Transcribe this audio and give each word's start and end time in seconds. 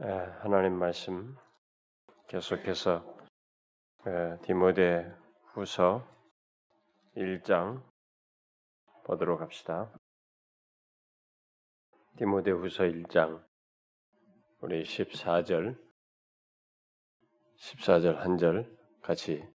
에, 0.00 0.06
하나님 0.40 0.74
말씀 0.76 1.36
계속해서 2.26 3.04
에, 4.06 4.38
디모데 4.42 5.14
후서 5.52 6.04
1장 7.16 7.80
보도록 9.04 9.40
합시다. 9.40 9.92
디모데 12.18 12.50
후서 12.50 12.82
1장 12.84 13.44
우리 14.60 14.82
14절 14.82 15.78
14절 17.58 18.16
한 18.16 18.36
절 18.36 18.76
같이 19.00 19.46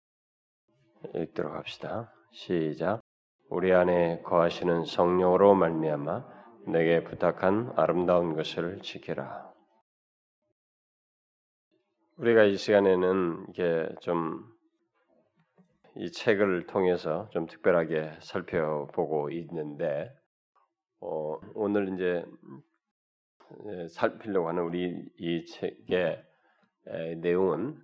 읽도록 1.15 1.53
합시다. 1.53 2.13
시작. 2.31 3.01
우리 3.49 3.73
안에 3.73 4.21
거하시는 4.21 4.85
성령으로 4.85 5.55
말미암아 5.55 6.25
내게 6.67 7.03
부탁한 7.03 7.73
아름다운 7.75 8.35
것을 8.35 8.81
지키라. 8.81 9.48
우리가 12.19 12.43
이 12.43 12.55
시간에는 12.55 13.47
이게 13.49 13.89
좀 14.01 14.59
이 15.99 16.11
책을 16.11 16.65
통해서 16.65 17.29
좀 17.31 17.45
특별하게 17.45 18.13
살펴보고 18.21 19.31
있는데 19.31 20.09
어, 21.01 21.37
오늘 21.55 21.93
이제 21.93 22.23
살피려고 23.89 24.47
하는 24.47 24.63
우리 24.63 25.11
이 25.17 25.45
책의 25.45 26.23
에, 26.87 27.15
내용은 27.15 27.81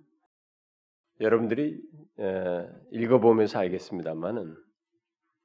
여러분들이 1.20 1.78
에, 2.20 2.68
읽어보면서 2.90 3.58
알겠습니다만은 3.58 4.56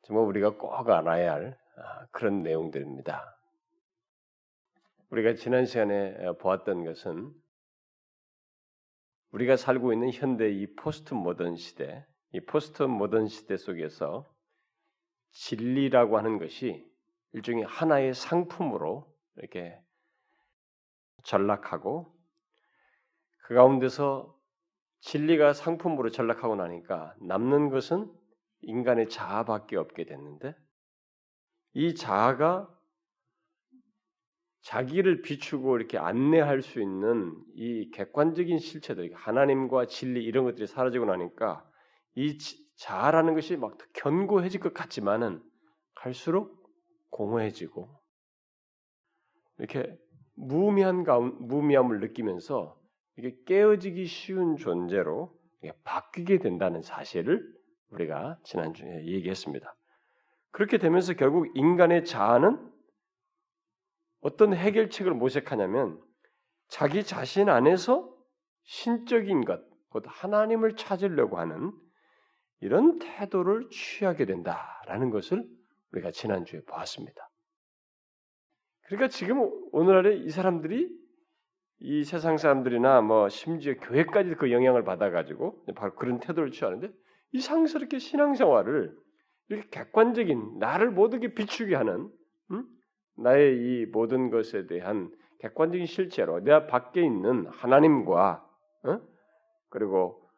정말 0.04 0.26
우리가 0.28 0.58
꼭 0.58 0.74
알아야 0.90 1.34
할 1.34 1.58
아, 1.76 2.06
그런 2.12 2.42
내용들입니다. 2.42 3.38
우리가 5.10 5.34
지난 5.34 5.66
시간에 5.66 6.16
보았던 6.38 6.86
것은 6.86 7.34
우리가 9.32 9.56
살고 9.56 9.94
있는 9.94 10.12
현대 10.12 10.50
이 10.50 10.68
포스트 10.76 11.14
모던 11.14 11.56
시대, 11.56 12.06
이 12.34 12.40
포스트 12.42 12.84
모던 12.84 13.28
시대 13.28 13.58
속에서 13.58 14.32
진리라고 15.32 16.18
하는 16.18 16.38
것이 16.38 16.86
일종의 17.34 17.64
하나의 17.66 18.14
상품으로 18.14 19.12
이렇게 19.38 19.80
전락하고 21.24 22.14
그 23.44 23.56
가운데서 23.56 24.38
진리가 25.00 25.54
상품으로 25.54 26.10
전락하고 26.10 26.56
나니까 26.56 27.16
남는 27.22 27.70
것은 27.70 28.12
인간의 28.62 29.10
자아밖에 29.10 29.78
없게 29.78 30.06
됐는데 30.06 30.56
이 31.74 31.96
자아가 31.96 32.70
자기를 34.62 35.22
비추고 35.24 35.78
이렇게 35.78 35.98
안내할 35.98 36.62
수 36.62 36.82
있는 36.82 37.36
이 37.56 37.90
객관적인 37.92 38.60
실체들, 38.60 39.12
하나님과 39.14 39.88
진리 39.88 40.24
이런 40.24 40.46
것들이 40.46 40.68
사라지고 40.68 41.06
나니까 41.06 41.66
이 42.16 42.38
자아라는 42.76 43.34
것이 43.34 43.58
막 43.58 43.78
견고해질 43.94 44.60
것 44.60 44.74
같지만은 44.74 45.42
갈수록 45.96 46.62
공허해지고 47.10 47.90
이렇게 49.58 49.96
무미한 50.36 51.04
가운 51.04 51.36
무미함을 51.40 52.00
느끼면서 52.00 52.80
이게 53.18 53.36
깨어지기 53.46 54.06
쉬운 54.06 54.58
존재로 54.58 55.36
바뀌게 55.84 56.40
된다는 56.40 56.82
사실을 56.82 57.46
우리가 57.90 58.40
지난주에 58.44 59.06
얘기했습니다. 59.06 59.76
그렇게 60.52 60.78
되면서 60.78 61.14
결국 61.14 61.48
인간의 61.56 62.06
자아는 62.06 62.71
어떤 64.22 64.54
해결책을 64.54 65.14
모색하냐면 65.14 66.00
자기 66.68 67.04
자신 67.04 67.50
안에서 67.50 68.10
신적인 68.64 69.46
것, 69.46 69.62
곧 69.90 70.04
하나님을 70.08 70.76
찾으려고 70.76 71.38
하는 71.38 71.72
이런 72.62 73.00
태도를 73.00 73.70
취하게 73.70 74.26
된다라는 74.26 75.10
것을 75.10 75.44
우리가 75.92 76.12
지난주에 76.12 76.62
보았습니다. 76.62 77.30
그러니까 78.84 79.10
지금 79.10 79.50
오늘날에 79.72 80.16
이 80.18 80.30
사람들이 80.30 80.90
이 81.80 82.04
세상 82.04 82.38
사람들이나 82.38 83.02
뭐 83.02 83.28
심지어 83.30 83.74
교회까지 83.76 84.36
그 84.36 84.52
영향을 84.52 84.84
받아가지고 84.84 85.66
바로 85.76 85.96
그런 85.96 86.20
태도를 86.20 86.52
취하는데 86.52 86.92
이상스럽게 87.32 87.98
신앙생활을 87.98 88.96
이렇게 89.50 89.70
객관적인 89.70 90.60
나를 90.60 90.92
모두게 90.92 91.34
비추게 91.34 91.76
하는 91.76 91.94
음? 91.96 92.21
나의 93.18 93.58
이 93.58 93.86
모든 93.88 94.30
것에 94.30 94.68
대한 94.68 95.12
객관적인 95.40 95.86
실체로 95.86 96.40
내 96.40 96.68
밖에 96.68 97.04
있는 97.04 97.48
하나님과 97.48 98.46
어? 98.84 99.02
그리고 99.70 100.30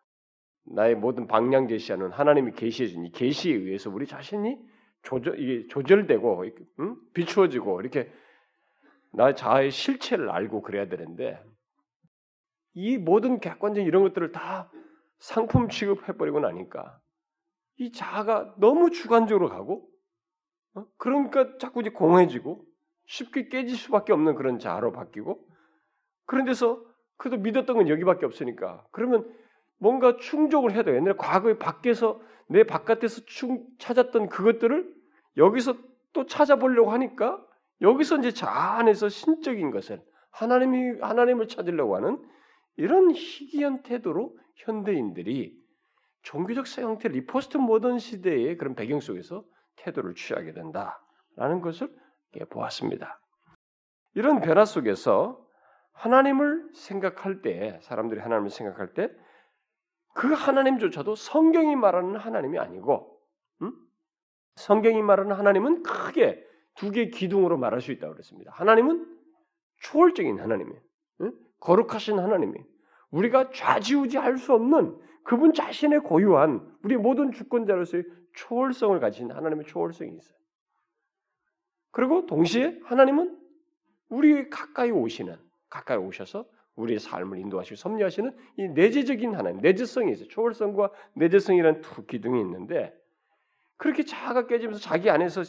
나의 0.66 0.96
모든 0.96 1.28
방향 1.28 1.68
제시하는 1.68 2.12
하나님이 2.12 2.54
계시해 2.54 2.88
준 2.88 3.06
이 3.06 3.12
계시에 3.12 3.54
의해서 3.54 3.90
우리 3.90 4.06
자신이 4.08 4.58
조절 5.04 5.40
이게 5.40 5.68
조절되고 5.68 6.46
음? 6.80 6.96
비추어지고 7.14 7.82
이렇게 7.82 8.12
나의 9.12 9.36
자아의 9.36 9.72
실체를 9.72 10.30
알고 10.30 10.62
그래야 10.62 10.88
되는데 10.88 11.44
이 12.74 12.98
모든 12.98 13.40
객관적인 13.40 13.88
이런 13.88 14.04
것들을 14.04 14.32
다 14.32 14.72
상품 15.20 15.70
취급해 15.70 16.14
버리고 16.14 16.40
나니까 16.40 17.00
이 17.78 17.92
자아가 17.92 18.56
너무 18.58 18.92
주관적으로 18.92 19.50
가고 19.50 19.88
어? 20.76 20.86
그러니까 20.98 21.58
자꾸 21.58 21.82
이제 21.82 21.90
공해지고 21.90 22.66
쉽게 23.06 23.50
깨질 23.50 23.78
수밖에 23.78 24.14
없는 24.14 24.36
그런 24.36 24.60
자아로 24.60 24.92
바뀌고 24.92 25.46
그런 26.26 26.46
데서 26.46 26.84
그래도 27.18 27.42
믿었던 27.42 27.76
건 27.76 27.90
여기밖에 27.90 28.26
없으니까 28.26 28.86
그러면 28.92 29.30
뭔가 29.78 30.18
충족을 30.18 30.72
해야 30.72 30.84
돼. 30.84 30.96
옛날에 30.96 31.16
과거에 31.18 31.58
밖에서 31.58 32.22
내 32.48 32.64
바깥에서 32.64 33.26
충, 33.26 33.66
찾았던 33.80 34.30
그것들을 34.30 34.94
여기서 35.38 35.76
또 36.14 36.26
찾아보려고 36.26 36.92
하니까 36.92 37.44
여기서 37.82 38.18
이제 38.18 38.32
자아 38.32 38.78
안에서 38.80 39.10
신적인 39.10 39.72
것을 39.72 40.02
하나님이 40.32 41.00
하나님을 41.02 41.48
찾으려고 41.48 41.96
하는 41.96 42.22
이런 42.78 43.12
희귀한 43.12 43.84
태도로 43.84 44.38
현대인들이 44.56 45.58
종교적 46.22 46.66
형태 46.78 47.10
리포스트 47.10 47.58
모던 47.58 48.00
시대의 48.00 48.58
그런 48.58 48.76
배경 48.76 49.00
속에서 49.00 49.44
태도를 49.78 50.16
취하게 50.16 50.54
된다라는 50.54 51.62
것을 51.62 51.90
보았습니다. 52.50 53.20
이런 54.16 54.42
변화 54.42 54.66
속에서 54.66 55.44
하나님을 55.94 56.70
생각할 56.74 57.42
때 57.42 57.80
사람들이 57.82 58.20
하나님을 58.20 58.50
생각할 58.50 58.94
때 58.94 59.10
그 60.14 60.32
하나님조차도 60.32 61.16
성경이 61.16 61.76
말하는 61.76 62.16
하나님이 62.16 62.60
아니고 62.60 63.20
음? 63.62 63.74
성경이 64.56 65.02
말하는 65.02 65.36
하나님은 65.36 65.84
크게 65.84 66.44
두 66.76 66.92
개의 66.92 67.10
기둥으로 67.10 67.58
말할 67.58 67.82
수 67.82 67.92
있다고 67.92 68.14
그랬습니다. 68.14 68.52
하나님은 68.54 69.06
초월적인 69.82 70.40
하나님이에요. 70.40 70.82
음? 71.22 71.34
거룩하신 71.60 72.20
하나님이 72.20 72.60
우리가 73.12 73.50
좌지우지할 73.52 74.38
수 74.38 74.54
없는 74.54 74.98
그분 75.24 75.54
자신의 75.54 76.02
고유한 76.02 76.76
우리 76.84 76.98
모든 76.98 77.32
주권자로서의 77.32 78.04
초월성을 78.34 79.00
가진 79.00 79.32
하나님의 79.32 79.66
초월성이 79.66 80.16
있어요. 80.16 80.38
그리고 81.92 82.26
동시에 82.26 82.80
하나님은 82.84 83.40
우리 84.10 84.50
가까이 84.50 84.92
오시는 84.92 85.38
가까이 85.70 85.98
오셔서 85.98 86.46
우리의 86.76 87.00
삶을 87.00 87.38
인도하시고 87.38 87.76
섭리하시는 87.76 88.36
이 88.58 88.68
내재적인 88.70 89.36
하나님, 89.36 89.62
내재성이 89.62 90.12
있어요. 90.12 90.28
초월성과 90.28 90.92
내재성이라는 91.14 91.82
두 91.82 92.06
기둥이 92.06 92.42
있는데 92.42 92.94
그렇게 93.78 94.04
자아가 94.04 94.48
깨지면서 94.48 94.82
자기 94.82 95.10
안에서 95.10 95.44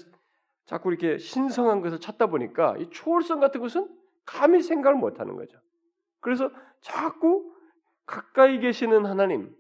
자꾸 0.67 0.91
이렇게 0.91 1.19
신성한 1.19 1.81
것을 1.81 2.01
찾다 2.01 2.27
보니까 2.27 2.77
이 2.79 2.89
초월성 2.91 3.41
같은 3.41 3.61
것은 3.61 3.89
감히 4.25 4.63
생각을 4.63 4.99
못 4.99 5.21
하는 5.21 5.37
거죠. 5.37 5.59
그래서 6.21 6.51
자꾸 6.81 7.55
가까이 8.07 8.59
계시는 8.59 9.07
하나님, 9.07 9.55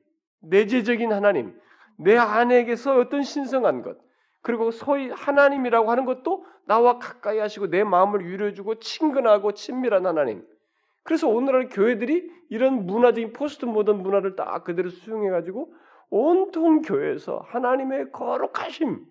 내재적인 0.48 1.12
하나님, 1.12 1.58
내 1.96 2.16
안에게서 2.16 2.98
어떤 2.98 3.22
신성한 3.22 3.82
것, 3.82 3.98
그리고 4.42 4.70
소위 4.70 5.10
하나님이라고 5.10 5.90
하는 5.90 6.04
것도 6.04 6.44
나와 6.66 6.98
가까이 6.98 7.38
하시고 7.38 7.68
내 7.70 7.84
마음을 7.84 8.26
위로해주고 8.26 8.76
친근하고 8.80 9.52
친밀한 9.52 10.06
하나님. 10.06 10.44
그래서 11.02 11.28
오늘날 11.28 11.68
교회들이 11.68 12.30
이런 12.48 12.86
문화적인 12.86 13.32
포스트 13.32 13.64
모던 13.64 14.02
문화를 14.02 14.36
딱 14.36 14.64
그대로 14.64 14.88
수용해가지고 14.90 15.74
온통 16.10 16.82
교회에서 16.82 17.44
하나님의 17.48 18.12
거룩하심, 18.12 19.04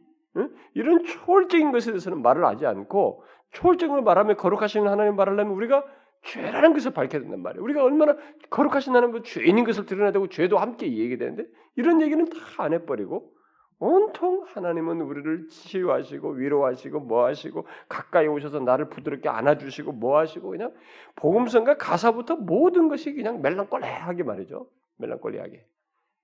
이런 0.73 1.03
초월적인 1.03 1.71
것에 1.71 1.91
대해서는 1.91 2.21
말을 2.21 2.45
하지 2.45 2.65
않고 2.65 3.23
초월적으로 3.51 4.01
말하면 4.01 4.37
거룩하신 4.37 4.87
하나님 4.87 5.15
말하려면 5.15 5.53
우리가 5.53 5.83
죄라는 6.23 6.73
것을 6.73 6.91
밝혀야 6.91 7.21
된단 7.21 7.41
말이에요. 7.41 7.63
우리가 7.63 7.83
얼마나 7.83 8.15
거룩하신 8.49 8.95
하나님 8.95 9.21
죄인인 9.23 9.65
것을 9.65 9.85
드러내야 9.85 10.11
되고 10.11 10.27
죄도 10.29 10.57
함께 10.57 10.87
얘기되는데 10.97 11.45
이런 11.75 12.01
얘기는 12.01 12.23
다 12.29 12.63
안 12.63 12.73
해버리고 12.73 13.33
온통 13.79 14.45
하나님은 14.47 15.01
우리를 15.01 15.47
치유하시고 15.49 16.29
위로하시고 16.29 17.01
뭐하시고 17.01 17.65
가까이 17.89 18.27
오셔서 18.27 18.59
나를 18.59 18.87
부드럽게 18.89 19.27
안아주시고 19.27 19.91
뭐하시고 19.93 20.49
그냥 20.51 20.71
복음성과 21.15 21.75
가사부터 21.77 22.37
모든 22.37 22.87
것이 22.87 23.13
그냥 23.13 23.41
멜랑꼴레하게 23.41 24.23
말이죠. 24.23 24.67
멜랑꼴레하게. 24.97 25.65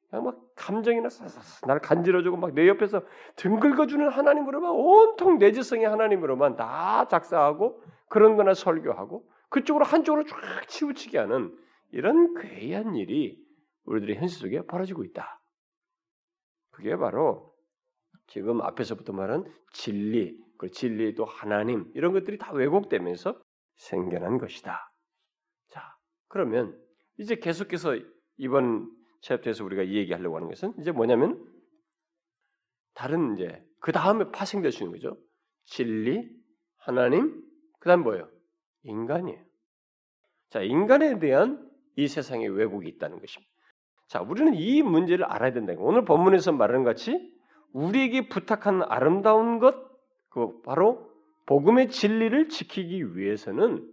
그냥 0.09 0.25
막 0.25 0.37
감정이나 0.55 1.09
사사사 1.09 1.67
나를 1.67 1.81
간지러주고 1.81 2.37
막 2.37 2.53
내 2.53 2.67
옆에서 2.69 3.01
등 3.35 3.59
긁어주는 3.59 4.07
하나님으로만 4.07 4.71
온통 4.71 5.39
내지성의 5.39 5.85
하나님으로만 5.89 6.55
다 6.55 7.07
작사하고 7.09 7.81
그런 8.07 8.37
거나 8.37 8.53
설교하고 8.53 9.23
그쪽으로 9.49 9.85
한쪽으로 9.85 10.25
쫙 10.25 10.67
치우치게 10.67 11.17
하는 11.17 11.57
이런 11.91 12.35
괴이한 12.35 12.95
일이 12.95 13.37
우리들의 13.83 14.17
현실 14.17 14.39
속에 14.39 14.61
벌어지고 14.65 15.03
있다. 15.03 15.41
그게 16.71 16.95
바로 16.95 17.53
지금 18.27 18.61
앞에서부터 18.61 19.11
말한 19.11 19.51
진리, 19.73 20.37
그 20.57 20.69
진리도 20.69 21.25
하나님 21.25 21.91
이런 21.95 22.13
것들이 22.13 22.37
다 22.37 22.53
왜곡되면서 22.53 23.41
생겨난 23.75 24.37
것이다. 24.37 24.93
자, 25.69 25.97
그러면 26.27 26.79
이제 27.17 27.35
계속해서 27.35 27.97
이번 28.37 28.89
챕터에서 29.21 29.65
우리가 29.65 29.87
얘기하려고 29.87 30.35
하는 30.35 30.47
것은 30.47 30.73
이제 30.79 30.91
뭐냐면 30.91 31.43
다른 32.93 33.33
이제 33.33 33.65
그 33.79 33.91
다음에 33.91 34.29
파생될 34.31 34.71
수 34.71 34.83
있는 34.83 34.99
거죠. 34.99 35.17
진리, 35.65 36.29
하나님, 36.77 37.43
그다음 37.79 38.03
뭐예요? 38.03 38.29
인간이에요. 38.83 39.39
자, 40.49 40.61
인간에 40.61 41.19
대한 41.19 41.69
이 41.95 42.07
세상에 42.07 42.47
왜곡이 42.47 42.87
있다는 42.89 43.19
것입니다. 43.19 43.51
자, 44.07 44.21
우리는 44.21 44.53
이 44.55 44.81
문제를 44.81 45.25
알아야 45.25 45.53
된다. 45.53 45.73
오늘 45.77 46.05
본문에서 46.05 46.51
말하는 46.53 46.83
같이 46.83 47.31
우리에게 47.73 48.29
부탁한 48.29 48.83
아름다운 48.83 49.59
것, 49.59 49.75
그 50.29 50.61
바로 50.61 51.09
복음의 51.45 51.89
진리를 51.89 52.49
지키기 52.49 53.17
위해서는 53.17 53.91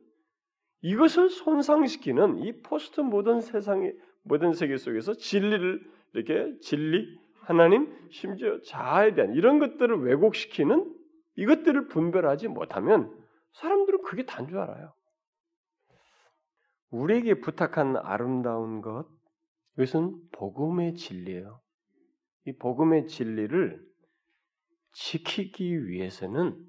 이것을 0.83 1.31
손상시키는 1.31 2.39
이 2.44 2.62
포스트 2.62 3.00
모던 3.00 3.41
세상의 3.41 3.94
모든 4.23 4.53
세계 4.53 4.77
속에서 4.77 5.15
진리를 5.15 5.81
이렇게 6.15 6.59
진리, 6.61 7.19
하나님, 7.41 7.93
심지어 8.11 8.61
자아에 8.62 9.15
대한 9.15 9.35
이런 9.35 9.59
것들을 9.59 10.03
왜곡시키는 10.03 10.94
이것들을 11.37 11.89
분별하지 11.89 12.49
못하면 12.49 13.16
사람들은 13.56 14.03
그게 14.03 14.25
단 14.26 14.47
줄 14.49 14.58
알아요. 14.58 14.93
우리에게 16.91 17.41
부탁한 17.41 17.97
아름다운 17.97 18.81
것, 18.81 19.08
이것은 19.76 20.31
복음의 20.32 20.94
진리예요. 20.94 21.61
이 22.47 22.56
복음의 22.56 23.08
진리를 23.08 23.85
지키기 24.93 25.88
위해서는 25.88 26.64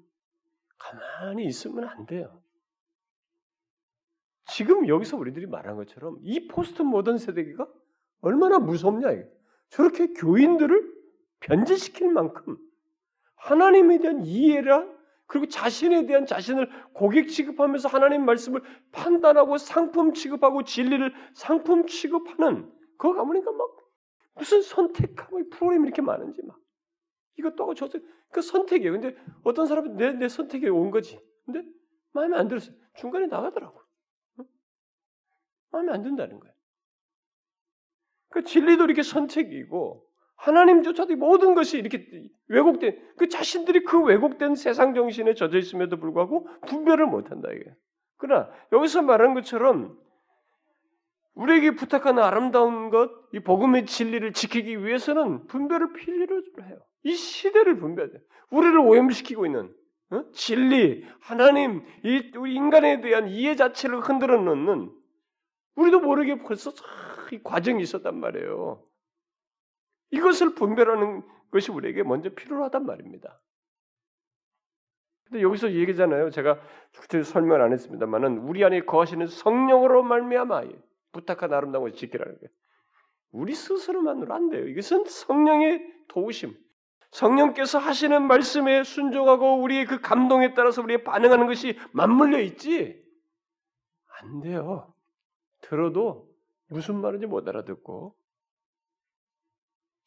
가만히 0.78 1.44
있으면 1.46 1.84
안 1.84 2.06
돼요. 2.06 2.42
지금 4.46 4.88
여기서 4.88 5.16
우리들이 5.16 5.46
말한 5.46 5.76
것처럼 5.76 6.18
이 6.22 6.48
포스트 6.48 6.82
모던 6.82 7.18
세대가 7.18 7.68
얼마나 8.20 8.58
무섭냐 8.58 9.12
이게. 9.12 9.30
저렇게 9.70 10.14
교인들을 10.14 10.94
변질시킬 11.40 12.10
만큼 12.10 12.56
하나님에 13.36 13.98
대한 13.98 14.24
이해라 14.24 14.97
그리고 15.28 15.46
자신에 15.46 16.06
대한 16.06 16.26
자신을 16.26 16.68
고객 16.94 17.28
취급하면서 17.28 17.88
하나님 17.88 18.24
말씀을 18.24 18.62
판단하고 18.92 19.58
상품 19.58 20.14
취급하고 20.14 20.64
진리를 20.64 21.14
상품 21.34 21.86
취급하는 21.86 22.72
그거 22.96 23.14
가보니까 23.14 23.52
막 23.52 23.76
무슨 24.34 24.62
선택하고 24.62 25.48
프로그램이 25.50 25.84
이렇게 25.84 26.00
많은지 26.00 26.40
막 26.42 26.58
이것도 27.36 27.62
하고 27.62 27.74
저것도 27.74 28.04
그 28.30 28.40
선택이에요. 28.40 28.92
근데 28.92 29.16
어떤 29.44 29.66
사람은 29.66 29.96
내, 29.96 30.12
내 30.12 30.28
선택에 30.28 30.68
온 30.68 30.90
거지. 30.90 31.20
근데 31.44 31.62
마음에 32.12 32.36
안 32.36 32.48
들었어요. 32.48 32.74
중간에 32.96 33.26
나가더라고. 33.26 33.80
마음에 35.70 35.92
안 35.92 36.02
든다는 36.02 36.40
거예요. 36.40 36.54
그 38.30 38.44
진리도 38.44 38.84
이렇게 38.84 39.02
선택이고 39.02 40.07
하나님조차도 40.38 41.16
모든 41.16 41.54
것이 41.54 41.78
이렇게 41.78 42.06
왜곡된 42.48 42.98
그 43.16 43.28
자신들이 43.28 43.84
그 43.84 44.00
왜곡된 44.02 44.54
세상 44.54 44.94
정신에 44.94 45.34
젖어 45.34 45.58
있음에도 45.58 45.98
불구하고 45.98 46.48
분별을 46.66 47.06
못한다 47.06 47.48
이게. 47.52 47.64
그러나 48.16 48.48
여기서 48.72 49.02
말한 49.02 49.34
것처럼 49.34 49.98
우리에게 51.34 51.72
부탁하는 51.76 52.22
아름다운 52.22 52.90
것, 52.90 53.10
이 53.32 53.40
복음의 53.40 53.86
진리를 53.86 54.32
지키기 54.32 54.84
위해서는 54.84 55.46
분별을 55.46 55.92
필요로 55.92 56.42
해요. 56.62 56.78
이 57.04 57.14
시대를 57.14 57.78
분별해. 57.78 58.10
우리를 58.50 58.76
오염시키고 58.78 59.46
있는 59.46 59.72
어? 60.10 60.24
진리, 60.32 61.04
하나님, 61.20 61.84
이 62.02 62.32
우리 62.36 62.54
인간에 62.54 63.00
대한 63.00 63.28
이해 63.28 63.54
자체를 63.56 64.00
흔들어 64.00 64.40
놓는 64.40 64.90
우리도 65.76 66.00
모르게 66.00 66.38
벌써 66.38 66.72
이 67.30 67.40
과정이 67.42 67.82
있었단 67.82 68.18
말이에요. 68.18 68.82
이것을 70.10 70.54
분별하는 70.54 71.22
것이 71.50 71.70
우리에게 71.70 72.02
먼저 72.02 72.30
필요하단 72.30 72.86
말입니다. 72.86 73.40
근데 75.24 75.42
여기서 75.42 75.72
얘기잖아요. 75.72 76.30
제가 76.30 76.58
설명 77.24 77.60
안 77.60 77.72
했습니다만은 77.72 78.38
우리 78.38 78.64
안에 78.64 78.80
거하시는 78.80 79.26
성령으로 79.26 80.02
말미암아 80.02 80.64
부탁한 81.12 81.52
아름다운 81.52 81.84
것을 81.84 81.96
지키라는 81.96 82.38
거예요. 82.38 82.50
우리 83.30 83.54
스스로만으로 83.54 84.34
안 84.34 84.48
돼요. 84.48 84.66
이것은 84.66 85.04
성령의 85.04 85.84
도우심. 86.08 86.56
성령께서 87.10 87.78
하시는 87.78 88.26
말씀에 88.26 88.84
순종하고 88.84 89.60
우리의 89.62 89.86
그 89.86 90.00
감동에 90.00 90.54
따라서 90.54 90.82
우리의 90.82 91.04
반응하는 91.04 91.46
것이 91.46 91.78
맞물려 91.92 92.40
있지. 92.40 93.02
안 94.20 94.40
돼요. 94.40 94.94
들어도 95.60 96.28
무슨 96.68 97.00
말인지 97.00 97.26
못 97.26 97.46
알아듣고 97.48 98.14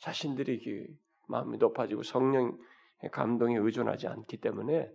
자신들이 0.01 0.87
마음이 1.27 1.57
높아지고 1.57 2.03
성령의 2.03 2.57
감동에 3.11 3.57
의존하지 3.57 4.07
않기 4.07 4.37
때문에 4.37 4.91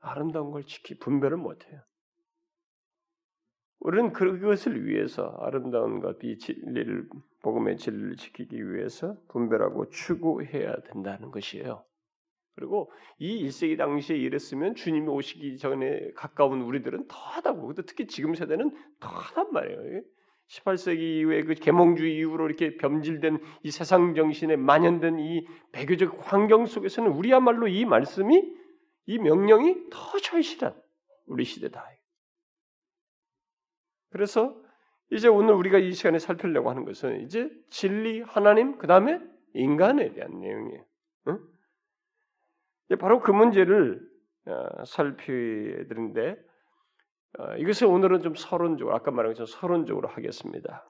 아름다운 0.00 0.50
걸 0.50 0.64
지키 0.64 0.98
분별을 0.98 1.36
못해요. 1.36 1.80
우리는 3.80 4.12
그것을 4.12 4.86
위해서 4.86 5.28
아름다운 5.40 6.00
것, 6.00 6.22
이 6.22 6.38
진리를 6.38 7.08
복음의 7.42 7.76
진리를 7.76 8.16
지키기 8.16 8.72
위해서 8.72 9.16
분별하고 9.28 9.90
추구해야 9.90 10.74
된다는 10.92 11.30
것이에요. 11.30 11.84
그리고 12.54 12.90
이 13.18 13.44
1세기 13.46 13.76
당시에 13.76 14.16
이랬으면 14.16 14.74
주님이 14.74 15.08
오시기 15.08 15.58
전에 15.58 16.12
가까운 16.12 16.62
우리들은 16.62 17.08
더하다고. 17.08 17.74
특히 17.86 18.06
지금 18.06 18.34
세대는 18.34 18.70
더하단 19.00 19.52
말이에요. 19.52 20.02
18세기 20.48 21.00
이후에 21.00 21.42
그 21.42 21.54
계몽주의 21.54 22.16
이후로 22.16 22.46
이렇게 22.46 22.76
변질된 22.76 23.38
이 23.62 23.70
세상 23.70 24.14
정신에 24.14 24.56
만연된 24.56 25.18
이 25.18 25.46
배교적 25.72 26.20
환경 26.20 26.66
속에서는 26.66 27.10
우리야말로 27.10 27.68
이 27.68 27.84
말씀이 27.84 28.54
이 29.06 29.18
명령이 29.18 29.90
더 29.90 30.18
절실한 30.18 30.74
우리 31.26 31.44
시대다. 31.44 31.84
그래서 34.10 34.54
이제 35.10 35.28
오늘 35.28 35.54
우리가 35.54 35.78
이 35.78 35.92
시간에 35.92 36.18
살피려고 36.18 36.70
하는 36.70 36.84
것은 36.84 37.22
이제 37.22 37.50
진리 37.70 38.20
하나님 38.22 38.78
그 38.78 38.86
다음에 38.86 39.20
인간에 39.54 40.12
대한 40.12 40.40
내용이에요. 40.40 40.84
응? 41.28 41.38
바로 42.98 43.20
그 43.20 43.30
문제를 43.30 44.00
어, 44.46 44.84
살펴야 44.84 45.86
되는데 45.88 46.32
어, 46.32 46.34
이것을 47.58 47.86
오늘은 47.86 48.22
좀 48.22 48.34
서론적으로 48.34 48.94
아까 48.94 49.10
말한 49.10 49.32
것처럼 49.32 49.46
서론적으로 49.46 50.08
하겠습니다. 50.08 50.88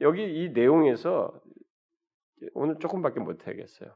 여기 0.00 0.24
이 0.24 0.50
내용에서 0.50 1.32
오늘 2.54 2.78
조금밖에 2.78 3.20
못 3.20 3.46
하겠어요. 3.46 3.94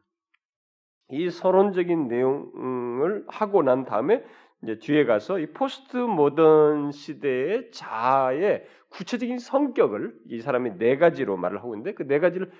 이 1.08 1.30
서론적인 1.30 2.08
내용을 2.08 3.24
하고 3.28 3.62
난 3.62 3.84
다음에 3.84 4.24
이제 4.62 4.78
뒤에 4.78 5.04
가서 5.04 5.38
이 5.38 5.52
포스트 5.52 5.96
모던 5.96 6.90
시대의 6.92 7.70
자아의 7.72 8.66
구체적인 8.90 9.38
성격을 9.38 10.14
이 10.28 10.40
사람이 10.40 10.78
네 10.78 10.96
가지로 10.96 11.36
말을 11.36 11.58
하고 11.58 11.74
있는데 11.74 11.94
그 11.94 12.04
네 12.04 12.18
가지를 12.18 12.50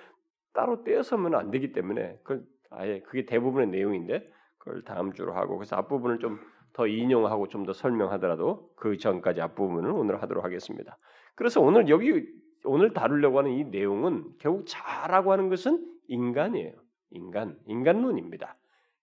따로 0.53 0.83
떼어서면 0.83 1.35
안 1.35 1.51
되기 1.51 1.71
때문에 1.71 2.19
그 2.23 2.43
아예 2.71 3.01
그게 3.01 3.25
대부분의 3.25 3.67
내용인데 3.67 4.27
그걸 4.57 4.83
다음 4.83 5.13
주로 5.13 5.33
하고 5.33 5.57
그래서 5.57 5.75
앞부분을 5.75 6.19
좀 6.19 6.39
더 6.77 6.85
인용하고 6.85 7.47
좀 7.47 7.65
더 7.65 7.73
설명하더라도 7.73 8.69
그 8.75 8.97
전까지 8.97 9.41
앞부분을 9.41 9.89
오늘 9.89 10.21
하도록 10.21 10.43
하겠습니다. 10.43 10.97
그래서 11.33 11.59
오늘 11.59 11.89
여기 11.89 12.23
오늘 12.63 12.93
다루려고 12.93 13.39
하는 13.39 13.51
이 13.51 13.63
내용은 13.63 14.25
결국 14.37 14.65
자라고 14.67 15.31
하는 15.31 15.49
것은 15.49 15.83
인간이에요. 16.07 16.73
인간, 17.09 17.57
인간론입니다. 17.65 18.55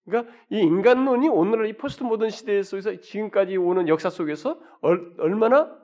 그러니까 0.04 0.32
이 0.50 0.60
인간론이 0.60 1.28
오늘날 1.28 1.66
이 1.66 1.72
포스트 1.72 2.04
모던 2.04 2.30
시대 2.30 2.62
속에서 2.62 3.00
지금까지 3.00 3.56
오는 3.56 3.88
역사 3.88 4.08
속에서 4.08 4.60
얼마나 5.18 5.76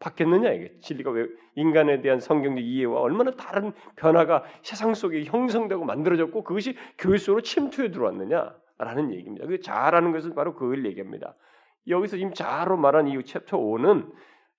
바뀌었느냐 0.00 0.50
이게 0.50 0.78
진리가 0.80 1.10
왜 1.12 1.28
인간에 1.54 2.00
대한 2.00 2.18
성경적 2.18 2.64
이해와 2.64 3.00
얼마나 3.00 3.30
다른 3.32 3.72
변화가 3.96 4.44
세상 4.62 4.94
속에 4.94 5.24
형성되고 5.24 5.84
만들어졌고 5.84 6.42
그것이 6.42 6.76
교회 6.98 7.18
속으로 7.18 7.42
침투해 7.42 7.90
들어왔느냐 7.92 8.52
라는 8.78 9.12
얘기입니다. 9.12 9.46
그 9.46 9.60
자라는 9.60 10.12
것은 10.12 10.34
바로 10.34 10.54
그걸 10.54 10.86
얘기합니다. 10.86 11.34
여기서 11.88 12.16
지금 12.16 12.32
자로 12.32 12.76
말한 12.76 13.08
이 13.08 13.24
챕터 13.24 13.58
5는 13.58 14.12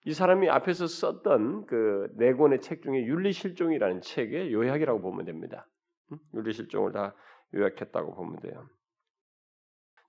이 0.06 0.14
사람이 0.14 0.50
앞에서 0.50 0.88
썼던 0.88 1.66
그 1.66 2.10
네 2.18 2.34
권의 2.34 2.62
책 2.62 2.82
중에 2.82 3.06
윤리실종이라는 3.06 4.02
책의 4.02 4.54
요약이라고 4.54 5.02
보면 5.02 5.26
됩니다. 5.26 5.68
윤리실종을 6.34 6.92
다 6.92 7.16
요약했다고 7.54 8.16
보면 8.16 8.40
돼요. 8.40 8.68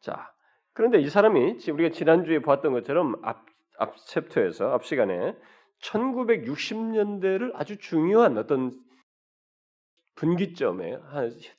자, 0.01 0.33
그런데 0.73 0.99
이 0.99 1.09
사람이 1.09 1.59
지금 1.59 1.79
우리가 1.79 1.95
지난주에 1.95 2.41
보았던 2.41 2.73
것처럼 2.73 3.17
앞, 3.23 3.45
앞 3.79 3.97
chapter에서 3.97 4.73
앞 4.73 4.85
시간에 4.85 5.37
1960년대를 5.83 7.53
아주 7.55 7.79
중요한 7.79 8.39
어떤 8.39 8.73
분기점에 10.21 10.99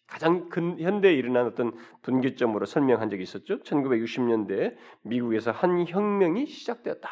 가장 0.05 0.47
근 0.49 0.79
현대에 0.79 1.13
일어난 1.13 1.47
어떤 1.47 1.73
분기점으로 2.03 2.67
설명한 2.67 3.09
적이 3.09 3.23
있었죠. 3.23 3.59
1960년대에 3.63 4.75
미국에서 5.01 5.49
한 5.49 5.87
혁명이 5.87 6.45
시작되었다. 6.45 7.09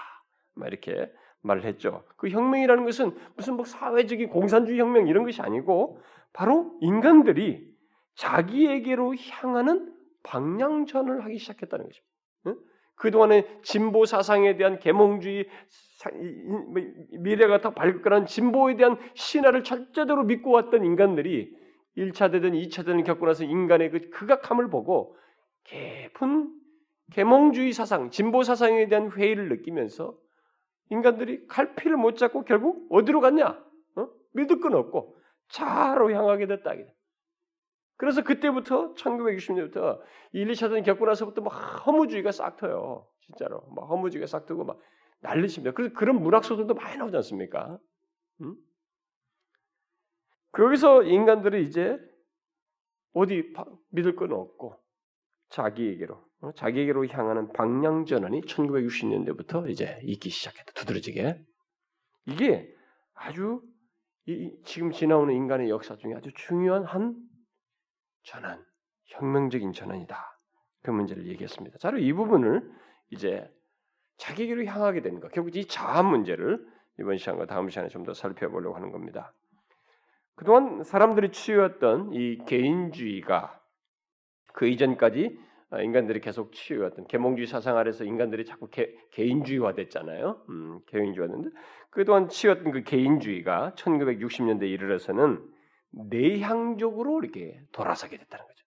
이렇게 0.68 1.12
말을 1.42 1.66
했죠. 1.66 2.04
그 2.18 2.30
혁명이라는 2.30 2.86
것은 2.86 3.18
무슨 3.36 3.56
뭐 3.56 3.66
사회적인 3.66 4.30
공산주의 4.30 4.80
혁명 4.80 5.08
이런 5.08 5.24
것이 5.24 5.42
아니고 5.42 6.00
바로 6.34 6.78
인간들이 6.82 7.68
자기에게로 8.14 9.16
향하는 9.16 9.92
방향전을 10.22 11.26
하기 11.26 11.40
시작했다는 11.40 11.86
것입니다. 11.86 12.09
그동안에 13.00 13.48
진보 13.64 14.06
사상에 14.06 14.58
대한 14.58 14.78
계몽주의 14.78 15.48
뭐 16.68 16.82
미래가 17.20 17.62
더 17.62 17.74
밝을 17.74 18.02
거라는 18.02 18.26
진보에 18.26 18.76
대한 18.76 18.98
신화를 19.16 19.64
철저대로 19.64 20.24
믿고 20.26 20.52
왔던 20.52 20.84
인간들이 20.84 21.58
1차 21.98 22.32
되든 22.32 22.52
2차 22.52 22.86
되든 22.86 23.04
겪고 23.06 23.26
나서 23.26 23.46
인간의 23.46 23.92
그 23.92 24.10
극악함을 24.10 24.70
보고 24.70 25.16
깊은 25.64 26.54
계몽주의 27.14 27.72
사상, 27.72 28.12
진보 28.12 28.44
사상에 28.44 28.88
대한 28.88 29.12
회의를 29.12 29.50
느끼면서 29.50 30.16
인간들이 30.90 31.48
갈피를 31.48 31.98
못 31.98 32.18
잡고 32.18 32.44
결국 32.44 32.86
어디로 32.92 33.22
갔냐? 33.22 33.64
어? 33.96 34.08
믿을 34.34 34.60
건 34.60 34.76
없고 34.76 35.16
자로 35.48 36.12
향하게 36.12 36.48
됐다. 36.48 36.74
그래서 38.00 38.24
그때부터 38.24 38.94
1960년부터 38.94 40.00
1, 40.32 40.48
2차전 40.48 40.86
겪고 40.86 41.06
나서부터 41.06 41.42
막 41.42 41.50
허무주의가 41.86 42.32
싹 42.32 42.56
터요. 42.56 43.06
진짜로. 43.20 43.62
막 43.76 43.90
허무주의가 43.90 44.26
싹 44.26 44.46
트고 44.46 44.64
막 44.64 44.80
난리십니다. 45.20 45.74
그래서 45.74 45.94
그런 45.94 46.22
문학 46.22 46.46
소설도 46.46 46.76
많이 46.76 46.98
나오지 46.98 47.18
않습니까? 47.18 47.78
음? 48.40 48.56
거기서 50.54 51.04
인간들이 51.04 51.66
이제 51.66 52.00
어디 53.12 53.54
믿을 53.90 54.16
건 54.16 54.32
없고 54.32 54.82
자기에게로 55.50 56.24
어? 56.40 56.52
자기에게로 56.54 57.06
향하는 57.08 57.52
방향 57.52 58.06
전환이 58.06 58.40
1960년대부터 58.44 59.70
이제 59.70 60.00
있기 60.04 60.30
시작했다. 60.30 60.72
두드러지게 60.72 61.38
이게 62.28 62.74
아주 63.14 63.62
이, 64.26 64.56
지금 64.64 64.92
지나오는 64.92 65.36
인간의 65.36 65.70
역사 65.70 65.98
중에 65.98 66.14
아주 66.14 66.32
중요한 66.34 66.86
한 66.86 67.29
전환, 68.24 68.64
혁명적인 69.06 69.74
전환이다. 69.74 70.40
그 70.84 70.92
문제를 70.92 71.28
얘기했습니다. 71.28 71.78
자, 71.78 71.92
이 71.98 72.14
부분을 72.14 72.70
이제 73.10 73.50
자기에게로 74.18 74.66
향하게 74.66 75.02
되는 75.02 75.20
것. 75.20 75.32
결국 75.32 75.56
이 75.56 75.66
자아 75.66 76.04
문제를 76.04 76.66
이번 77.00 77.18
시간과 77.18 77.46
다음 77.46 77.70
시간에 77.70 77.88
좀 77.90 78.04
더 78.04 78.14
살펴보려고 78.14 78.76
하는 78.76 78.92
겁니다. 78.92 79.34
그동안 80.36 80.84
사람들이 80.84 81.32
취해왔던 81.32 82.14
이 82.14 82.38
개인주의가 82.46 83.60
그 84.54 84.68
이전까지 84.68 85.38
인간들이 85.84 86.20
계속 86.22 86.54
취해왔던 86.54 87.08
계몽주의 87.08 87.46
사상 87.48 87.78
아래서 87.78 88.04
인간들이 88.04 88.46
자꾸 88.46 88.70
개, 88.70 88.90
개인주의화 89.12 89.74
됐잖아요. 89.74 90.42
음, 90.50 90.80
개인주의화는데 90.88 91.50
그동안 91.90 92.30
취해왔던 92.30 92.72
그 92.72 92.84
개인주의가 92.84 93.74
1960년대 93.76 94.64
이르러서는 94.64 95.46
내향적으로 95.92 97.20
이렇게 97.22 97.62
돌아서게 97.72 98.18
됐다는 98.18 98.46
거죠. 98.46 98.60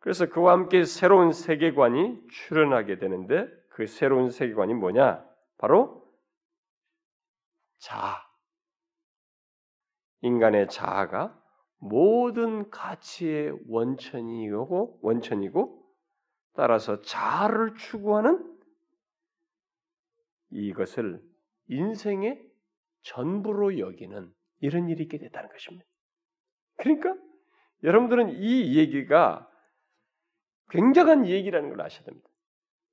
그래서 0.00 0.26
그와 0.26 0.52
함께 0.52 0.84
새로운 0.84 1.32
세계관이 1.32 2.28
출현하게 2.28 2.98
되는데 2.98 3.48
그 3.70 3.86
새로운 3.86 4.30
세계관이 4.30 4.74
뭐냐? 4.74 5.26
바로 5.58 6.08
자아. 7.78 8.28
인간의 10.20 10.68
자아가 10.68 11.40
모든 11.78 12.70
가치의 12.70 13.56
원천이고 13.68 15.00
원천이고 15.02 15.84
따라서 16.54 17.00
자아를 17.02 17.74
추구하는 17.74 18.58
이것을 20.50 21.22
인생의 21.68 22.44
전부로 23.02 23.78
여기는 23.78 24.32
이런 24.60 24.88
일이 24.88 25.04
있게 25.04 25.18
됐다는 25.18 25.48
것입니다. 25.50 25.86
그러니까 26.76 27.14
여러분들은 27.82 28.30
이 28.30 28.76
얘기가 28.76 29.48
굉장한 30.70 31.26
얘기라는 31.26 31.70
걸 31.70 31.80
아셔야 31.80 32.04
됩니다. 32.04 32.28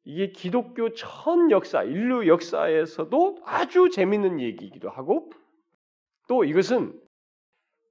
이게 0.03 0.31
기독교 0.31 0.93
전 0.93 1.49
역사, 1.49 1.83
인류 1.83 2.27
역사에서도 2.27 3.41
아주 3.43 3.89
재밌는 3.89 4.39
얘기이기도 4.39 4.89
하고 4.89 5.31
또 6.27 6.43
이것은 6.43 6.99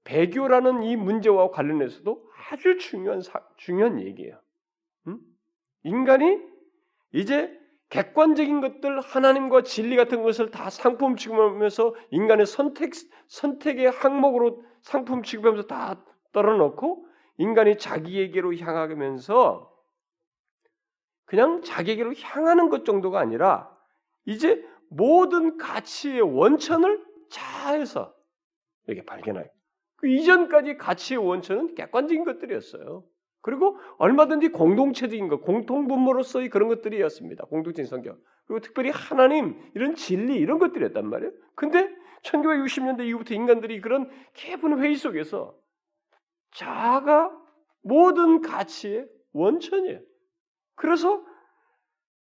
배교라는 0.04 0.82
이 0.84 0.96
문제와 0.96 1.50
관련해서도 1.50 2.30
아주 2.50 2.78
중요한 2.78 3.20
사, 3.20 3.44
중요한 3.56 4.00
얘기예요. 4.00 4.40
음? 5.08 5.18
인간이 5.82 6.40
이제 7.12 7.58
객관적인 7.94 8.60
것들 8.60 9.00
하나님과 9.00 9.62
진리 9.62 9.94
같은 9.94 10.24
것을 10.24 10.50
다 10.50 10.68
상품 10.68 11.14
취급하면서 11.14 11.94
인간의 12.10 12.44
선택 12.44 12.90
선택의 13.28 13.88
항목으로 13.88 14.64
상품 14.82 15.22
취급하면서 15.22 15.68
다 15.68 16.04
떨어놓고 16.32 17.06
인간이 17.38 17.78
자기에게로 17.78 18.56
향하면서 18.56 19.72
그냥 21.24 21.62
자기에게로 21.62 22.14
향하는 22.16 22.68
것 22.68 22.84
정도가 22.84 23.20
아니라 23.20 23.70
이제 24.24 24.66
모든 24.90 25.56
가치의 25.56 26.20
원천을 26.20 27.00
자에서 27.30 28.12
이렇게 28.88 29.04
발견해요. 29.06 29.46
그 29.98 30.08
이전까지 30.08 30.78
가치의 30.78 31.24
원천은 31.24 31.76
객관적인 31.76 32.24
것들이었어요. 32.24 33.04
그리고 33.44 33.78
얼마든지 33.98 34.48
공동체적인 34.52 35.28
것, 35.28 35.42
공통분모로서의 35.42 36.48
그런 36.48 36.66
것들이었습니다. 36.70 37.44
공동체적인 37.44 37.84
성경. 37.84 38.18
그리고 38.46 38.60
특별히 38.60 38.88
하나님, 38.88 39.60
이런 39.74 39.94
진리, 39.96 40.36
이런 40.36 40.58
것들이었단 40.58 41.06
말이에요. 41.06 41.30
근데 41.54 41.94
1960년대 42.22 43.06
이후부터 43.06 43.34
인간들이 43.34 43.82
그런 43.82 44.08
깊은 44.32 44.80
회의 44.80 44.96
속에서 44.96 45.54
자아가 46.54 47.38
모든 47.82 48.40
가치의 48.40 49.06
원천이에요. 49.34 50.00
그래서 50.74 51.22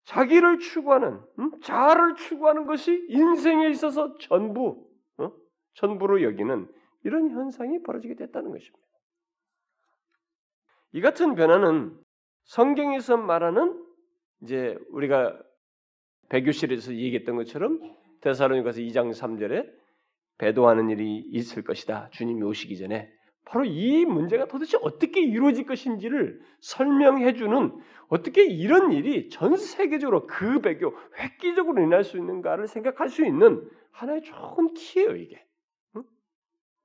자기를 0.03 0.59
추구하는, 0.59 1.21
음? 1.39 1.51
자아를 1.61 2.15
추구하는 2.15 2.65
것이 2.65 3.05
인생에 3.07 3.69
있어서 3.69 4.17
전부, 4.17 4.89
어? 5.19 5.31
전부로 5.75 6.21
여기는 6.21 6.67
이런 7.05 7.29
현상이 7.29 7.81
벌어지게 7.81 8.15
됐다는 8.15 8.51
것입니다. 8.51 8.92
이 10.93 11.01
같은 11.01 11.33
변화는 11.33 11.97
성경에서 12.43 13.17
말하는 13.17 13.83
이제 14.43 14.77
우리가 14.89 15.37
배교실에서 16.29 16.93
얘기했던 16.93 17.35
것처럼 17.35 17.79
대사로니가서 18.21 18.81
2장 18.81 19.11
3절에 19.11 19.67
배도하는 20.37 20.89
일이 20.89 21.17
있을 21.31 21.63
것이다. 21.63 22.09
주님이 22.11 22.43
오시기 22.43 22.77
전에 22.77 23.11
바로 23.45 23.65
이 23.65 24.05
문제가 24.05 24.45
도대체 24.45 24.77
어떻게 24.81 25.21
이루어질 25.21 25.65
것인지를 25.65 26.39
설명해 26.59 27.33
주는 27.33 27.75
어떻게 28.07 28.45
이런 28.45 28.91
일이 28.91 29.29
전 29.29 29.57
세계적으로 29.57 30.27
그 30.27 30.61
배교 30.61 30.93
획기적으로 31.17 31.79
일어날 31.79 32.03
수 32.03 32.17
있는가를 32.17 32.67
생각할 32.67 33.09
수 33.09 33.25
있는 33.25 33.67
하나의 33.91 34.21
좋은 34.21 34.73
키예요, 34.75 35.15
이게. 35.15 35.43
응? 35.95 36.03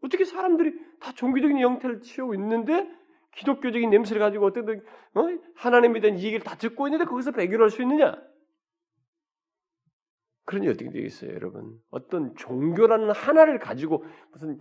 어떻게 0.03 0.25
사람들이 0.25 0.73
다 1.01 1.13
종교적인 1.13 1.59
형태를 1.59 2.01
취하고 2.01 2.35
있는데 2.35 2.91
기독교적인 3.37 3.91
냄새를 3.91 4.21
가지고 4.21 4.47
어떻게든 4.47 4.85
어? 5.15 5.23
하나님에 5.55 6.01
대한 6.01 6.19
얘기를 6.19 6.41
다 6.41 6.57
듣고 6.57 6.87
있는데 6.89 7.05
거기서 7.05 7.33
배교를 7.33 7.65
할 7.65 7.71
수 7.71 7.83
있느냐? 7.83 8.17
그러니 10.45 10.67
어떻게 10.69 10.91
되겠어요, 10.91 11.33
여러분? 11.35 11.79
어떤 11.91 12.35
종교라는 12.35 13.11
하나를 13.11 13.59
가지고 13.59 14.05
무슨 14.33 14.59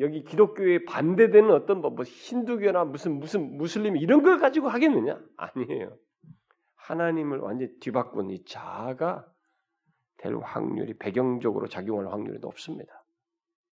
여기 0.00 0.24
기독교에 0.24 0.84
반대되는 0.84 1.50
어떤 1.52 1.80
뭐, 1.80 1.90
뭐 1.90 2.04
힌두교나 2.04 2.84
무슨 2.84 3.18
무슨 3.18 3.56
무슬림 3.56 3.96
이런 3.96 4.22
걸 4.22 4.38
가지고 4.38 4.68
하겠느냐? 4.68 5.20
아니에요. 5.36 5.96
하나님을 6.74 7.38
완전히 7.38 7.78
뒤바꾼 7.78 8.30
이 8.30 8.44
자아가 8.44 9.26
될 10.16 10.34
확률이 10.36 10.94
배경적으로 10.94 11.68
작용할 11.68 12.12
확률이 12.12 12.40
높습니다. 12.40 13.04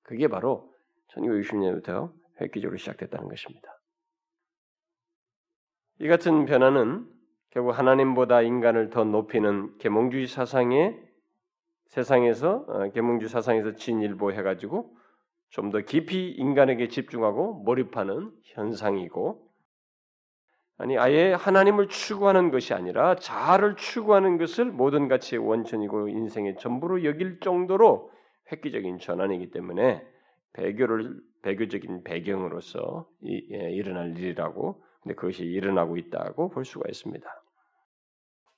그게 0.03 0.27
바로 0.27 0.71
1960년부터 1.15 2.13
획기적으로 2.41 2.77
시작됐다는 2.77 3.27
것입니다. 3.27 3.75
이 5.99 6.07
같은 6.07 6.45
변화는 6.45 7.05
결국 7.51 7.71
하나님보다 7.71 8.41
인간을 8.41 8.89
더 8.89 9.03
높이는 9.03 9.77
계몽주의 9.77 10.27
사상의 10.27 10.99
세상에서 11.87 12.65
어, 12.67 12.91
계몽주의 12.91 13.29
사상에서 13.29 13.75
진일보 13.75 14.31
해 14.33 14.43
가지고 14.43 14.95
좀 15.49 15.71
더 15.71 15.79
깊이 15.79 16.31
인간에게 16.31 16.89
집중하고 16.89 17.63
몰입하는 17.63 18.31
현상이고 18.43 19.49
아니 20.77 20.97
아예 20.97 21.31
하나님을 21.31 21.87
추구하는 21.87 22.51
것이 22.51 22.73
아니라 22.73 23.15
자아를 23.15 23.77
추구하는 23.77 24.37
것을 24.37 24.65
모든 24.65 25.07
가치의 25.07 25.39
원천이고 25.39 26.09
인생의 26.09 26.57
전부로 26.57 27.05
여길 27.05 27.39
정도로 27.39 28.11
획기적인 28.51 28.99
전환이기 28.99 29.51
때문에 29.51 30.05
배교를 30.51 31.21
배교적인 31.43 32.03
배경으로서 32.03 33.07
이, 33.21 33.47
예, 33.51 33.71
일어날 33.71 34.17
일이라고 34.17 34.83
근데 35.05 35.13
그것이 35.13 35.43
일어나고 35.43 35.97
있다고 35.97 36.50
볼 36.50 36.65
수가 36.65 36.89
있습니다. 36.89 37.43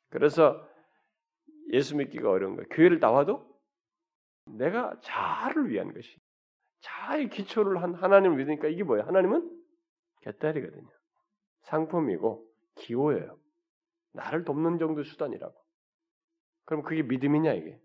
그래서 0.10 0.66
예수 1.74 1.98
믿기가 1.98 2.32
어려운 2.32 2.56
거예요. 2.56 2.70
교회를 2.70 3.00
나와도 3.00 3.46
내가 4.46 4.98
자아를 5.02 5.70
위한 5.70 5.94
것이 5.94 6.18
자아의 6.80 7.30
기초를 7.32 7.84
한 7.84 7.96
하나님을 7.96 8.38
믿으니까 8.38 8.70
이게 8.70 8.84
뭐예요? 8.84 9.06
하나님은 9.06 9.62
개딸이거든요. 10.22 10.88
상품이고 11.64 12.50
기호예요. 12.76 13.38
나를 14.14 14.46
돕는 14.46 14.80
정도 14.80 15.04
수단이라고. 15.04 15.54
그럼 16.64 16.82
그게 16.84 17.04
믿음이냐 17.04 17.52
이게? 17.56 17.78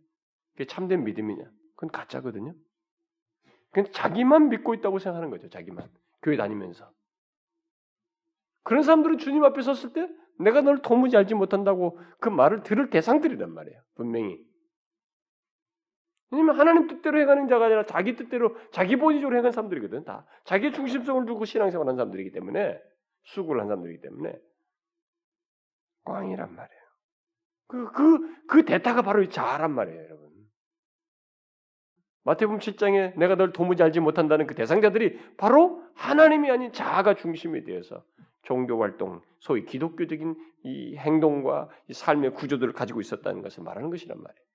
그게 0.53 0.67
참된 0.67 1.03
믿음이냐? 1.03 1.43
그건 1.75 1.91
가짜거든요. 1.91 2.55
그냥 3.73 3.91
자기만 3.91 4.51
믿고 4.51 4.75
있다고 4.75 5.01
생각하는 5.01 5.31
거죠. 5.31 5.49
자기만 5.49 5.91
교회 6.23 6.37
다니면서. 6.37 6.93
그런 8.63 8.83
사람들은 8.83 9.19
주님 9.19 9.45
앞에 9.45 9.63
섰을 9.63 9.93
때 9.93 10.09
내가 10.39 10.61
널 10.63 10.83
도무지 10.83 11.17
알지 11.17 11.35
못한다고 11.35 11.99
그 12.21 12.29
말을 12.29 12.63
들을 12.63 12.91
대상들이란 12.91 13.53
말이에요. 13.53 13.81
분명히. 13.95 14.39
왜냐면 16.31 16.59
하나님 16.59 16.87
뜻대로 16.87 17.21
해가는 17.21 17.47
자가 17.49 17.67
아니라 17.67 17.85
자기 17.85 18.17
뜻대로 18.17 18.57
자기 18.73 18.97
본의적으로 18.97 19.37
해가는 19.37 19.53
사람들이거든. 19.53 20.05
다 20.05 20.27
자기 20.45 20.73
중심성을 20.73 21.27
두고 21.27 21.45
신앙생활하는 21.45 21.97
사람들이기 21.97 22.33
때문에 22.33 22.81
수고를 23.25 23.61
한 23.61 23.69
사람들이기 23.69 24.01
때문에 24.01 24.39
꽝이란 26.05 26.55
말이에요. 26.55 26.83
그, 27.69 27.93
그, 27.93 28.47
그 28.47 28.65
대타가 28.65 29.03
바로 29.03 29.23
이 29.23 29.31
자아란 29.31 29.73
말이에요, 29.73 30.03
여러분. 30.03 30.33
마태복음 32.25 32.59
7장에 32.59 33.17
내가 33.19 33.35
널 33.35 33.53
도무지 33.53 33.83
알지 33.83 34.01
못한다는 34.01 34.47
그 34.47 34.55
대상자들이 34.55 35.37
바로 35.37 35.83
하나님이 35.95 36.51
아닌 36.51 36.73
자아가 36.73 37.15
중심이 37.15 37.65
되어서 37.65 38.05
종교 38.43 38.81
활동, 38.81 39.21
소위 39.39 39.65
기독교적인 39.65 40.35
이 40.65 40.97
행동과 40.97 41.69
이 41.89 41.93
삶의 41.93 42.35
구조들을 42.35 42.73
가지고 42.73 43.01
있었다는 43.01 43.43
것을 43.43 43.63
말하는 43.63 43.91
것이란 43.91 44.21
말이에요. 44.21 44.47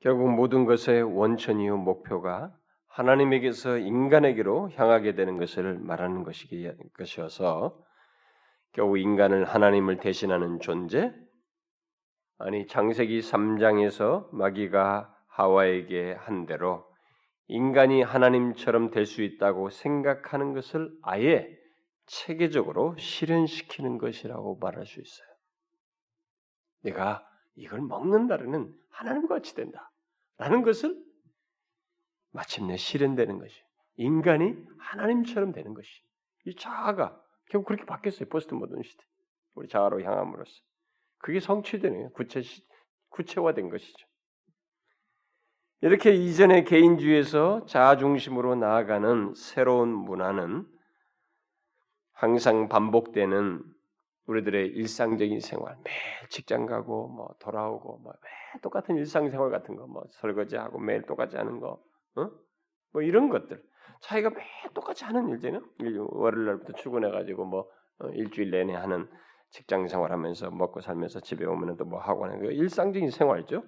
결국 0.00 0.30
모든 0.30 0.64
것의 0.64 1.02
원천이요 1.02 1.78
목표가 1.78 2.54
하나님에게서 2.86 3.78
인간에게로 3.78 4.70
향하게 4.70 5.14
되는 5.14 5.36
것을 5.36 5.78
말하는 5.78 6.24
것이어서 6.94 7.78
겨우 8.72 8.96
인간을 8.98 9.44
하나님을 9.44 9.98
대신하는 9.98 10.60
존재 10.60 11.12
아니 12.38 12.66
창세기 12.66 13.20
3장에서 13.20 14.30
마귀가 14.32 15.14
하와에게 15.28 16.12
한 16.12 16.46
대로 16.46 16.86
인간이 17.48 18.02
하나님처럼 18.02 18.90
될 18.90 19.06
수 19.06 19.22
있다고 19.22 19.70
생각하는 19.70 20.52
것을 20.52 20.90
아예 21.02 21.48
체계적으로 22.06 22.96
실현시키는 22.98 23.98
것이라고 23.98 24.58
말할 24.58 24.86
수 24.86 25.00
있어요. 25.00 25.28
내가 26.82 27.26
이걸 27.56 27.80
먹는다는 27.80 28.74
하나님과 28.90 29.36
같이 29.36 29.54
된다. 29.54 29.90
라는 30.38 30.62
것을 30.62 31.02
마침내 32.30 32.76
실현되는 32.76 33.38
것이 33.38 33.54
인간이 33.96 34.54
하나님처럼 34.78 35.52
되는 35.52 35.72
것이 35.72 35.88
이 36.44 36.54
자아가 36.54 37.20
결국 37.50 37.68
그렇게 37.68 37.84
바뀌었어요. 37.86 38.28
포스트 38.28 38.54
모던 38.54 38.82
시대 38.82 39.02
우리 39.54 39.68
자아로 39.68 40.02
향함으로써 40.02 40.52
그게 41.18 41.40
성취되는 41.40 42.12
구체 42.12 42.42
구체화된 43.08 43.70
것이죠. 43.70 44.06
이렇게 45.86 46.10
이전의 46.12 46.64
개인주의에서 46.64 47.64
자아 47.66 47.96
중심으로 47.96 48.56
나아가는 48.56 49.34
새로운 49.36 49.90
문화는 49.90 50.66
항상 52.12 52.68
반복되는 52.68 53.62
우리들의 54.26 54.66
일상적인 54.66 55.38
생활, 55.38 55.76
매일 55.84 55.96
직장 56.28 56.66
가고 56.66 57.06
뭐 57.06 57.28
돌아오고 57.38 57.98
뭐 57.98 58.12
매일 58.20 58.62
똑같은 58.62 58.96
일상생활 58.96 59.50
같은 59.50 59.76
거, 59.76 59.86
뭐 59.86 60.02
설거지하고 60.10 60.80
매일 60.80 61.02
똑같이 61.02 61.36
하는 61.36 61.60
거, 61.60 61.80
어? 62.16 62.30
뭐 62.92 63.02
이런 63.02 63.28
것들. 63.28 63.62
자기가 64.00 64.30
매일 64.30 64.44
똑같이 64.74 65.04
하는 65.04 65.28
일제는 65.28 65.60
월요일 66.08 66.46
날부터 66.46 66.72
출근해 66.72 67.12
가지고 67.12 67.44
뭐 67.44 67.70
어, 68.00 68.08
일주일 68.08 68.50
내내 68.50 68.74
하는 68.74 69.08
직장 69.50 69.86
생활하면서 69.86 70.50
먹고 70.50 70.80
살면서 70.80 71.20
집에 71.20 71.44
오면은 71.44 71.76
또 71.76 71.84
뭐 71.84 72.00
하고 72.00 72.24
하는 72.24 72.42
거 72.42 72.50
일상적인 72.50 73.10
생활죠. 73.12 73.62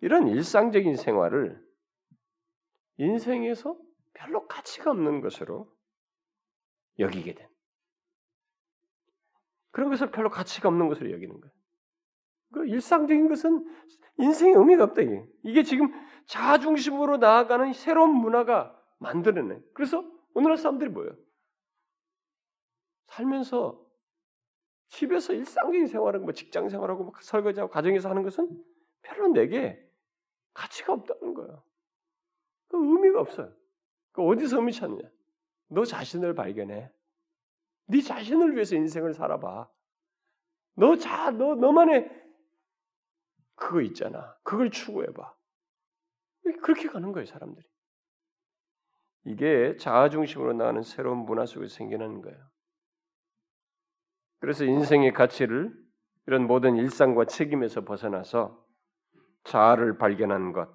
이런 0.00 0.28
일상적인 0.28 0.96
생활을 0.96 1.60
인생에서 2.98 3.76
별로 4.14 4.46
가치가 4.46 4.90
없는 4.90 5.20
것으로 5.20 5.72
여기게 6.98 7.34
된 7.34 7.48
그런 9.70 9.90
것을 9.90 10.10
별로 10.10 10.30
가치가 10.30 10.68
없는 10.68 10.88
것으로 10.88 11.12
여기는 11.12 11.40
거예요. 11.40 11.54
그 12.52 12.66
일상적인 12.66 13.28
것은 13.28 13.64
인생의 14.18 14.54
의미가 14.54 14.84
없다 14.84 15.02
이게. 15.02 15.24
이게 15.44 15.62
지금 15.62 15.92
자아 16.26 16.58
중심으로 16.58 17.18
나아가는 17.18 17.72
새로운 17.72 18.10
문화가 18.10 18.76
만들어내. 18.98 19.60
그래서 19.74 20.04
오늘날 20.34 20.56
사람들이 20.56 20.90
뭐예요? 20.90 21.16
살면서 23.06 23.86
집에서 24.88 25.32
일상적인 25.32 25.86
생활하고 25.86 26.24
뭐 26.24 26.32
직장 26.32 26.68
생활하고 26.68 27.04
뭐 27.04 27.12
설거지하고 27.20 27.70
가정에서 27.70 28.08
하는 28.08 28.22
것은 28.22 28.48
별로 29.02 29.28
내게 29.28 29.87
가치가 30.58 30.92
없다는 30.92 31.34
거예요. 31.34 31.62
그 32.66 32.76
의미가 32.76 33.20
없어요. 33.20 33.54
그 34.10 34.22
어디서 34.22 34.56
의미 34.56 34.72
찾느냐? 34.72 35.08
너 35.68 35.84
자신을 35.84 36.34
발견해. 36.34 36.90
네 37.86 38.00
자신을 38.00 38.54
위해서 38.54 38.74
인생을 38.74 39.14
살아봐. 39.14 39.70
너 40.74 40.96
자, 40.96 41.30
너 41.30 41.54
너만의 41.54 42.10
그거 43.54 43.80
있잖아. 43.82 44.36
그걸 44.42 44.70
추구해봐. 44.70 45.34
그렇게 46.62 46.88
가는 46.88 47.12
거예요, 47.12 47.26
사람들이. 47.26 47.66
이게 49.24 49.76
자아 49.76 50.08
중심으로 50.10 50.54
나가는 50.54 50.82
새로운 50.82 51.18
문화 51.18 51.46
속에서 51.46 51.74
생겨나는 51.74 52.20
거예요. 52.22 52.50
그래서 54.40 54.64
인생의 54.64 55.12
가치를 55.12 55.72
이런 56.26 56.46
모든 56.46 56.76
일상과 56.76 57.26
책임에서 57.26 57.84
벗어나서 57.84 58.67
자아를 59.48 59.98
발견하는 59.98 60.52
것. 60.52 60.68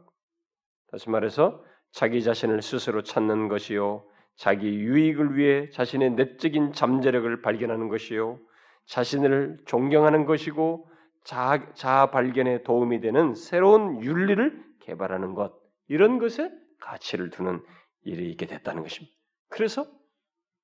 다시 0.92 1.10
말해서 1.10 1.64
자기 1.92 2.24
자신을 2.24 2.62
스스로 2.62 3.04
찾는 3.04 3.48
것이요. 3.48 4.04
자기 4.36 4.68
유익을 4.68 5.38
위해 5.38 5.70
자신의 5.70 6.12
내적인 6.12 6.74
잠재력을 6.74 7.42
발견하는 7.42 7.88
것이요. 7.88 8.40
자신을 8.88 9.60
존경하는 9.66 10.26
것이고 10.26 10.90
자아, 11.24 11.74
자아 11.74 12.10
발견에 12.10 12.64
도움이 12.64 13.00
되는 13.00 13.36
새로운 13.36 14.04
윤리를 14.04 14.64
개발하는 14.82 15.36
것. 15.36 15.54
이런 15.88 16.18
것에 16.18 16.52
가치를 16.82 17.30
두는 17.30 17.64
일이 18.02 18.30
있게 18.32 18.48
됐다는 18.48 18.82
것입니다. 18.82 19.16
그래서 19.50 19.86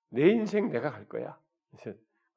내 0.10 0.28
인생 0.30 0.72
내가 0.72 0.92
갈 0.92 1.08
거야. 1.08 1.38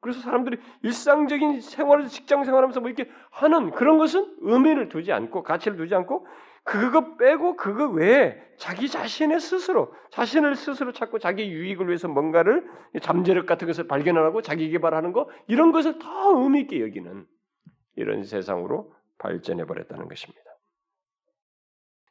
그래서 0.03 0.21
사람들이 0.21 0.59
일상적인 0.83 1.61
생활에서 1.61 2.09
직장 2.09 2.43
생활하면서 2.43 2.81
뭐 2.81 2.91
이렇게 2.91 3.09
하는 3.31 3.71
그런 3.71 3.99
것은 3.99 4.35
의미를 4.41 4.89
두지 4.89 5.13
않고 5.13 5.45
가치를 5.45 5.77
두지 5.77 5.95
않고 5.95 6.27
그거 6.65 7.17
빼고 7.17 7.55
그거 7.55 7.89
외에 7.89 8.37
자기 8.57 8.89
자신의 8.89 9.39
스스로 9.39 9.95
자신을 10.11 10.57
스스로 10.57 10.93
찾고 10.93 11.21
자기 11.21 11.49
유익을 11.49 11.87
위해서 11.87 12.09
뭔가를 12.09 12.69
잠재력 13.01 13.47
같은 13.47 13.69
것을 13.69 13.87
발견하고 13.87 14.43
자기 14.43 14.71
개발하는 14.71 15.13
거 15.13 15.29
이런 15.47 15.71
것을 15.71 16.01
더 16.01 16.37
의미 16.37 16.63
있게 16.63 16.81
여기는 16.81 17.25
이런 17.95 18.25
세상으로 18.25 18.93
발전해 19.19 19.65
버렸다는 19.67 20.09
것입니다. 20.09 20.43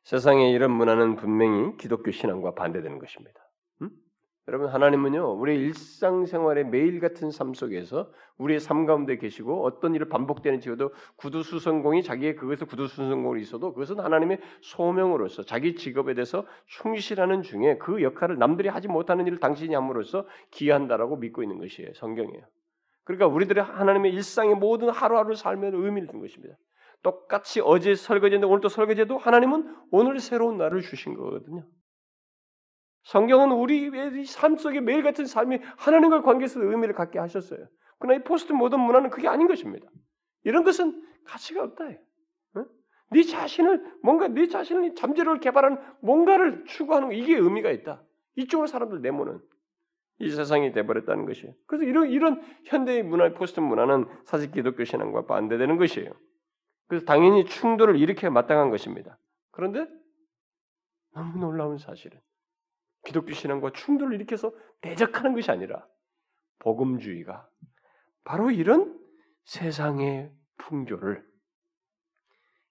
세상에 0.06 0.50
이런 0.52 0.72
문화는 0.72 1.18
분명히 1.18 1.76
기독교 1.76 2.12
신앙과 2.12 2.54
반대되는 2.54 3.00
것입니다. 3.00 3.51
음? 4.42 4.48
여러분 4.48 4.68
하나님은요 4.70 5.34
우리의 5.34 5.60
일상생활의 5.60 6.66
매일 6.66 7.00
같은 7.00 7.32
삶 7.32 7.54
속에서 7.54 8.12
우리의 8.38 8.60
삶 8.60 8.86
가운데 8.86 9.18
계시고 9.18 9.64
어떤 9.66 9.94
일을 9.96 10.10
반복되는지도 10.10 10.92
구두수성공이 11.18 12.04
자기의 12.04 12.36
그것을 12.36 12.68
구두수성공으로 12.68 13.40
있어도 13.40 13.74
그것은 13.74 14.00
하나님의 14.00 14.40
소명으로서 14.62 15.44
자기 15.44 15.76
직업에 15.76 16.14
대해서 16.14 16.46
충실하는 16.66 17.44
중에 17.44 17.78
그 17.78 18.02
역할을 18.02 18.38
남들이 18.38 18.70
하지 18.70 18.88
못하는 18.88 19.28
일을 19.28 19.40
당신이 19.40 19.76
함으로써 19.76 20.28
기한다라고 20.52 21.18
믿고 21.18 21.44
있는 21.44 21.60
것이에요 21.60 21.94
성경이에요. 21.94 22.44
그러니까 23.04 23.28
우리들의 23.28 23.64
하나님의 23.64 24.14
일상의 24.14 24.56
모든 24.56 24.90
하루하루 24.90 25.36
삶의 25.36 25.72
의미를 25.74 26.08
둔 26.08 26.20
것입니다. 26.20 26.56
똑같이 27.04 27.62
어제 27.62 27.96
설거지했는데 27.96 28.46
오늘 28.46 28.62
또 28.62 28.70
설거지해도 28.70 29.18
하나님은 29.18 29.76
오늘 29.92 30.20
새로운 30.20 30.58
날을 30.58 30.82
주신 30.82 31.16
거거든요. 31.16 31.66
성경은 33.04 33.52
우리의 33.52 34.26
삶 34.26 34.58
속에 34.58 34.80
매일 34.80 35.04
같은 35.04 35.26
삶이 35.26 35.60
하나님과 35.78 36.22
관계에서 36.22 36.62
의미를 36.62 36.94
갖게 36.94 37.20
하셨어요. 37.20 37.68
그러나 38.00 38.20
이 38.20 38.24
포스트 38.24 38.54
모던 38.54 38.80
문화는 38.80 39.10
그게 39.10 39.28
아닌 39.28 39.48
것입니다. 39.48 39.88
이런 40.44 40.64
것은 40.64 41.04
가치가 41.24 41.64
없다. 41.64 41.86
어? 41.86 42.66
네 43.12 43.24
자신을 43.24 43.98
뭔가 44.04 44.28
네 44.28 44.48
자신을 44.48 44.96
잠재력을 44.96 45.40
개발하는 45.40 45.78
뭔가를 46.02 46.66
추구하는 46.66 47.10
거 47.10 47.14
이게 47.14 47.36
의미가 47.36 47.72
있다. 47.72 48.04
이쪽으로 48.36 48.68
사람들 48.68 49.02
내모는 49.02 49.40
이 50.20 50.30
세상이 50.30 50.72
돼버렸다는 50.72 51.26
것이에요. 51.26 51.54
그래서 51.66 51.84
이런 51.84 52.10
이런 52.10 52.42
현대의 52.66 53.04
문화 53.04 53.32
포스트 53.34 53.60
문화는 53.60 54.06
사실 54.26 54.52
기독교 54.52 54.84
신앙과 54.84 55.26
반대되는 55.26 55.78
것이에요. 55.78 56.12
그래서 56.88 57.06
당연히 57.06 57.46
충돌을 57.46 57.98
일으켜 57.98 58.30
마땅한 58.30 58.70
것입니다. 58.70 59.18
그런데 59.52 59.88
너무 61.14 61.40
놀라운 61.40 61.78
사실은 61.78 62.20
기독교 63.06 63.34
신앙과 63.34 63.72
충돌을 63.72 64.14
일으켜서 64.14 64.54
대적하는 64.82 65.34
것이 65.34 65.52
아니라 65.52 65.88
복음주의가 66.60 67.48
바로 68.24 68.52
이런 68.52 69.00
세상의 69.46 70.32
풍조를 70.58 71.26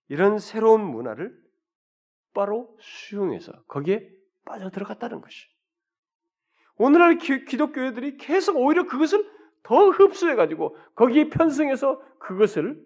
이런 0.09 0.39
새로운 0.39 0.83
문화를 0.83 1.37
바로 2.33 2.77
수용해서 2.81 3.53
거기에 3.65 4.09
빠져들어갔다는 4.45 5.21
것이. 5.21 5.47
오늘날 6.77 7.19
기, 7.19 7.45
기독교회들이 7.45 8.17
계속 8.17 8.57
오히려 8.57 8.87
그것을 8.87 9.29
더 9.63 9.91
흡수해가지고 9.91 10.77
거기에 10.95 11.29
편승해서 11.29 12.01
그것을 12.19 12.83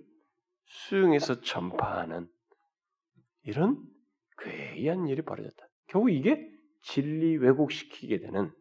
수용해서 0.66 1.40
전파하는 1.40 2.28
이런 3.42 3.80
괴이한 4.38 5.07
일이 5.07 5.22
벌어졌다. 5.22 5.66
결국 5.87 6.11
이게 6.11 6.53
진리 6.84 7.38
왜곡시키게 7.38 8.20
되는 8.20 8.52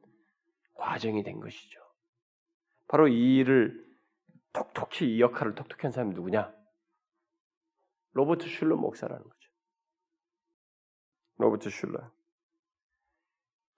과정이 0.75 1.23
된 1.23 1.39
것이죠. 1.39 1.79
바로 2.88 3.07
이 3.07 3.38
일을 3.38 3.86
톡톡히 4.53 5.15
이 5.15 5.21
역할을 5.21 5.55
톡톡히 5.55 5.81
한 5.81 5.91
사람이 5.91 6.15
누구냐? 6.15 6.53
로버트 8.13 8.47
슐러 8.47 8.77
목사라는 8.77 9.23
거죠. 9.23 9.49
로버트 11.38 11.69
슐러. 11.69 12.12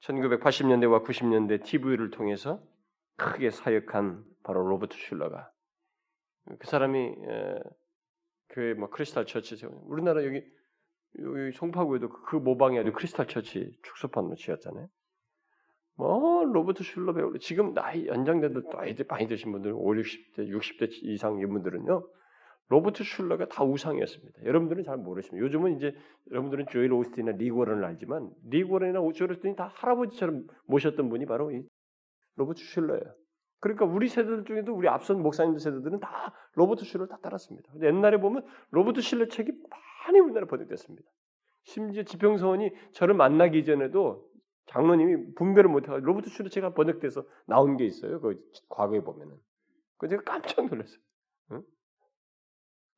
1980년대와 0.01 1.03
90년대 1.03 1.63
TV를 1.63 2.11
통해서 2.11 2.61
크게 3.15 3.49
사역한 3.49 4.23
바로 4.43 4.67
로버트 4.67 4.95
슐러가 4.95 5.51
그 6.59 6.67
사람이 6.67 7.15
그뭐 8.49 8.89
Crystal 8.91 9.25
Church 9.25 9.65
우리나라 9.65 10.23
여기 10.23 10.37
여기 10.37 10.45
송파구에도 11.53 12.09
그 12.09 12.35
모방에 12.35 12.79
아주 12.79 12.91
Crystal 12.91 13.27
Church 13.27 13.77
축소판으로 13.83 14.35
지었잖아요. 14.35 14.87
뭐 15.97 16.43
로버트 16.43 16.83
슐러 16.83 17.13
배우 17.13 17.37
지금 17.39 17.73
나이 17.73 18.05
연장자들 18.07 18.63
나이 18.71 18.95
많이 19.07 19.27
드신 19.27 19.51
분들 19.51 19.71
5, 19.73 19.79
60대, 19.79 20.49
60대 20.49 20.89
이상 21.03 21.39
이분들은요. 21.39 22.05
로버트 22.67 23.03
슐러가 23.03 23.47
다 23.47 23.63
우상이었습니다. 23.63 24.43
여러분들은 24.43 24.83
잘 24.83 24.97
모르십니다. 24.97 25.45
요즘은 25.45 25.77
이제 25.77 25.95
여러분들은 26.31 26.65
조엘 26.71 26.91
오스틴이나 26.91 27.37
릭 27.37 27.48
워런을 27.48 27.85
알지만 27.85 28.31
릭 28.49 28.61
워런이나 28.61 28.99
조엘 29.13 29.31
오스틴이 29.31 29.55
다 29.55 29.71
할아버지처럼 29.75 30.47
모셨던 30.67 31.09
분이 31.09 31.25
바로 31.27 31.51
이 31.51 31.63
로버트 32.35 32.61
슐러예요. 32.61 33.13
그러니까 33.65 33.85
우리 33.85 34.07
세대들 34.07 34.45
중에도 34.45 34.75
우리 34.75 34.87
앞선 34.87 35.23
목사님들 35.23 35.59
세대들은 35.59 35.99
다 35.99 36.35
로버트 36.53 36.85
슐러를 36.85 37.07
다 37.07 37.17
따랐습니다. 37.17 37.67
옛날에 37.81 38.19
보면 38.19 38.45
로버트 38.69 39.01
슐러 39.01 39.27
책이 39.27 39.51
많이 40.05 40.19
우리나라 40.19 40.45
번역됐습니다. 40.45 41.09
심지어 41.63 42.03
지평서원이 42.03 42.69
저를 42.91 43.15
만나기 43.15 43.65
전에도 43.65 44.29
장로님이 44.67 45.33
분별을 45.33 45.67
못해가 45.67 45.97
로버트 45.97 46.29
슐러 46.29 46.47
책가 46.47 46.75
번역돼서 46.75 47.25
나온 47.47 47.75
게 47.75 47.85
있어요. 47.85 48.21
그 48.21 48.39
과거에 48.69 48.99
보면은. 48.99 49.35
그 49.97 50.09
제가 50.09 50.21
깜짝 50.21 50.67
놀랐어요. 50.67 50.99
응? 51.53 51.63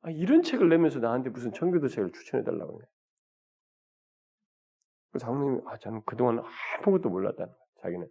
아, 0.02 0.10
이런 0.10 0.42
책을 0.42 0.68
내면서 0.68 0.98
나한테 0.98 1.30
무슨 1.30 1.54
청교도 1.54 1.88
책을 1.88 2.12
추천해 2.12 2.44
달라고 2.44 2.76
그래. 2.76 2.86
그 5.12 5.18
장로님이 5.18 5.62
아 5.64 5.78
저는 5.78 6.02
그동안 6.04 6.44
아무것도 6.82 7.08
몰랐다는 7.08 7.50
거야. 7.50 7.64
자기는 7.80 8.06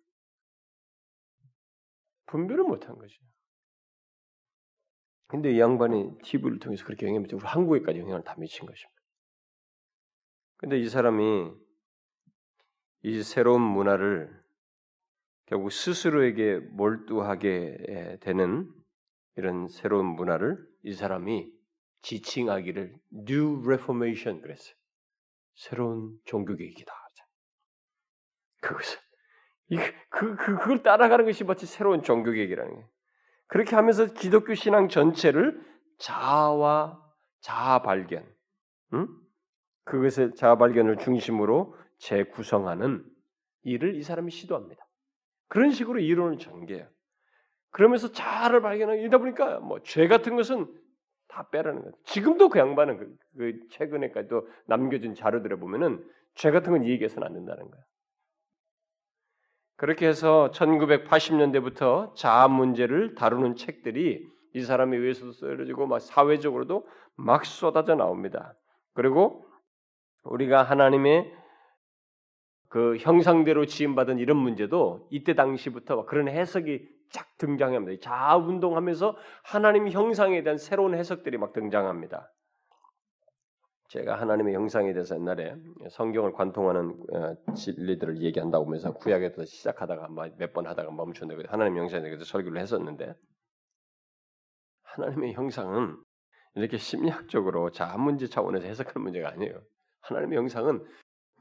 분별을 2.27 2.63
못한 2.63 2.97
것이에요. 2.97 3.27
근데 5.27 5.51
이 5.51 5.59
양반이 5.59 6.17
TV를 6.23 6.59
통해서 6.59 6.85
그렇게 6.85 7.05
영향을 7.05 7.23
미치고 7.23 7.41
한국에까지 7.41 7.99
영향을 7.99 8.23
다 8.23 8.35
미친 8.37 8.65
것입니다. 8.65 9.01
근데 10.57 10.79
이 10.79 10.87
사람이 10.87 11.51
이 13.03 13.23
새로운 13.23 13.61
문화를 13.61 14.43
결국 15.45 15.71
스스로에게 15.71 16.59
몰두하게 16.59 18.17
되는 18.21 18.73
이런 19.35 19.67
새로운 19.67 20.05
문화를 20.07 20.57
이 20.83 20.93
사람이 20.93 21.51
지칭하기를 22.01 22.95
New 23.13 23.61
Reformation 23.63 24.41
그랬어요. 24.41 24.75
새로운 25.55 26.17
종교개혁이다. 26.25 26.93
그것을 28.61 28.99
그, 29.69 30.35
그, 30.35 30.57
그걸 30.57 30.83
따라가는 30.83 31.25
것이 31.25 31.43
마치 31.43 31.65
새로운 31.65 32.03
종교개혁이라는 32.03 32.71
거예요. 32.71 32.87
그렇게 33.47 33.75
하면서 33.75 34.05
기독교 34.05 34.53
신앙 34.53 34.87
전체를 34.89 35.61
자아와 35.99 37.01
자아 37.41 37.81
발견, 37.81 38.25
응? 38.93 39.07
그것의 39.85 40.35
자아 40.35 40.57
발견을 40.57 40.97
중심으로 40.97 41.75
재구성하는 41.99 43.03
일을 43.63 43.95
이 43.95 44.03
사람이 44.03 44.31
시도합니다. 44.31 44.85
그런 45.47 45.71
식으로 45.71 45.99
이론을 45.99 46.37
전개해요. 46.39 46.87
그러면서 47.71 48.11
자아를 48.11 48.61
발견하는 48.61 49.03
이다 49.03 49.17
보니까 49.17 49.59
뭐 49.59 49.79
죄 49.83 50.07
같은 50.07 50.35
것은 50.35 50.67
다 51.27 51.49
빼라는 51.49 51.81
거예요. 51.81 51.93
지금도 52.05 52.49
그 52.49 52.59
양반은 52.59 52.97
그, 52.97 53.15
그 53.37 53.59
최근에까지도 53.71 54.47
남겨진 54.67 55.13
자료들에 55.15 55.55
보면은 55.57 56.03
죄 56.35 56.51
같은 56.51 56.71
건 56.71 56.85
얘기해서는 56.85 57.27
안 57.27 57.33
된다는 57.33 57.69
거예요. 57.69 57.85
그렇게 59.77 60.07
해서 60.07 60.49
1980년대부터 60.53 62.15
자아 62.15 62.47
문제를 62.47 63.13
다루는 63.13 63.55
책들이 63.55 64.27
이 64.53 64.61
사람에 64.61 64.97
의해서도 64.97 65.31
쓰여지고 65.33 65.85
막 65.85 65.99
사회적으로도 65.99 66.87
막 67.15 67.45
쏟아져 67.45 67.95
나옵니다. 67.95 68.55
그리고 68.93 69.45
우리가 70.23 70.63
하나님의 70.63 71.31
그 72.69 72.97
형상대로 72.97 73.65
지음받은 73.65 74.17
이런 74.17 74.37
문제도 74.37 75.07
이때 75.11 75.35
당시부터 75.35 76.05
그런 76.05 76.27
해석이 76.27 76.87
쫙 77.11 77.37
등장합니다. 77.37 78.01
자아 78.01 78.35
운동하면서 78.37 79.15
하나님 79.43 79.89
형상에 79.89 80.41
대한 80.43 80.57
새로운 80.57 80.95
해석들이 80.95 81.37
막 81.37 81.53
등장합니다. 81.53 82.29
제가 83.87 84.19
하나님의 84.19 84.53
형상에 84.53 84.91
대해서 84.93 85.15
옛날에 85.15 85.55
성경을 85.91 86.33
관통하는 86.33 87.05
어, 87.13 87.53
진리들을 87.53 88.21
얘기한다고 88.21 88.65
하면서 88.65 88.93
구약에서 88.93 89.45
시작하다가 89.45 90.09
몇 90.09 90.53
번 90.53 90.67
하다가 90.67 90.91
멈췄는데 90.91 91.45
하나님 91.47 91.77
형상에 91.77 92.03
대해서 92.03 92.25
설교를 92.25 92.59
했었는데 92.59 93.13
하나님의 94.83 95.33
형상은 95.33 95.97
이렇게 96.55 96.77
심리학적으로 96.77 97.71
자아 97.71 97.97
문제 97.97 98.27
차원에서 98.27 98.65
해석하는 98.65 99.01
문제가 99.01 99.29
아니에요. 99.29 99.61
하나님의 100.01 100.37
형상은 100.37 100.83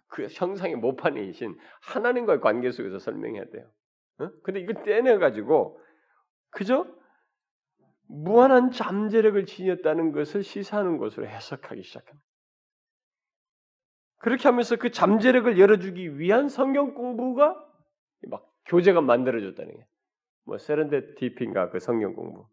그 0.08 0.28
형상의 0.30 0.76
모판이신 0.76 1.56
하나님과의 1.82 2.40
관계 2.40 2.70
속에서 2.70 2.98
설명해야 2.98 3.44
돼요. 3.46 3.70
어? 4.18 4.30
근데 4.44 4.60
이걸 4.60 4.84
떼내 4.84 5.18
가지고 5.18 5.80
그저 6.50 6.86
무한한 8.08 8.70
잠재력을 8.70 9.44
지녔다는 9.46 10.12
것을 10.12 10.44
시사하는 10.44 10.98
것으로 10.98 11.26
해석하기 11.26 11.82
시작합니다. 11.82 12.25
그렇게 14.26 14.48
하면서 14.48 14.74
그 14.74 14.90
잠재력을 14.90 15.56
열어주기 15.56 16.18
위한 16.18 16.48
성경 16.48 16.94
공부가 16.94 17.64
막 18.26 18.52
교재가 18.64 19.00
만들어졌다는 19.00 19.76
게. 19.76 19.86
뭐 20.44 20.58
세렌데티피인가 20.58 21.70
그 21.70 21.78
성경 21.78 22.12
공부. 22.12 22.44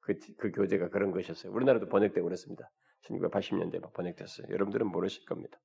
그, 0.00 0.18
그 0.38 0.50
교재가 0.50 0.88
그런 0.88 1.12
것이었어요. 1.12 1.52
우리나라도 1.52 1.88
번역되고 1.88 2.24
그랬습니다. 2.24 2.68
1980년대 3.04 3.80
막 3.80 3.92
번역됐어요. 3.92 4.48
여러분들은 4.50 4.88
모르실 4.88 5.24
겁니다. 5.24 5.56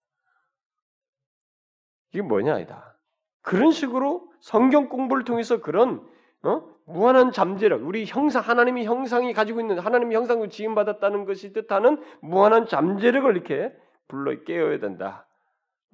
이게 2.14 2.22
뭐냐, 2.22 2.54
아니다. 2.54 3.00
그런 3.42 3.72
식으로 3.72 4.32
성경 4.42 4.88
공부를 4.88 5.24
통해서 5.24 5.62
그런 5.62 6.08
어? 6.44 6.62
무한한 6.86 7.32
잠재력, 7.32 7.88
우리 7.88 8.06
형상 8.06 8.44
하나님이 8.44 8.86
형상이 8.86 9.34
가지고 9.34 9.62
있는 9.62 9.80
하나님의 9.80 10.16
형상으로 10.16 10.48
지음 10.50 10.76
받았다는 10.76 11.26
것이 11.26 11.54
뜻하는 11.54 12.04
무한한 12.22 12.68
잠재력을 12.68 13.32
이렇게 13.32 13.76
불러 14.08 14.44
깨어야 14.44 14.78
된다 14.78 15.25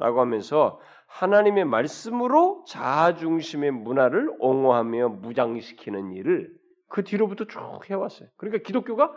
라고 0.02 0.20
하면서 0.20 0.80
하나님의 1.06 1.66
말씀으로 1.66 2.64
자아 2.68 3.16
중심의 3.16 3.70
문화를 3.70 4.36
옹호하며 4.40 5.10
무장시키는 5.10 6.14
일을 6.14 6.52
그 6.90 7.04
뒤로부터 7.04 7.46
쭉 7.46 7.60
해왔어요. 7.88 8.28
그러니까 8.38 8.64
기독교가 8.64 9.14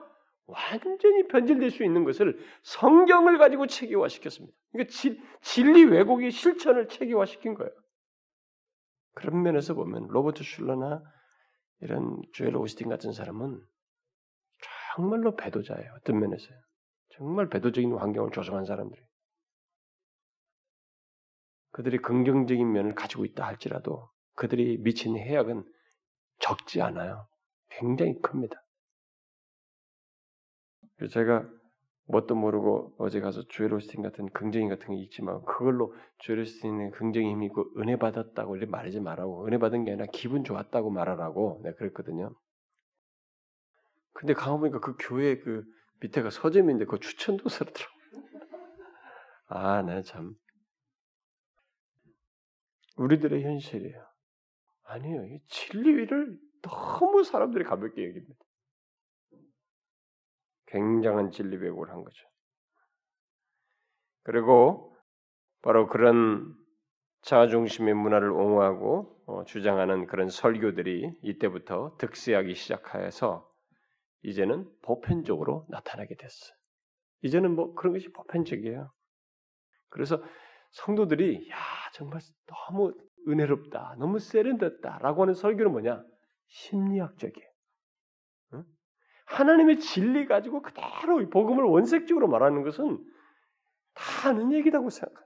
완전히 0.47 1.27
변질될 1.27 1.70
수 1.70 1.85
있는 1.85 2.05
것을 2.05 2.38
성경을 2.64 3.38
가지고 3.38 3.66
체계화시켰습니다. 3.66 4.55
그러니까 4.73 4.92
지, 4.92 5.18
진리 5.40 5.85
왜곡의 5.85 6.31
실천을 6.31 6.88
체계화시킨 6.88 7.55
거예요. 7.55 7.73
그런 9.14 9.42
면에서 9.42 9.73
보면 9.73 10.09
로버트 10.09 10.42
슐러나 10.44 11.03
이런 11.81 12.20
조엘 12.35 12.57
오스틴 12.57 12.90
같은 12.90 13.12
사람은 13.12 13.59
정말로 14.94 15.35
배도자예요. 15.35 15.94
어떤 15.97 16.20
면에서요. 16.20 16.59
정말 17.16 17.49
배도적인 17.49 17.94
환경을 17.94 18.33
조성한 18.33 18.66
사람들이. 18.66 19.01
그들이 21.74 21.98
긍정적인 21.98 22.70
면을 22.70 22.94
가지고 22.94 23.24
있다 23.24 23.44
할지라도 23.44 24.08
그들이 24.37 24.78
미친 24.78 25.16
해악은 25.16 25.64
적지 26.38 26.80
않아요. 26.80 27.26
굉장히 27.68 28.14
큽니다. 28.22 28.62
제가 31.10 31.50
뭣도 32.06 32.37
모르고 32.37 32.94
어제 32.98 33.18
가서 33.18 33.40
오스틴 33.40 34.02
같은 34.02 34.28
긍정인 34.28 34.68
같은 34.68 34.94
게 34.94 35.02
있지만 35.02 35.44
그걸로 35.44 35.92
조엘 36.18 36.38
오스틴의 36.38 36.92
긍정의 36.92 37.32
힘이 37.32 37.46
있고 37.46 37.66
은혜 37.78 37.96
받았다고 37.96 38.54
이렇게 38.54 38.70
말하지 38.70 39.00
말라고 39.00 39.44
은혜 39.44 39.58
받은 39.58 39.84
게 39.84 39.90
아니라 39.90 40.06
기분 40.12 40.44
좋았다고 40.44 40.90
말하라고 40.90 41.60
내가 41.64 41.76
그랬거든요. 41.76 42.37
근데 44.12 44.32
가만 44.32 44.60
보니까 44.60 44.78
그 44.78 44.94
교회 44.96 45.38
그 45.38 45.64
밑에가 46.02 46.30
서점인데 46.30 46.84
그 46.84 47.00
추천도 47.00 47.48
서더라고. 47.48 47.92
아, 49.48 49.82
네 49.82 50.02
참. 50.02 50.37
우리들의 52.96 53.42
현실이에요. 53.42 54.07
아니에요. 54.85 55.24
이 55.26 55.40
진리를 55.48 56.38
너무 56.62 57.24
사람들이 57.24 57.64
가볍게 57.64 58.07
여깁니다. 58.07 58.44
굉장한 60.66 61.30
진리 61.30 61.57
왜곡을 61.57 61.90
한 61.90 62.02
거죠. 62.02 62.26
그리고 64.22 64.96
바로 65.62 65.87
그런 65.88 66.54
자아중심의 67.22 67.94
문화를 67.94 68.30
옹호하고 68.30 69.22
어, 69.26 69.44
주장하는 69.44 70.07
그런 70.07 70.28
설교들이 70.28 71.18
이때부터 71.22 71.96
득세하기 71.98 72.54
시작하여서 72.54 73.50
이제는 74.22 74.68
보편적으로 74.83 75.66
나타나게 75.70 76.16
됐어요. 76.16 76.57
이제는 77.22 77.54
뭐 77.54 77.74
그런 77.74 77.94
것이 77.94 78.11
보편적이에요. 78.12 78.92
그래서 79.88 80.22
성도들이 80.74 81.48
야 81.50 81.56
정말 81.92 82.20
너무 82.46 82.92
은혜롭다, 83.28 83.96
너무 83.98 84.18
세련됐다라고 84.18 85.22
하는 85.22 85.34
설교는 85.34 85.70
뭐냐? 85.70 86.04
심리학적이에요. 86.48 87.48
응? 88.54 88.64
하나님의 89.26 89.78
진리 89.78 90.26
가지고 90.26 90.62
그대로 90.62 91.28
복음을 91.30 91.64
원색적으로 91.64 92.28
말하는 92.28 92.62
것은 92.64 92.98
다 93.94 94.30
아는 94.30 94.52
얘기라고 94.52 94.90
생각해요. 94.90 95.24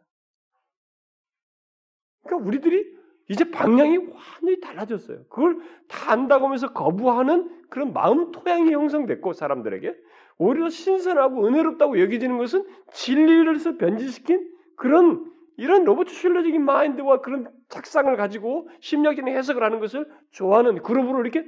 그러니까 2.25 2.47
우리들이 2.47 2.99
이제 3.31 3.51
방향이 3.51 3.97
완전히 3.97 4.61
달라졌어요. 4.61 5.25
그걸 5.29 5.61
다 5.89 6.13
안다고 6.13 6.47
하면서 6.47 6.73
거부하는 6.73 7.69
그런 7.71 7.93
마음 7.95 8.33
토양이 8.33 8.71
형성됐고 8.73 9.33
사람들에게 9.33 9.95
오히려 10.37 10.69
신선하고 10.69 11.47
은혜롭다고 11.47 12.01
여겨지는 12.01 12.39
것은 12.39 12.67
진리를서 12.93 13.77
변질시킨 13.77 14.55
그런 14.77 15.38
이런 15.59 15.83
로버트 15.85 16.13
슐러적인 16.13 16.65
마인드와 16.65 17.21
그런 17.21 17.53
착상을 17.69 18.17
가지고 18.17 18.71
심리학적인 18.81 19.37
해석을 19.37 19.63
하는 19.63 19.81
것을 19.81 20.09
좋아하는 20.31 20.83
그룹으로 20.83 21.21
이렇게 21.21 21.45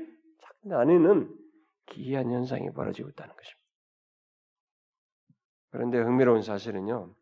나뉘는 0.62 1.33
기이한 1.87 2.31
현상이 2.33 2.73
벌어지고 2.73 3.09
있다는 3.09 3.35
것입니다. 3.35 3.61
그런데 5.70 5.99
흥미로운 6.01 6.42
사실은요, 6.42 7.14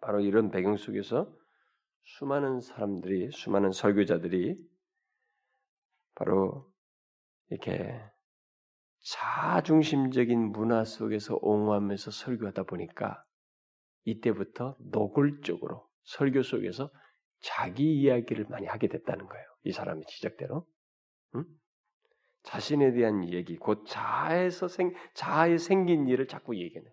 바로 0.00 0.20
이런 0.20 0.50
배경 0.50 0.78
속에서 0.78 1.30
수많은 2.04 2.60
사람들이, 2.62 3.30
수많은 3.30 3.72
설교자들이 3.72 4.56
바로 6.14 6.72
이렇게 7.50 8.00
자중심적인 9.00 10.52
문화 10.52 10.84
속에서 10.84 11.38
옹호하면서 11.42 12.10
설교하다 12.12 12.62
보니까 12.62 13.22
이때부터 14.04 14.74
노골적으로 14.78 15.87
설교 16.04 16.42
속에서 16.42 16.90
자기 17.40 18.00
이야기를 18.00 18.46
많이 18.48 18.66
하게 18.66 18.88
됐다는 18.88 19.26
거예요. 19.26 19.44
이 19.64 19.72
사람의 19.72 20.04
지적대로. 20.08 20.66
응? 21.34 21.44
자신에 22.42 22.92
대한 22.92 23.28
얘기, 23.28 23.56
곧 23.56 23.84
자아에서 23.86 24.68
생, 24.68 24.94
자아에 25.14 25.58
생긴 25.58 26.08
일을 26.08 26.26
자꾸 26.26 26.56
얘기하는. 26.56 26.90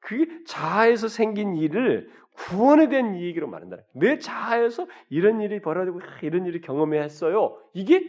그 0.00 0.44
자아에서 0.44 1.08
생긴 1.08 1.56
일을 1.56 2.10
구원에 2.34 2.88
대한 2.88 3.20
얘기로 3.20 3.48
말한다. 3.48 3.78
내 3.94 4.18
자아에서 4.18 4.86
이런 5.10 5.40
일이 5.40 5.60
벌어지고 5.60 6.00
이런 6.22 6.46
일을 6.46 6.60
경험했어요. 6.60 7.58
이게 7.74 8.04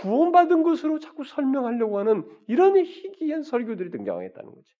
구원받은 0.00 0.62
것으로 0.62 0.98
자꾸 0.98 1.24
설명하려고 1.24 1.98
하는 1.98 2.24
이런 2.46 2.76
희귀한 2.76 3.42
설교들이 3.42 3.90
등장했다는 3.90 4.50
거지. 4.50 4.72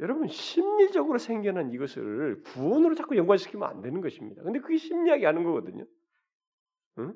여러분 0.00 0.28
심리적으로 0.28 1.18
생겨난 1.18 1.72
이것을 1.72 2.42
구원으로 2.42 2.94
자꾸 2.94 3.16
연관시키면 3.16 3.68
안 3.68 3.80
되는 3.80 4.00
것입니다. 4.00 4.42
근데 4.42 4.60
그게 4.60 4.76
심리학이 4.76 5.24
하는 5.24 5.44
거거든요. 5.44 5.84
응? 6.98 7.14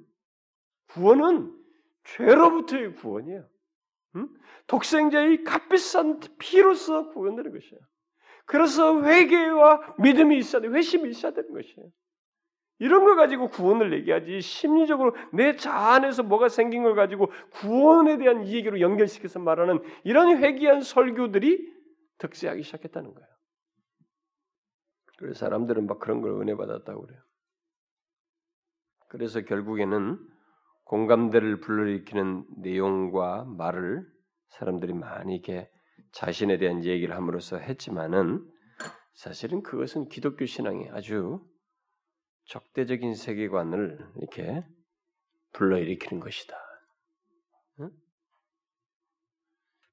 구원은 0.88 1.54
죄로부터의 2.04 2.94
구원이에요. 2.94 3.46
응? 4.16 4.28
독생자의 4.66 5.44
값비싼 5.44 6.20
피로서 6.38 7.10
구원되는 7.10 7.52
것이에요. 7.52 7.80
그래서 8.46 9.02
회개와 9.02 9.96
믿음이 9.98 10.36
있어야 10.38 10.62
돼, 10.62 10.68
회심이 10.68 11.08
있어야 11.10 11.32
되는 11.32 11.52
것이에요. 11.52 11.88
이런 12.80 13.04
걸 13.04 13.14
가지고 13.14 13.48
구원을 13.48 13.92
얘기하지 13.92 14.40
심리적으로 14.40 15.14
내 15.32 15.54
자아 15.54 15.94
안에서 15.96 16.22
뭐가 16.22 16.48
생긴 16.48 16.82
걸 16.82 16.94
가지고 16.94 17.30
구원에 17.50 18.16
대한 18.16 18.48
얘기로 18.48 18.80
연결시켜서 18.80 19.38
말하는 19.38 19.80
이런 20.02 20.38
회귀한 20.38 20.80
설교들이 20.80 21.79
득세하기 22.20 22.62
시작했다는 22.62 23.12
거예요. 23.14 23.28
그래서 25.18 25.40
사람들은 25.40 25.86
막 25.86 25.98
그런 25.98 26.22
걸 26.22 26.40
은혜 26.40 26.54
받았다고 26.54 27.02
그래요. 27.02 27.20
그래서 29.08 29.40
결국에는 29.42 30.18
공감대를 30.84 31.60
불러일으키는 31.60 32.46
내용과 32.58 33.44
말을 33.44 34.06
사람들이 34.50 34.94
많이 34.94 35.34
이렇게 35.34 35.70
자신에 36.12 36.58
대한 36.58 36.84
얘기를 36.84 37.14
함으로써 37.14 37.58
했지만은 37.58 38.48
사실은 39.14 39.62
그것은 39.62 40.08
기독교 40.08 40.46
신앙의 40.46 40.90
아주 40.90 41.44
적대적인 42.46 43.14
세계관을 43.14 43.98
이렇게 44.16 44.64
불러일으키는 45.52 46.20
것이다. 46.20 46.56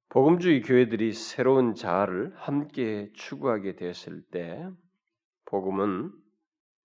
복음주의 0.09 0.61
교회들이 0.61 1.11
새로운 1.13 1.75
자아를 1.75 2.33
함께 2.35 3.11
추구하게 3.13 3.75
되었을 3.75 4.23
때 4.31 4.67
복음은 5.45 6.11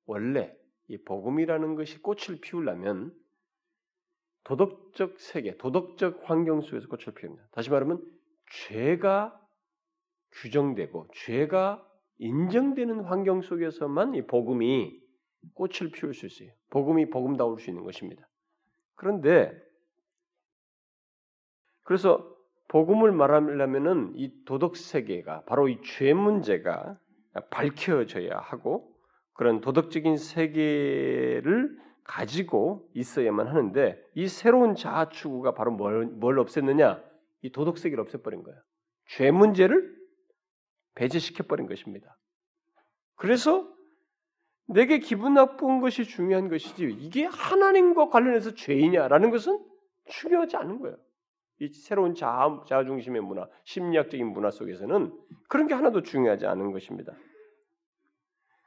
원래 0.07 0.55
이 0.89 0.99
복음이라는 0.99 1.75
것이 1.77 2.03
꽃을 2.03 2.41
피우려면 2.41 3.15
도덕적 4.45 5.21
세계, 5.21 5.57
도덕적 5.57 6.29
환경 6.29 6.61
속에서 6.61 6.89
꽃을 6.89 7.15
피웁니다. 7.15 7.47
다시 7.53 7.71
말하면 7.71 8.05
죄가 8.51 9.39
규정되고 10.33 11.07
죄가 11.15 11.87
인정되는 12.19 13.05
환경 13.05 13.41
속에서만 13.41 14.15
이 14.15 14.27
복음이 14.27 15.01
꽃을 15.55 15.91
피울 15.93 16.13
수 16.15 16.27
있어요. 16.27 16.51
복음이 16.71 17.11
복음다울 17.11 17.61
수 17.61 17.71
있는 17.71 17.85
것입니다. 17.85 18.29
그런데 18.95 19.53
그래서 21.83 22.32
복음을 22.73 23.13
말하려면은 23.13 24.15
이 24.17 24.33
도덕 24.47 24.79
세계가 24.79 25.43
바로 25.45 25.69
이 25.69 25.79
죄 25.83 26.15
문제가 26.15 26.99
밝혀져야 27.51 28.39
하고 28.39 28.91
그런 29.35 29.61
도덕적인 29.61 30.17
세계를 30.17 31.79
가지고 32.03 32.89
있어야만 32.95 33.47
하는데 33.47 34.03
이 34.15 34.27
새로운 34.27 34.75
자아 34.75 35.11
추구가 35.11 35.53
바로 35.53 35.71
뭘, 35.71 36.07
뭘 36.07 36.37
없앴느냐? 36.37 37.03
이 37.43 37.53
도덕 37.53 37.77
세계를 37.77 38.03
없애버린 38.05 38.43
거예요. 38.43 38.59
죄 39.07 39.31
문제를 39.31 39.95
배제시켜 40.95 41.45
버린 41.45 41.67
것입니다. 41.67 42.17
그래서 43.17 43.69
내게 44.67 44.99
기분 44.99 45.35
나쁜 45.35 45.83
것이 45.83 46.05
중요한 46.05 46.49
것이지 46.49 46.85
이게 47.01 47.27
하나님과 47.27 48.09
관련해서 48.09 48.55
죄이냐라는 48.55 49.31
것은 49.31 49.63
중요하지 50.07 50.57
않은 50.57 50.81
거예요. 50.81 50.97
이 51.63 51.69
새로운 51.73 52.17
자아, 52.17 52.65
중심의 52.67 53.23
문화, 53.23 53.47
심리학적인 53.63 54.27
문화 54.27 54.51
속에서는 54.51 55.17
그런 55.49 55.69
게 55.69 55.75
하나도 55.75 56.03
중요하지 56.03 56.45
않은 56.47 56.73
것입니다. 56.73 57.13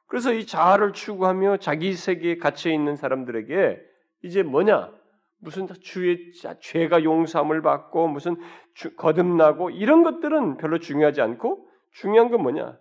그래서 0.07 0.31
이 0.31 0.45
자아를 0.45 0.93
추구하며 0.93 1.57
자기 1.57 1.93
세계에 1.93 2.37
갇혀 2.37 2.71
있는 2.71 2.95
사람들에게 2.95 3.81
이제 4.23 4.43
뭐냐? 4.43 4.93
무슨 5.39 5.67
주의 5.81 6.31
죄가 6.61 7.03
용서함을 7.03 7.61
받고 7.61 8.07
무슨 8.07 8.37
주, 8.73 8.95
거듭나고 8.95 9.71
이런 9.71 10.03
것들은 10.03 10.55
별로 10.55 10.79
중요하지 10.79 11.19
않고 11.19 11.67
중요한 11.91 12.31
건 12.31 12.43
뭐냐? 12.43 12.79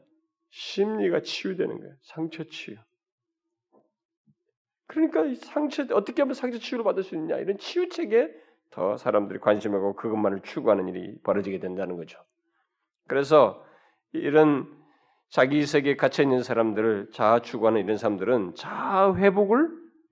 심리가 0.50 1.22
치유되는 1.22 1.77
거예요. 1.77 1.92
상처 2.03 2.44
치유. 2.44 2.77
그러니까 4.87 5.24
이 5.24 5.35
상처 5.35 5.85
어떻게 5.90 6.22
하면 6.22 6.35
상처 6.35 6.59
치유를 6.59 6.85
받을 6.85 7.03
수 7.03 7.16
있냐 7.16 7.37
이런 7.38 7.59
치유책에 7.59 8.43
더 8.74 8.96
사람들이 8.96 9.38
관심하고 9.38 9.94
그것만을 9.94 10.40
추구하는 10.42 10.88
일이 10.88 11.16
벌어지게 11.22 11.60
된다는 11.60 11.96
거죠. 11.96 12.18
그래서 13.06 13.64
이런 14.12 14.68
자기 15.28 15.64
세계에 15.64 15.94
갇혀 15.94 16.24
있는 16.24 16.42
사람들을 16.42 17.10
자아 17.12 17.40
추구하는 17.42 17.80
이런 17.82 17.96
사람들은 17.96 18.56
자아 18.56 19.14
회복을 19.14 19.70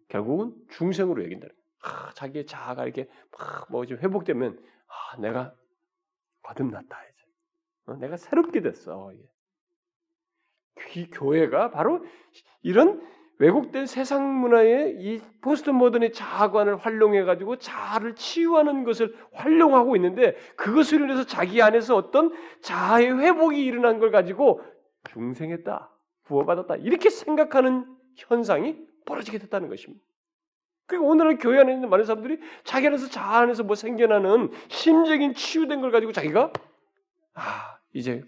결국은 0.09 0.55
중생으로 0.71 1.25
여긴다. 1.25 1.49
아, 1.83 2.13
자기의 2.15 2.47
자아가 2.47 2.85
이렇게 2.85 3.09
막뭐 3.69 3.85
회복되면 3.85 4.57
아, 4.87 5.17
내가 5.21 5.53
거듭났다 6.43 7.05
이제. 7.05 7.23
어, 7.87 7.97
내가 7.97 8.17
새롭게 8.17 8.61
됐어. 8.61 9.13
이 10.95 11.07
교회가 11.11 11.73
바로 11.73 12.05
이런 12.63 13.05
왜곡된 13.43 13.87
세상 13.87 14.39
문화의 14.39 14.99
이 15.01 15.21
포스트 15.41 15.71
모던의 15.71 16.13
자아관을 16.13 16.77
활용해 16.77 17.25
가지고 17.25 17.57
자아를 17.57 18.15
치유하는 18.15 18.85
것을 18.85 19.17
활용하고 19.33 19.97
있는데 19.97 20.37
그것을 20.55 21.01
인해서 21.01 21.27
자기 21.27 21.61
안에서 21.61 21.97
어떤 21.97 22.33
자아의 22.61 23.19
회복이 23.19 23.61
일어난 23.65 23.99
걸 23.99 24.13
가지고 24.13 24.61
중생했다, 25.11 25.91
구원받았다 26.27 26.77
이렇게 26.77 27.11
생각하는 27.11 27.85
현상이 28.15 28.77
벌어지게 29.07 29.39
됐다는 29.39 29.69
것입니다. 29.69 30.05
그러니까 30.87 31.11
오늘날 31.11 31.37
교회 31.39 31.59
안에 31.59 31.73
있는 31.73 31.91
많은 31.91 32.05
사람들이 32.05 32.39
자기 32.63 32.87
안에서 32.87 33.09
자아 33.09 33.39
안에서 33.39 33.65
뭐 33.65 33.75
생겨나는 33.75 34.53
심적인 34.69 35.35
치유된 35.35 35.81
걸 35.81 35.91
가지고 35.91 36.13
자기가 36.13 36.53
아 37.35 37.79
이제 37.93 38.23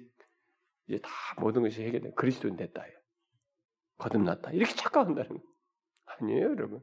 이제 0.88 0.98
다 0.98 1.10
모든 1.38 1.62
것이 1.62 1.84
해결된 1.84 2.16
그리스도인 2.16 2.56
됐다. 2.56 2.82
거듭났다. 3.98 4.50
이렇게 4.52 4.74
착각한다는 4.74 5.38
거 5.38 5.42
아니에요, 6.06 6.50
여러분. 6.50 6.80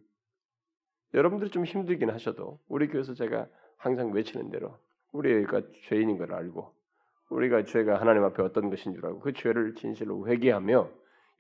여러분들이 1.14 1.50
좀 1.50 1.66
힘들긴 1.66 2.10
하셔도 2.10 2.60
우리 2.68 2.88
교회에서 2.88 3.14
제가 3.14 3.48
항상 3.78 4.12
외치는 4.12 4.50
대로 4.50 4.78
우리가 5.12 5.62
죄인인 5.88 6.18
걸 6.18 6.34
알고 6.34 6.74
우리가 7.30 7.64
죄가 7.64 8.00
하나님 8.00 8.24
앞에 8.24 8.42
어떤 8.44 8.70
것인 8.70 8.94
줄 8.94 9.06
알고 9.06 9.20
그 9.20 9.34
죄를 9.34 9.76
진실로 9.76 10.28
회개하며 10.28 10.90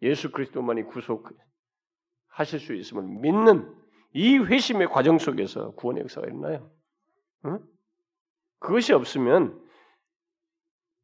예수 0.02 0.32
그리스도만이 0.32 0.84
구속하실 0.84 2.60
수 2.60 2.74
있음을 2.74 3.04
믿는 3.04 3.74
이 4.14 4.38
회심의 4.38 4.88
과정 4.88 5.18
속에서 5.20 5.72
구원의 5.76 6.04
역사가 6.04 6.28
일어나요. 6.28 6.70
응? 7.46 7.60
그것이 8.60 8.94
없으면 8.94 9.62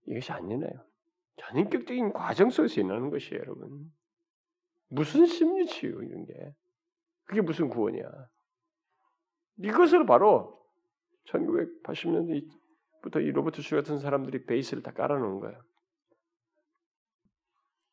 이것이 0.07 0.31
안 0.31 0.49
일어나요. 0.49 0.83
전인격적인 1.37 2.13
과정 2.13 2.49
속에서 2.49 2.81
일어나는 2.81 3.09
것이에요, 3.09 3.41
여러분. 3.41 3.91
무슨 4.89 5.25
심리치유 5.25 6.03
이런 6.03 6.25
게 6.25 6.33
그게 7.25 7.41
무슨 7.41 7.69
구원이야? 7.69 8.09
이것을 9.57 10.05
바로 10.05 10.57
1980년대부터 11.29 13.21
이 13.21 13.31
로버트 13.31 13.61
슈 13.61 13.75
같은 13.75 13.99
사람들이 13.99 14.45
베이스를 14.45 14.83
다 14.83 14.91
깔아놓은 14.91 15.39
거예요. 15.39 15.59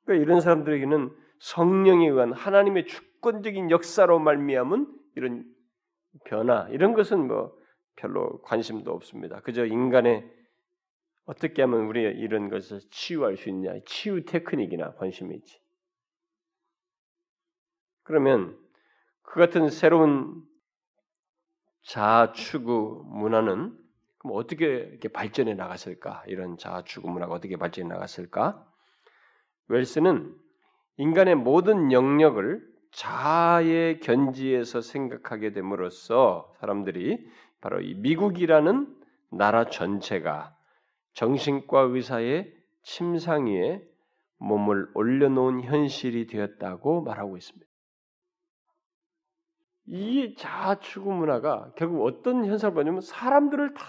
그러니까 0.04 0.24
이런 0.24 0.40
사람들에게는 0.40 1.11
성령에 1.40 2.09
의한 2.09 2.33
하나님의 2.33 2.87
주권적인 2.87 3.70
역사로 3.70 4.18
말미암은 4.18 4.87
이런 5.16 5.44
변화 6.26 6.68
이런 6.70 6.94
것은 6.94 7.26
뭐 7.26 7.57
별로 7.96 8.40
관심도 8.42 8.92
없습니다. 8.92 9.40
그저 9.40 9.64
인간의 9.66 10.30
어떻게 11.26 11.62
하면 11.62 11.87
우리 11.87 12.02
이런 12.02 12.50
것을 12.50 12.80
치유할 12.90 13.37
수 13.37 13.48
있냐 13.48 13.72
치유 13.87 14.24
테크닉이나 14.24 14.94
관심이 14.94 15.35
있지. 15.35 15.63
그러면 18.05 18.57
그 19.23 19.40
같은 19.40 19.69
새로운 19.69 20.43
자아 21.83 22.33
추구 22.33 23.05
문화는 23.09 23.77
그럼 24.19 24.37
어떻게 24.37 24.67
이렇게 24.67 25.09
발전해 25.09 25.55
나갔을까? 25.55 26.23
이런 26.27 26.57
자아 26.57 26.85
추구 26.85 27.11
문화가 27.11 27.35
어떻게 27.35 27.57
발전해 27.57 27.88
나갔을까? 27.88 28.64
웰스는 29.69 30.35
인간의 30.97 31.35
모든 31.35 31.93
영역을 31.93 32.62
자아의 32.93 34.01
견지에서 34.01 34.81
생각하게 34.81 35.53
됨으로써 35.53 36.55
사람들이 36.61 37.29
바로 37.61 37.81
이 37.81 37.95
미국이라는 37.95 38.95
나라 39.31 39.64
전체가 39.64 40.57
정신과 41.14 41.81
의사의 41.81 42.55
침상 42.83 43.47
위에 43.47 43.83
몸을 44.38 44.90
올려놓은 44.95 45.62
현실이 45.62 46.27
되었다고 46.27 47.03
말하고 47.03 47.37
있습니다. 47.37 47.74
이 49.87 50.35
자아 50.37 50.81
추구 50.81 51.12
문화가 51.12 51.73
결국 51.77 52.05
어떤 52.05 52.44
현상을 52.47 52.75
보냐면 52.75 53.01
사람들을 53.01 53.75
다 53.75 53.85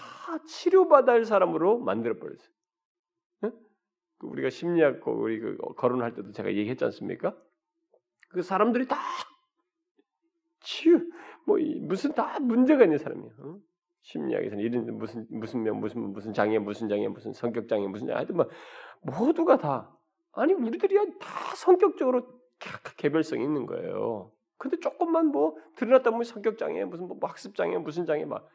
치료받아야 0.46 1.16
할 1.16 1.26
사람으로 1.26 1.80
만들어 1.80 2.18
버렸어요. 2.18 2.50
그 4.18 4.28
우리가 4.28 4.50
심리학 4.50 5.06
우리 5.08 5.40
그 5.40 5.58
거론할 5.76 6.14
때도 6.14 6.32
제가 6.32 6.50
얘기했지 6.54 6.84
않습니까? 6.86 7.36
그 8.30 8.42
사람들이 8.42 8.88
다 8.88 8.98
치유 10.62 11.00
뭐 11.46 11.58
무슨 11.82 12.14
다 12.14 12.40
문제가 12.40 12.84
있는 12.84 12.98
사람이에요. 12.98 13.32
어? 13.40 13.58
심리학에서는 14.02 14.64
이런 14.64 14.98
무슨 14.98 15.26
무슨 15.30 15.64
명 15.64 15.80
무슨 15.80 16.14
무슨 16.14 16.34
장애 16.34 16.60
무슨 16.60 16.90
장애 16.90 17.08
무슨 17.08 17.34
성격 17.34 17.68
장애 17.68 17.88
무슨 17.88 18.08
장애 18.08 18.18
하여튼 18.18 18.36
뭐 18.36 18.50
모두가 19.02 19.58
다 19.58 19.98
아니 20.34 20.54
우리들이 20.54 20.96
다 21.20 21.56
성격적으로 21.56 22.28
개별성이 22.98 23.44
있는 23.44 23.66
거예요. 23.66 24.32
근데 24.58 24.80
조금만 24.80 25.28
뭐 25.28 25.58
드러났다 25.76 26.12
보면 26.12 26.24
성격 26.24 26.58
장애 26.58 26.84
무슨 26.86 27.08
뭐 27.08 27.18
학습 27.22 27.56
장애 27.56 27.78
무슨 27.78 28.06
장애 28.06 28.26
막 28.26 28.48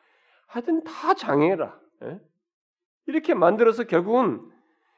하여튼 0.46 0.82
다 0.84 1.14
장애라. 1.14 1.80
예? 2.04 2.20
이렇게 3.06 3.34
만들어서 3.34 3.84
결국은 3.84 4.50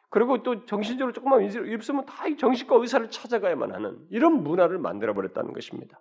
그리고 0.09 0.43
또 0.43 0.67
정신적으로 0.67 1.13
조금만 1.13 1.43
입으면 1.43 2.05
다 2.05 2.25
정신과 2.37 2.77
의사를 2.77 3.11
찾아가야만 3.11 3.73
하는 3.73 4.07
이런 4.11 4.43
문화를 4.43 4.79
만들어 4.79 5.15
버렸다는 5.15 5.53
것입니다. 5.53 6.01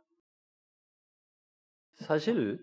사실 1.95 2.59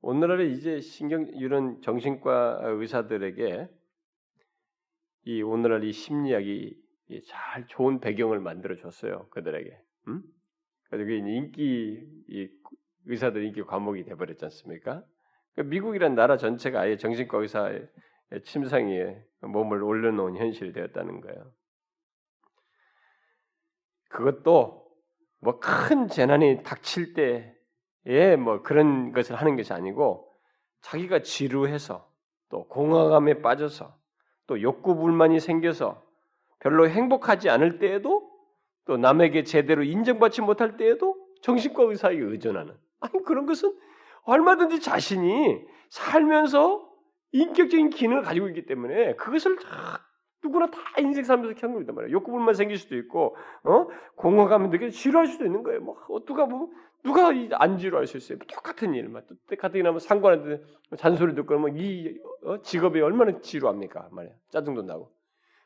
오늘날에 0.00 0.46
이제 0.46 0.80
신경 0.80 1.26
이런 1.34 1.80
정신과 1.82 2.60
의사들에게 2.62 3.68
이 5.24 5.42
오늘날 5.42 5.82
이 5.82 5.92
심리학이 5.92 6.76
잘 7.26 7.66
좋은 7.66 8.00
배경을 8.00 8.38
만들어 8.40 8.76
줬어요 8.76 9.28
그들에게. 9.30 9.76
음? 10.08 10.22
그래서 10.96 11.08
그 11.08 11.28
인기 11.28 12.06
이 12.28 12.48
의사들 13.06 13.44
인기 13.44 13.62
과목이 13.62 14.04
돼버렸지 14.04 14.44
않습니까? 14.44 15.02
그러니까 15.52 15.70
미국이란 15.70 16.14
나라 16.14 16.36
전체가 16.36 16.80
아예 16.80 16.96
정신과 16.96 17.38
의사의 17.38 17.88
침상에 18.44 19.16
몸을 19.40 19.82
올려놓은 19.82 20.36
현실이 20.36 20.72
되었다는 20.72 21.20
거예요. 21.20 21.52
그것도 24.08 24.84
뭐 25.40 25.60
큰 25.60 26.08
재난이 26.08 26.62
닥칠 26.62 27.12
때에 27.14 28.36
뭐 28.36 28.62
그런 28.62 29.12
것을 29.12 29.36
하는 29.36 29.56
것이 29.56 29.72
아니고 29.72 30.32
자기가 30.82 31.22
지루해서 31.22 32.08
또 32.48 32.68
공허감에 32.68 33.42
빠져서 33.42 33.98
또 34.46 34.62
욕구 34.62 34.94
불만이 34.94 35.40
생겨서 35.40 36.02
별로 36.60 36.88
행복하지 36.88 37.50
않을 37.50 37.78
때에도 37.78 38.30
또 38.86 38.96
남에게 38.96 39.44
제대로 39.44 39.82
인정받지 39.82 40.42
못할 40.42 40.76
때에도 40.76 41.16
정신과 41.42 41.84
의사에게 41.84 42.22
의존하는 42.22 42.74
아니 43.00 43.22
그런 43.24 43.46
것은 43.46 43.74
얼마든지 44.22 44.80
자신이 44.80 45.60
살면서 45.90 46.88
인격적인 47.32 47.90
기능을 47.90 48.22
가지고 48.22 48.48
있기 48.48 48.66
때문에 48.66 49.16
그것을 49.16 49.56
다 49.56 50.04
누구나 50.42 50.70
다 50.70 50.78
인생 50.98 51.24
살면서 51.24 51.54
겪는 51.58 51.80
거단 51.80 51.94
말이에요. 51.94 52.12
욕구불만 52.14 52.54
생길 52.54 52.76
수도 52.76 52.96
있고, 52.96 53.34
어? 53.64 53.86
공허감이 54.16 54.68
느껴 54.68 54.90
지루할 54.90 55.26
수도 55.26 55.46
있는 55.46 55.62
거예요. 55.62 55.80
뭐, 55.80 55.96
누가 56.26 56.46
뭐, 56.46 56.70
누가 57.02 57.32
안 57.52 57.78
지루할 57.78 58.06
수 58.06 58.18
있어요. 58.18 58.38
똑같은 58.38 58.94
일, 58.94 59.08
막, 59.08 59.24
뭐 59.90 59.98
상관한테 59.98 60.62
잔소리 60.98 61.34
듣고, 61.34 61.58
뭐, 61.58 61.70
이 61.70 62.18
어? 62.44 62.60
직업이 62.60 63.00
얼마나 63.00 63.40
지루합니까? 63.40 64.08
말이야. 64.12 64.32
짜증도 64.50 64.82
나고. 64.82 65.10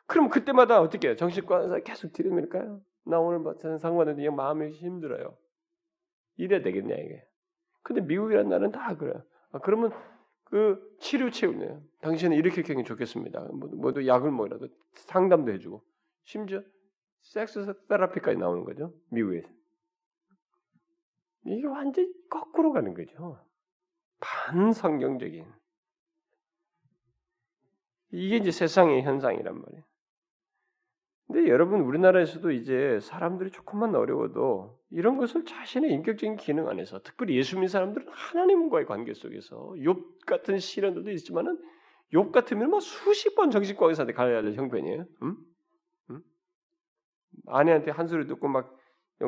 그럼 0.06 0.30
그때마다 0.30 0.80
어떻게 0.80 1.08
해요? 1.08 1.16
정신과 1.16 1.80
계속 1.80 2.12
들이밀까요? 2.12 2.80
나 3.08 3.18
오늘 3.18 3.38
뭐 3.38 3.54
상관없는데 3.54 4.16
그냥 4.16 4.36
마음이 4.36 4.70
힘들어요. 4.72 5.36
이래 6.36 6.60
되겠냐 6.60 6.94
이게. 6.94 7.24
근데 7.82 8.02
미국이라는 8.02 8.48
나라는 8.50 8.70
다 8.70 8.96
그래요. 8.96 9.22
아, 9.50 9.58
그러면 9.58 9.92
그 10.44 10.96
치료 11.00 11.30
체험이에요. 11.30 11.82
당신은 12.02 12.36
이렇게 12.36 12.62
경이 12.62 12.84
좋겠습니다. 12.84 13.40
뭐, 13.52 13.68
뭐도 13.70 14.06
약을 14.06 14.30
먹이라도 14.30 14.68
상담도 14.94 15.52
해주고 15.52 15.82
심지어 16.24 16.62
섹스 17.22 17.74
테라피까지 17.88 18.38
나오는 18.38 18.64
거죠. 18.64 18.92
미국에서. 19.10 19.48
이게 21.46 21.66
완전 21.66 22.12
거꾸로 22.28 22.72
가는 22.72 22.92
거죠. 22.92 23.42
반성경적인. 24.20 25.46
이게 28.10 28.36
이제 28.36 28.50
세상의 28.50 29.02
현상이란 29.02 29.60
말이에요. 29.60 29.87
근데 31.28 31.50
여러분 31.50 31.82
우리나라에서도 31.82 32.50
이제 32.52 32.98
사람들이 33.02 33.50
조금만 33.50 33.94
어려워도 33.94 34.80
이런 34.90 35.18
것을 35.18 35.44
자신의 35.44 35.92
인격적인 35.92 36.36
기능 36.36 36.68
안에서 36.68 37.02
특별히 37.02 37.36
예수 37.36 37.56
믿는 37.56 37.68
사람들은 37.68 38.08
하나님과의 38.10 38.86
관계 38.86 39.12
속에서 39.12 39.74
욥 39.76 40.24
같은 40.26 40.58
시련들도 40.58 41.10
있지만은 41.10 41.62
욥 42.14 42.32
같으면 42.32 42.70
뭐 42.70 42.80
수십 42.80 43.34
번 43.34 43.50
정신과 43.50 43.86
의사한테 43.88 44.14
가야 44.14 44.36
할 44.36 44.54
형편이에요. 44.54 45.04
응? 45.22 45.36
응? 46.10 46.22
아내한테 47.46 47.90
한 47.90 48.06
소리 48.06 48.26
듣고 48.26 48.48
막 48.48 48.74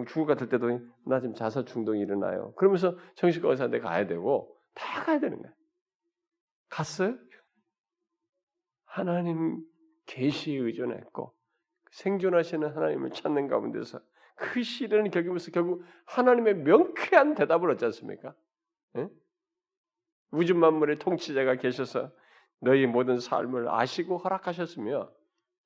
죽을 0.09 0.25
것 0.25 0.39
같을 0.39 0.49
때도 0.49 0.81
나 1.05 1.21
지금 1.21 1.35
자살 1.35 1.67
충동이 1.67 2.01
일어나요. 2.01 2.55
그러면서 2.55 2.97
정신과 3.17 3.51
의사한테 3.51 3.81
가야 3.81 4.07
되고 4.07 4.57
다 4.75 5.05
가야 5.05 5.21
되는 5.21 5.43
거야. 5.43 5.53
갔어요? 6.71 7.19
하나님 8.87 9.63
계시에 10.07 10.57
의존했고 10.57 11.35
생존하시는 11.91 12.69
하나님을 12.69 13.11
찾는 13.11 13.49
가운데서 13.49 14.01
그 14.37 14.63
시련을 14.63 15.11
겪으면서 15.11 15.51
결국 15.51 15.85
하나님의 16.07 16.57
명쾌한 16.57 17.35
대답을 17.35 17.71
얻지 17.73 17.85
않습니까? 17.87 18.35
예? 18.97 19.09
우주 20.31 20.55
만물의 20.55 20.99
통치자가 20.99 21.57
계셔서 21.57 22.11
너희 22.61 22.87
모든 22.87 23.19
삶을 23.19 23.69
아시고 23.69 24.19
허락하셨으며 24.19 25.11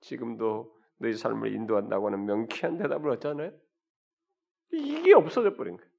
지금도 0.01 0.75
너희 0.99 1.13
삶을 1.13 1.55
인도한다고 1.55 2.07
하는 2.07 2.25
명쾌한 2.25 2.79
대답을 2.79 3.11
얻잖아요. 3.11 3.53
이게 4.73 5.15
없어져 5.15 5.55
버린 5.55 5.77
거예요. 5.77 5.91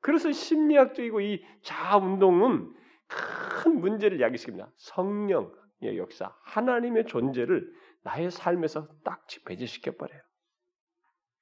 그래서 0.00 0.32
심리학적이고 0.32 1.20
이 1.20 1.44
자아 1.62 1.96
운동은 1.98 2.74
큰 3.06 3.80
문제를 3.80 4.18
야기시킵니다. 4.18 4.70
성령의 4.76 5.96
역사, 5.96 6.34
하나님의 6.42 7.06
존재를 7.06 7.72
나의 8.02 8.30
삶에서 8.30 8.88
딱 9.04 9.26
배제시켜 9.44 9.92
버려요. 9.92 10.20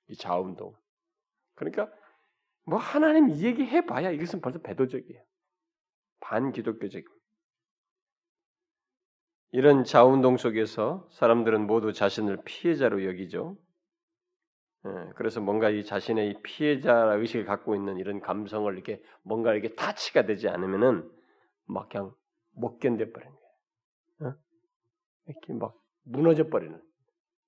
이 0.08 0.16
자아 0.16 0.38
운동. 0.38 0.74
그러니까 1.54 1.90
뭐 2.64 2.78
하나님 2.78 3.28
이 3.30 3.44
얘기 3.44 3.64
해 3.64 3.84
봐야 3.86 4.10
이것은 4.10 4.40
벌써 4.40 4.60
배도적이에요. 4.60 5.22
반기독교적. 6.20 7.02
이런 9.52 9.84
자운동 9.84 10.36
속에서 10.36 11.08
사람들은 11.12 11.66
모두 11.66 11.92
자신을 11.92 12.42
피해자로 12.44 13.04
여기죠. 13.04 13.56
예, 14.86 15.12
그래서 15.16 15.40
뭔가 15.40 15.70
이 15.70 15.84
자신의 15.84 16.30
이 16.30 16.42
피해자 16.42 17.14
의식을 17.14 17.44
갖고 17.44 17.74
있는 17.74 17.98
이런 17.98 18.20
감성을 18.20 18.72
이렇게 18.72 19.02
뭔가 19.22 19.52
이렇게 19.52 19.74
타치가 19.74 20.24
되지 20.24 20.48
않으면은 20.48 21.10
막 21.66 21.88
그냥 21.88 22.14
못 22.52 22.78
견뎌 22.78 23.10
버리는 23.12 23.34
거예요. 23.34 24.34
어? 24.34 24.38
이렇게 25.26 25.52
막 25.52 25.74
무너져 26.10 26.48
버리는 26.48 26.80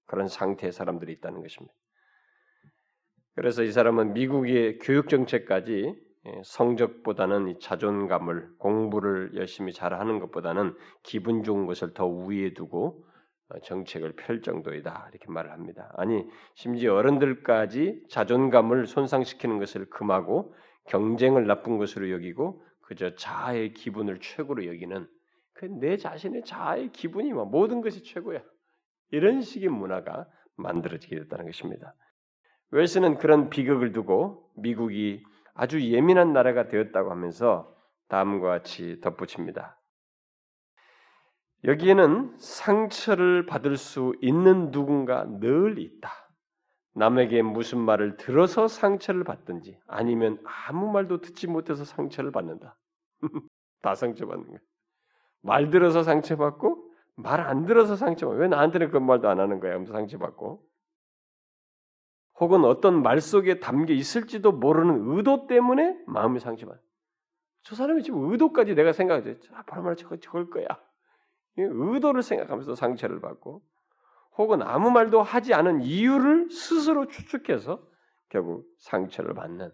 그런 0.06 0.28
상태의 0.28 0.72
사람들이 0.72 1.12
있다는 1.12 1.42
것입니다. 1.42 1.74
그래서 3.34 3.62
이 3.62 3.72
사람은 3.72 4.12
미국의 4.12 4.78
교육 4.78 5.08
정책까지 5.08 5.94
예, 6.24 6.42
성적보다는 6.44 7.58
자존감을 7.60 8.56
공부를 8.58 9.32
열심히 9.34 9.72
잘하는 9.72 10.20
것보다는 10.20 10.76
기분 11.02 11.42
좋은 11.42 11.66
것을 11.66 11.94
더 11.94 12.06
우위에 12.06 12.54
두고 12.54 13.04
어, 13.48 13.58
정책을 13.60 14.12
펼 14.12 14.40
정도이다 14.40 15.08
이렇게 15.10 15.26
말을 15.28 15.50
합니다. 15.50 15.92
아니 15.96 16.24
심지어 16.54 16.94
어른들까지 16.94 18.04
자존감을 18.08 18.86
손상시키는 18.86 19.58
것을 19.58 19.86
금하고 19.90 20.54
경쟁을 20.86 21.46
나쁜 21.46 21.78
것으로 21.78 22.10
여기고 22.12 22.62
그저 22.82 23.16
자아의 23.16 23.72
기분을 23.72 24.20
최고로 24.20 24.66
여기는 24.66 25.08
그 25.54 25.66
내 25.66 25.96
자신의 25.96 26.44
자아의 26.44 26.90
기분이 26.90 27.32
뭐 27.32 27.44
모든 27.44 27.82
것이 27.82 28.02
최고야 28.02 28.42
이런 29.12 29.42
식의 29.42 29.68
문화가 29.68 30.26
만들어지게 30.56 31.16
됐다는 31.20 31.46
것입니다. 31.46 31.94
웰스는 32.70 33.18
그런 33.18 33.50
비극을 33.50 33.92
두고 33.92 34.50
미국이 34.56 35.22
아주 35.54 35.80
예민한 35.80 36.32
나라가 36.32 36.68
되었다고 36.68 37.10
하면서 37.10 37.76
다음과 38.08 38.48
같이 38.48 39.00
덧붙입니다. 39.00 39.78
여기에는 41.64 42.36
상처를 42.38 43.46
받을 43.46 43.76
수 43.76 44.14
있는 44.20 44.70
누군가 44.72 45.24
늘 45.24 45.78
있다. 45.78 46.10
남에게 46.94 47.42
무슨 47.42 47.78
말을 47.78 48.16
들어서 48.16 48.68
상처를 48.68 49.24
받든지 49.24 49.78
아니면 49.86 50.42
아무 50.44 50.90
말도 50.90 51.20
듣지 51.20 51.46
못해서 51.46 51.84
상처를 51.84 52.32
받는다. 52.32 52.76
다 53.82 53.94
상처받는 53.94 54.46
거야. 54.48 54.58
말 55.42 55.70
들어서 55.70 56.02
상처받고 56.02 56.91
말 57.16 57.40
안 57.40 57.66
들어서 57.66 57.96
상처받고 57.96 58.40
왜 58.40 58.48
나한테는 58.48 58.88
그런 58.88 59.06
말도 59.06 59.28
안 59.28 59.40
하는 59.40 59.60
거야? 59.60 59.74
하면서 59.74 59.92
상처받고 59.92 60.66
혹은 62.40 62.64
어떤 62.64 63.02
말 63.02 63.20
속에 63.20 63.60
담겨 63.60 63.92
있을지도 63.92 64.52
모르는 64.52 65.16
의도 65.16 65.46
때문에 65.46 65.98
마음이 66.06 66.40
상처받아. 66.40 66.80
저 67.62 67.76
사람이 67.76 68.02
지금 68.02 68.30
의도까지 68.30 68.74
내가 68.74 68.92
생각하지. 68.92 69.38
아, 69.52 69.62
바로 69.62 69.82
말 69.82 69.96
저거 69.96 70.16
저걸 70.16 70.50
거야. 70.50 70.66
의도를 71.56 72.22
생각하면서 72.22 72.74
상처를 72.74 73.20
받고 73.20 73.62
혹은 74.38 74.62
아무 74.62 74.90
말도 74.90 75.22
하지 75.22 75.54
않은 75.54 75.82
이유를 75.82 76.50
스스로 76.50 77.06
추측해서 77.06 77.86
결국 78.30 78.66
상처를 78.78 79.34
받는 79.34 79.70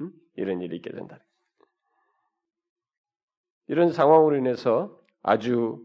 음? 0.00 0.12
이런 0.36 0.62
일이 0.62 0.76
있게 0.76 0.92
된다. 0.92 1.18
이런 3.66 3.92
상황으로 3.92 4.36
인해서 4.36 4.96
아주 5.22 5.84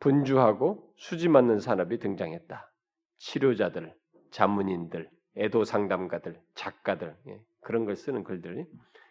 분주하고 0.00 0.92
수지 0.96 1.28
맞는 1.28 1.60
산업이 1.60 1.98
등장했다. 1.98 2.70
치료자들, 3.18 3.94
자문인들, 4.30 5.10
애도 5.36 5.64
상담가들, 5.64 6.40
작가들 6.54 7.16
예, 7.28 7.40
그런 7.60 7.84
걸 7.84 7.96
쓰는 7.96 8.24
글들 8.24 8.66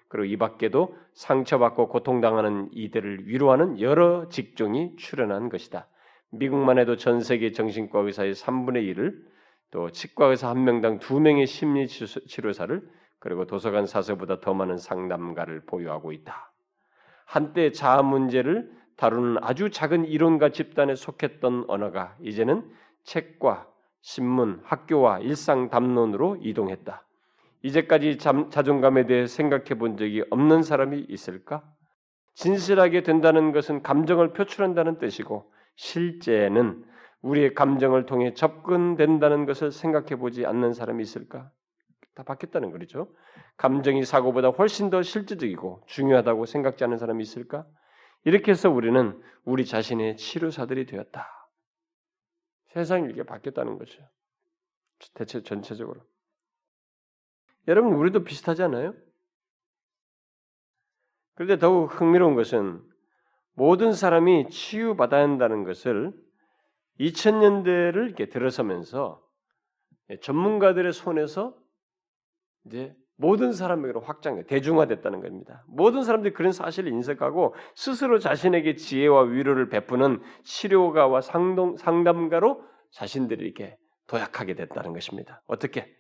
그리고 0.10 0.26
이 0.26 0.38
밖에도 0.38 0.96
상처받고 1.14 1.90
고통당하는 1.90 2.70
이들을 2.72 3.28
위로하는 3.28 3.80
여러 3.82 4.30
직종이 4.30 4.96
출현한 4.96 5.50
것이다. 5.50 5.88
미국만 6.30 6.78
해도 6.78 6.96
전 6.96 7.22
세계 7.22 7.52
정신과 7.52 8.00
의사의 8.00 8.34
3분의 8.34 8.94
1을 8.96 9.14
또 9.72 9.92
치과 9.92 10.28
의사 10.28 10.50
한 10.50 10.64
명당 10.64 11.00
2명의 11.00 11.46
심리 11.46 11.88
치료사를 11.88 12.90
그리고 13.20 13.46
도서관 13.46 13.86
사서보다 13.86 14.40
더 14.40 14.54
많은 14.54 14.78
상담가를 14.78 15.66
보유하고 15.66 16.12
있다. 16.12 16.52
한때 17.26 17.72
자아 17.72 18.02
문제를 18.04 18.72
다루는 18.98 19.38
아주 19.42 19.70
작은 19.70 20.06
이론가 20.06 20.50
집단에 20.50 20.96
속했던 20.96 21.66
언어가 21.68 22.16
이제는 22.22 22.70
책과 23.04 23.68
신문, 24.02 24.62
학교와 24.64 25.20
일상 25.20 25.70
담론으로 25.70 26.38
이동했다. 26.42 27.04
이제까지 27.64 28.18
자존감에 28.18 29.06
대해 29.06 29.28
생각해 29.28 29.76
본 29.78 29.98
적이 29.98 30.24
없는 30.30 30.64
사람이 30.64 31.06
있을까? 31.10 31.64
진실하게 32.36 33.04
된다는 33.04 33.52
것은 33.52 33.82
감정을 33.82 34.34
표출한다는 34.34 35.00
뜻이고 35.00 35.52
실제는 35.76 36.84
우리의 37.22 37.56
감정을 37.56 38.06
통해 38.06 38.34
접근된다는 38.34 39.46
것을 39.46 39.72
생각해 39.72 40.16
보지 40.18 40.46
않는 40.46 40.74
사람이 40.74 41.02
있을까? 41.02 41.50
다 42.14 42.24
바뀌었다는 42.24 42.72
거죠. 42.72 43.10
감정이 43.58 44.06
사고보다 44.06 44.50
훨씬 44.50 44.90
더 44.90 45.02
실질적이고 45.02 45.84
중요하다고 45.88 46.46
생각지 46.46 46.84
않는 46.84 46.98
사람이 46.98 47.22
있을까? 47.22 47.66
이렇게 48.28 48.52
해서 48.52 48.70
우리는 48.70 49.24
우리 49.46 49.66
자신의 49.66 50.18
치료사들이 50.18 50.86
되었다. 50.86 51.30
세상이 52.74 53.06
이렇게 53.06 53.24
바뀌었다는 53.24 53.78
거죠. 53.78 54.06
대체 55.14 55.42
전체적으로. 55.44 56.02
여러분 57.70 57.94
우리도 57.94 58.26
비슷하지 58.26 58.64
않아요? 58.64 58.94
그런데 61.36 61.58
더욱 61.58 61.86
흥미로운 61.86 62.36
것은 62.36 62.84
모든 63.54 63.94
사람이 63.94 64.50
치유받아야 64.50 65.24
한다는 65.24 65.64
것을 65.64 66.12
2000년대를 67.00 68.08
이렇게 68.08 68.28
들어서면서 68.28 69.26
전문가들의 70.22 70.92
손에서 70.92 71.58
이제 72.66 72.94
모든 73.18 73.52
사람에게로 73.52 74.02
확장해 74.02 74.44
대중화됐다는 74.44 75.22
겁니다. 75.22 75.64
모든 75.68 76.04
사람들이 76.04 76.34
그런 76.34 76.52
사실을 76.52 76.92
인식하고 76.92 77.56
스스로 77.76 78.20
자신에게 78.20 78.76
지혜와 78.76 79.24
위로를 79.24 79.70
베푸는 79.70 80.22
치료가와 80.44 81.22
상동, 81.22 81.78
상담가로 81.78 82.64
자신들이 82.92 83.44
이렇게 83.44 83.76
도약하게 84.06 84.54
됐다는 84.54 84.94
것입니다. 84.94 85.42
어떻게? 85.48 85.94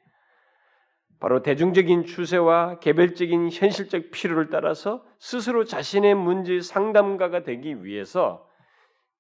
바로 1.20 1.42
대중적인 1.42 2.06
추세와 2.06 2.78
개별적인 2.80 3.50
현실적 3.52 4.12
필요를 4.12 4.50
따라서 4.52 5.04
스스로 5.20 5.66
자신의 5.66 6.14
문제 6.14 6.62
상담가가 6.62 7.44
되기 7.44 7.84
위해서 7.84 8.48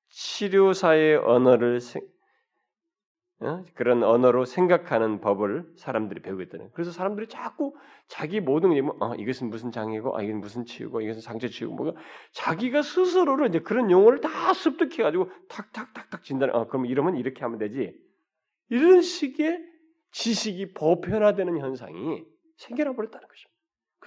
치료사의 0.10 1.18
언어를? 1.18 1.80
그런 3.76 4.04
언어로 4.04 4.46
생각하는 4.46 5.22
법을 5.22 5.72
사람들이 5.76 6.22
배우고 6.22 6.42
있다는. 6.44 6.70
그래서 6.74 6.92
사람들이 6.92 7.28
자꾸 7.28 7.76
자기 8.08 8.40
모든 8.40 8.74
게 8.74 8.82
뭐, 8.82 8.96
어, 9.00 9.14
이것은 9.16 9.50
무슨 9.50 9.72
장애고, 9.72 10.18
아, 10.18 10.24
이건 10.24 10.40
무슨 10.40 10.66
치유고, 10.66 11.02
이것은 11.02 11.22
상처 11.22 11.48
치유고, 11.48 11.76
뭐가 11.76 12.00
자기가 12.32 12.82
스스로로 12.82 13.46
이제 13.46 13.60
그런 13.60 13.92
용어를 13.92 14.22
다 14.22 14.54
습득해 14.54 15.04
가지고 15.04 15.30
탁탁탁탁 15.50 16.24
진단. 16.24 16.50
어, 16.56 16.68
그럼 16.68 16.88
이러면 16.88 17.16
이렇게 17.16 17.42
하면 17.42 17.60
되지. 17.60 17.94
이런 18.70 19.02
식의 19.02 19.60
지식이 20.12 20.74
보편화되는 20.74 21.60
현상이 21.60 22.24
생겨나 22.58 22.94
버렸다는 22.94 23.28
것입니다. 23.28 23.57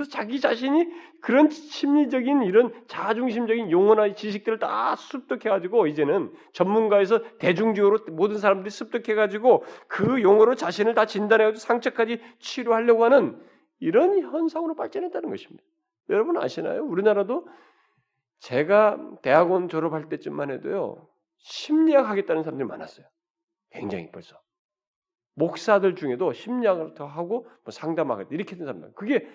그래서 0.01 0.11
자기 0.11 0.41
자신이 0.41 0.89
그런 1.21 1.51
심리적인 1.51 2.45
이런 2.45 2.73
자중심적인 2.87 3.71
용어나 3.71 4.15
지식들을 4.15 4.59
다 4.59 4.97
습득해가지고 4.97 5.89
이제는 5.89 6.33
전문가에서 6.55 7.21
대중적으로 7.37 7.99
모든 8.11 8.39
사람들이 8.39 8.71
습득해가지고 8.71 9.63
그 9.89 10.23
용어로 10.23 10.55
자신을 10.55 10.95
다 10.95 11.05
진단해가지고 11.05 11.61
상처까지 11.61 12.19
치료하려고 12.39 13.05
하는 13.05 13.39
이런 13.79 14.19
현상으로 14.21 14.75
발전했다는 14.75 15.29
것입니다. 15.29 15.63
여러분 16.09 16.39
아시나요? 16.39 16.83
우리나라도 16.83 17.47
제가 18.39 18.97
대학원 19.21 19.69
졸업할 19.69 20.09
때쯤만 20.09 20.51
해도요 20.51 21.07
심리학 21.37 22.09
하겠다는 22.09 22.43
사람들이 22.43 22.67
많았어요. 22.67 23.07
굉장히 23.71 24.11
벌써 24.11 24.41
목사들 25.35 25.95
중에도 25.95 26.33
심리학을 26.33 26.95
더 26.95 27.05
하고 27.05 27.47
뭐 27.65 27.71
상담하겠다 27.71 28.31
이렇게 28.33 28.57
된 28.57 28.65
사람들. 28.65 28.93
그게 28.95 29.29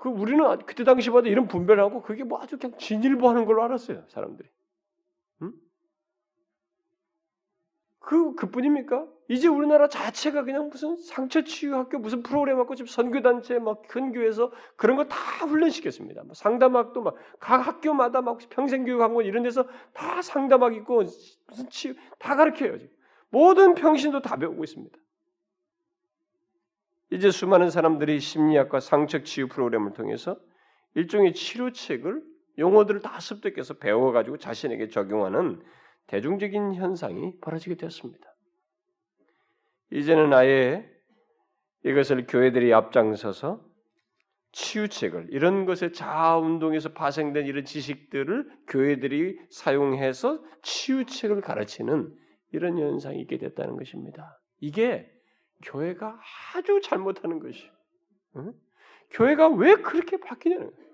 그 0.00 0.08
우리는 0.08 0.58
그때 0.66 0.84
당시 0.84 1.10
봐도 1.10 1.28
이런 1.28 1.48
분별을 1.48 1.82
하고 1.82 2.02
그게 2.02 2.22
뭐 2.24 2.40
아주 2.40 2.56
그냥 2.58 2.78
진일보하는 2.78 3.46
걸로 3.46 3.64
알았어요 3.64 4.04
사람들이. 4.08 4.48
응? 5.42 5.52
그 8.00 8.34
그뿐입니까? 8.36 9.06
이제 9.28 9.48
우리나라 9.48 9.88
자체가 9.88 10.44
그냥 10.44 10.70
무슨 10.70 10.96
상처 10.96 11.42
치유 11.42 11.74
학교 11.76 11.98
무슨 11.98 12.22
프로그램 12.22 12.58
하고 12.58 12.74
지금 12.74 12.86
선교 12.88 13.20
단체 13.22 13.58
막큰 13.58 14.12
교회에서 14.12 14.50
그런 14.76 14.96
거 14.96 15.04
다 15.08 15.16
훈련시켰습니다. 15.46 16.22
뭐 16.24 16.32
상담학도 16.34 17.02
막 17.02 17.16
각 17.40 17.66
학교마다 17.66 18.22
막 18.22 18.38
평생 18.50 18.84
교육 18.84 19.00
학원 19.02 19.26
이런 19.26 19.42
데서 19.42 19.66
다 19.92 20.22
상담학 20.22 20.74
있고 20.76 21.02
무슨 21.48 21.68
치유 21.70 21.94
다 22.18 22.36
가르쳐요 22.36 22.78
지금. 22.78 22.94
모든 23.30 23.74
평신도 23.74 24.22
다 24.22 24.36
배우고 24.36 24.64
있습니다. 24.64 24.96
이제 27.10 27.30
수많은 27.30 27.70
사람들이 27.70 28.20
심리학과 28.20 28.80
상처 28.80 29.22
치유 29.22 29.48
프로그램을 29.48 29.92
통해서 29.92 30.38
일종의 30.94 31.32
치료책을 31.32 32.22
용어들을 32.58 33.00
다 33.00 33.20
습득해서 33.20 33.74
배워가지고 33.74 34.38
자신에게 34.38 34.88
적용하는 34.88 35.62
대중적인 36.08 36.74
현상이 36.74 37.38
벌어지게 37.40 37.76
되었습니다. 37.76 38.26
이제는 39.92 40.32
아예 40.32 40.88
이것을 41.84 42.26
교회들이 42.26 42.74
앞장서서 42.74 43.64
치유책을 44.52 45.28
이런 45.30 45.66
것에 45.66 45.92
자아 45.92 46.38
운동에서 46.38 46.92
파생된 46.92 47.46
이런 47.46 47.64
지식들을 47.64 48.50
교회들이 48.68 49.38
사용해서 49.50 50.42
치유책을 50.62 51.40
가르치는 51.42 52.14
이런 52.52 52.78
현상이 52.78 53.20
있게 53.20 53.38
됐다는 53.38 53.76
것입니다. 53.76 54.40
이게 54.60 55.10
교회가 55.62 56.18
아주 56.54 56.80
잘못하는 56.82 57.40
것이. 57.40 57.70
응? 58.36 58.52
교회가 59.10 59.48
왜 59.48 59.76
그렇게 59.76 60.18
바뀌냐는 60.18 60.70
거예요. 60.70 60.88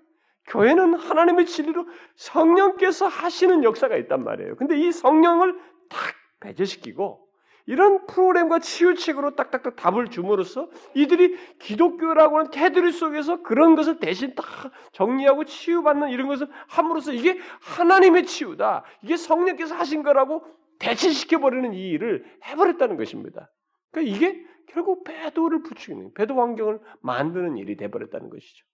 교회는 0.47 0.93
하나님의 0.95 1.45
진리로 1.47 1.87
성령께서 2.15 3.07
하시는 3.07 3.63
역사가 3.63 3.97
있단 3.97 4.23
말이에요. 4.23 4.55
근데 4.55 4.77
이 4.77 4.91
성령을 4.91 5.57
탁 5.89 5.99
배제시키고 6.39 7.25
이런 7.67 8.05
프로그램과 8.05 8.59
치유책으로 8.59 9.35
딱딱딱 9.35 9.75
답을 9.75 10.09
줌으로써 10.09 10.69
이들이 10.93 11.35
기독교라고 11.57 12.37
하는 12.37 12.51
테두리 12.51 12.91
속에서 12.91 13.41
그런 13.41 13.75
것을 13.75 13.99
대신 13.99 14.35
다 14.35 14.43
정리하고 14.91 15.45
치유받는 15.45 16.09
이런 16.09 16.27
것을 16.27 16.47
함으로써 16.67 17.11
이게 17.11 17.39
하나님의 17.61 18.27
치유다. 18.27 18.83
이게 19.01 19.17
성령께서 19.17 19.73
하신 19.73 20.03
거라고 20.03 20.45
대체시켜버리는 20.77 21.73
이 21.73 21.89
일을 21.89 22.23
해버렸다는 22.45 22.97
것입니다. 22.97 23.49
그러니까 23.89 24.15
이게 24.15 24.45
결국 24.67 25.03
배도를 25.03 25.63
부추기는 25.63 26.13
배도 26.13 26.39
환경을 26.39 26.79
만드는 27.01 27.57
일이 27.57 27.77
돼버렸다는 27.77 28.29
것이죠. 28.29 28.65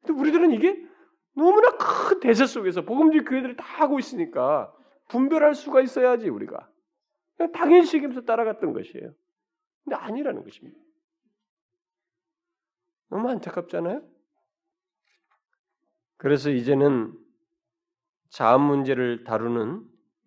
근데 0.00 0.20
우리들은 0.20 0.52
이게 0.52 0.84
너무나 1.34 1.76
큰 1.76 2.20
대세 2.20 2.46
속에서 2.46 2.82
복음주의 2.82 3.24
교회들이 3.24 3.56
다 3.56 3.64
하고 3.64 3.98
있으니까 3.98 4.72
분별할 5.08 5.54
수가 5.54 5.80
있어야지 5.80 6.28
우리가 6.28 6.68
그냥 7.36 7.52
당연시 7.52 7.96
여기면서 7.96 8.22
따라갔던 8.22 8.72
것이에요. 8.72 9.12
근데 9.84 9.96
아니라는 9.96 10.44
것입니다. 10.44 10.78
너무 13.08 13.28
안타깝잖아요. 13.28 14.02
그래서 16.16 16.50
이제는 16.50 17.12
자음 18.30 18.62
문제를 18.62 19.24
다루는 19.24 19.84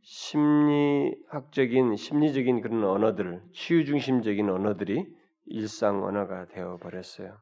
심리학적인 0.08 1.96
심리적인 1.96 2.62
그런 2.62 2.84
언어들, 2.84 3.42
치유 3.54 3.84
중심적인 3.86 4.48
언어들이 4.48 5.08
일상 5.48 6.04
언어가 6.04 6.46
되어 6.46 6.78
버렸어요. 6.78 7.40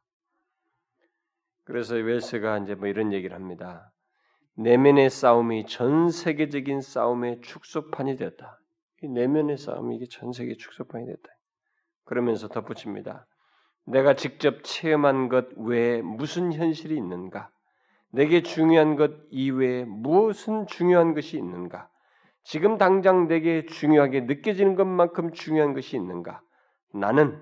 그래서 1.65 1.95
웰스가 1.95 2.59
이제 2.59 2.75
뭐 2.75 2.87
이런 2.87 3.11
얘기를 3.11 3.35
합니다. 3.35 3.91
내면의 4.55 5.09
싸움이 5.09 5.65
전 5.65 6.09
세계적인 6.09 6.79
싸움의 6.79 7.41
축소판이 7.41 8.15
되었다. 8.15 8.57
내면의 9.01 9.57
싸움이 9.57 9.97
이게 9.97 10.05
전 10.05 10.31
세계 10.31 10.55
축소판이 10.55 11.05
됐다. 11.05 11.29
그러면서 12.05 12.47
덧붙입니다. 12.47 13.27
내가 13.85 14.15
직접 14.15 14.63
체험한 14.63 15.27
것 15.27 15.47
외에 15.57 16.01
무슨 16.01 16.53
현실이 16.53 16.95
있는가? 16.95 17.49
내게 18.11 18.41
중요한 18.41 18.95
것 18.95 19.11
이외에 19.31 19.83
무엇은 19.83 20.67
중요한 20.67 21.13
것이 21.13 21.35
있는가? 21.37 21.89
지금 22.43 22.77
당장 22.77 23.27
내게 23.27 23.65
중요하게 23.65 24.21
느껴지는 24.21 24.75
것만큼 24.75 25.31
중요한 25.31 25.73
것이 25.73 25.95
있는가? 25.95 26.41
나는 26.93 27.41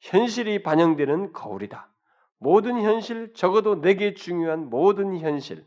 현실이 0.00 0.62
반영되는 0.62 1.32
거울이다. 1.32 1.88
모든 2.38 2.82
현실, 2.82 3.32
적어도 3.34 3.80
내게 3.80 4.14
중요한 4.14 4.68
모든 4.68 5.16
현실, 5.16 5.64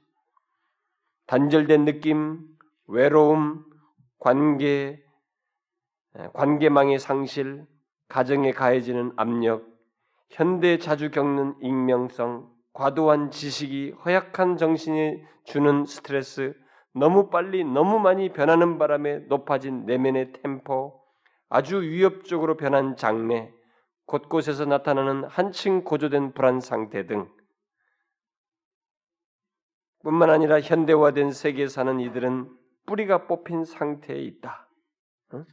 단절된 1.26 1.86
느낌, 1.86 2.46
외로움, 2.88 3.64
관계, 4.20 5.02
관계망의 6.34 7.00
상실, 7.00 7.66
가정에 8.10 8.52
가해지는 8.52 9.14
압력, 9.16 9.66
현대 10.30 10.78
자주 10.78 11.12
겪는 11.12 11.56
익명성, 11.62 12.52
과도한 12.74 13.32
지식이 13.32 13.92
허약한 14.04 14.58
정신에 14.58 15.24
주는 15.46 15.86
스트레스, 15.86 16.54
너무 16.96 17.30
빨리 17.30 17.66
너무 17.66 18.00
많이 18.00 18.32
변하는 18.32 18.78
바람에 18.78 19.20
높아진 19.28 19.86
내면의 19.86 20.32
템포, 20.32 21.04
아주 21.50 21.82
위협적으로 21.82 22.56
변한 22.56 22.96
장래, 22.96 23.54
곳곳에서 24.06 24.66
나타나는 24.66 25.26
한층 25.26 25.84
고조된 25.84 26.34
불안 26.34 26.62
상태 26.62 27.06
등 27.06 27.30
뿐만 30.04 30.30
아니라 30.30 30.62
현대화된 30.62 31.32
세계에 31.32 31.68
사는 31.68 32.00
이들은 32.00 32.56
뿌리가 32.86 33.28
뽑힌 33.28 33.66
상태에 33.66 34.22
있다. 34.22 34.70
응? 35.34 35.46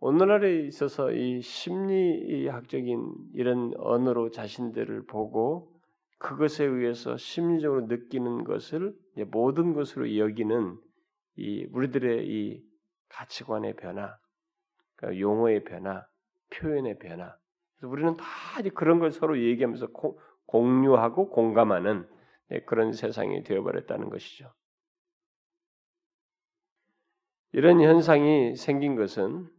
오늘날에 0.00 0.66
있어서 0.66 1.12
이 1.12 1.40
심리학적인 1.40 3.14
이런 3.34 3.72
언어로 3.78 4.30
자신들을 4.30 5.06
보고 5.06 5.75
그것에 6.18 6.64
의해서 6.64 7.16
심리적으로 7.16 7.86
느끼는 7.86 8.44
것을 8.44 8.94
모든 9.28 9.74
것으로 9.74 10.16
여기는 10.16 10.78
이 11.36 11.66
우리들의 11.72 12.26
이 12.26 12.64
가치관의 13.08 13.76
변화, 13.76 14.16
그러니까 14.96 15.20
용어의 15.20 15.64
변화, 15.64 16.06
표현의 16.50 16.98
변화. 16.98 17.36
그래서 17.76 17.88
우리는 17.88 18.16
다 18.16 18.24
이제 18.60 18.70
그런 18.70 18.98
걸 18.98 19.12
서로 19.12 19.38
얘기하면서 19.40 19.88
고, 19.88 20.18
공유하고 20.46 21.30
공감하는 21.30 22.08
네, 22.48 22.60
그런 22.64 22.92
세상이 22.92 23.42
되어버렸다는 23.42 24.08
것이죠. 24.08 24.52
이런 27.52 27.80
현상이 27.80 28.54
생긴 28.56 28.96
것은 28.96 29.50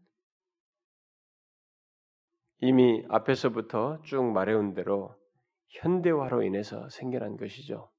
이미 2.59 3.03
앞에서부터 3.09 4.01
쭉 4.03 4.23
말해온 4.23 4.73
대로 4.73 5.16
현대화로 5.69 6.43
인해서 6.43 6.87
생겨난 6.89 7.37
것이죠. 7.37 7.89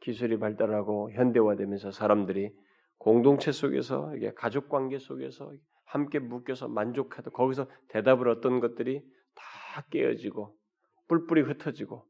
기술이 0.00 0.38
발달하고 0.38 1.12
현대화되면서 1.12 1.92
사람들이 1.92 2.54
공동체 2.98 3.52
속에서 3.52 4.14
이게 4.16 4.32
가족 4.34 4.68
관계 4.68 4.98
속에서 4.98 5.52
함께 5.84 6.18
묶여서 6.18 6.68
만족하도 6.68 7.30
거기서 7.30 7.66
대답을 7.88 8.28
얻던 8.28 8.60
것들이 8.60 9.02
다 9.34 9.82
깨어지고 9.90 10.56
뿔뿔이 11.08 11.42
흩어지고 11.42 12.06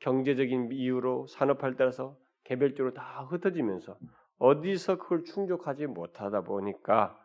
경제적인 0.00 0.70
이유로 0.72 1.26
산업화를 1.28 1.76
따라서 1.76 2.16
개별적으로 2.44 2.94
다 2.94 3.26
흩어지면서 3.30 3.98
어디서 4.38 4.98
그걸 4.98 5.24
충족하지 5.24 5.86
못하다 5.86 6.42
보니까 6.42 7.18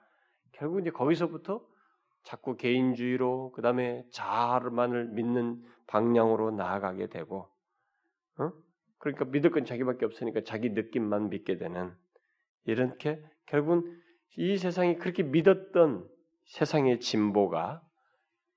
결국 0.51 0.81
이제 0.81 0.91
거기서부터 0.91 1.65
자꾸 2.25 2.57
개인주의로 2.57 3.51
그 3.53 3.61
다음에 3.61 4.03
자아만을 4.11 5.09
믿는 5.09 5.63
방향으로 5.87 6.51
나아가게 6.51 7.07
되고, 7.07 7.47
어? 8.37 8.51
그러니까 8.97 9.25
믿을 9.25 9.51
건 9.51 9.65
자기밖에 9.65 10.05
없으니까 10.05 10.41
자기 10.43 10.71
느낌만 10.71 11.29
믿게 11.29 11.57
되는 11.57 11.93
이렇게 12.65 13.23
결국은 13.45 14.01
이 14.37 14.57
세상이 14.57 14.97
그렇게 14.97 15.23
믿었던 15.23 16.07
세상의 16.45 16.99
진보가 16.99 17.81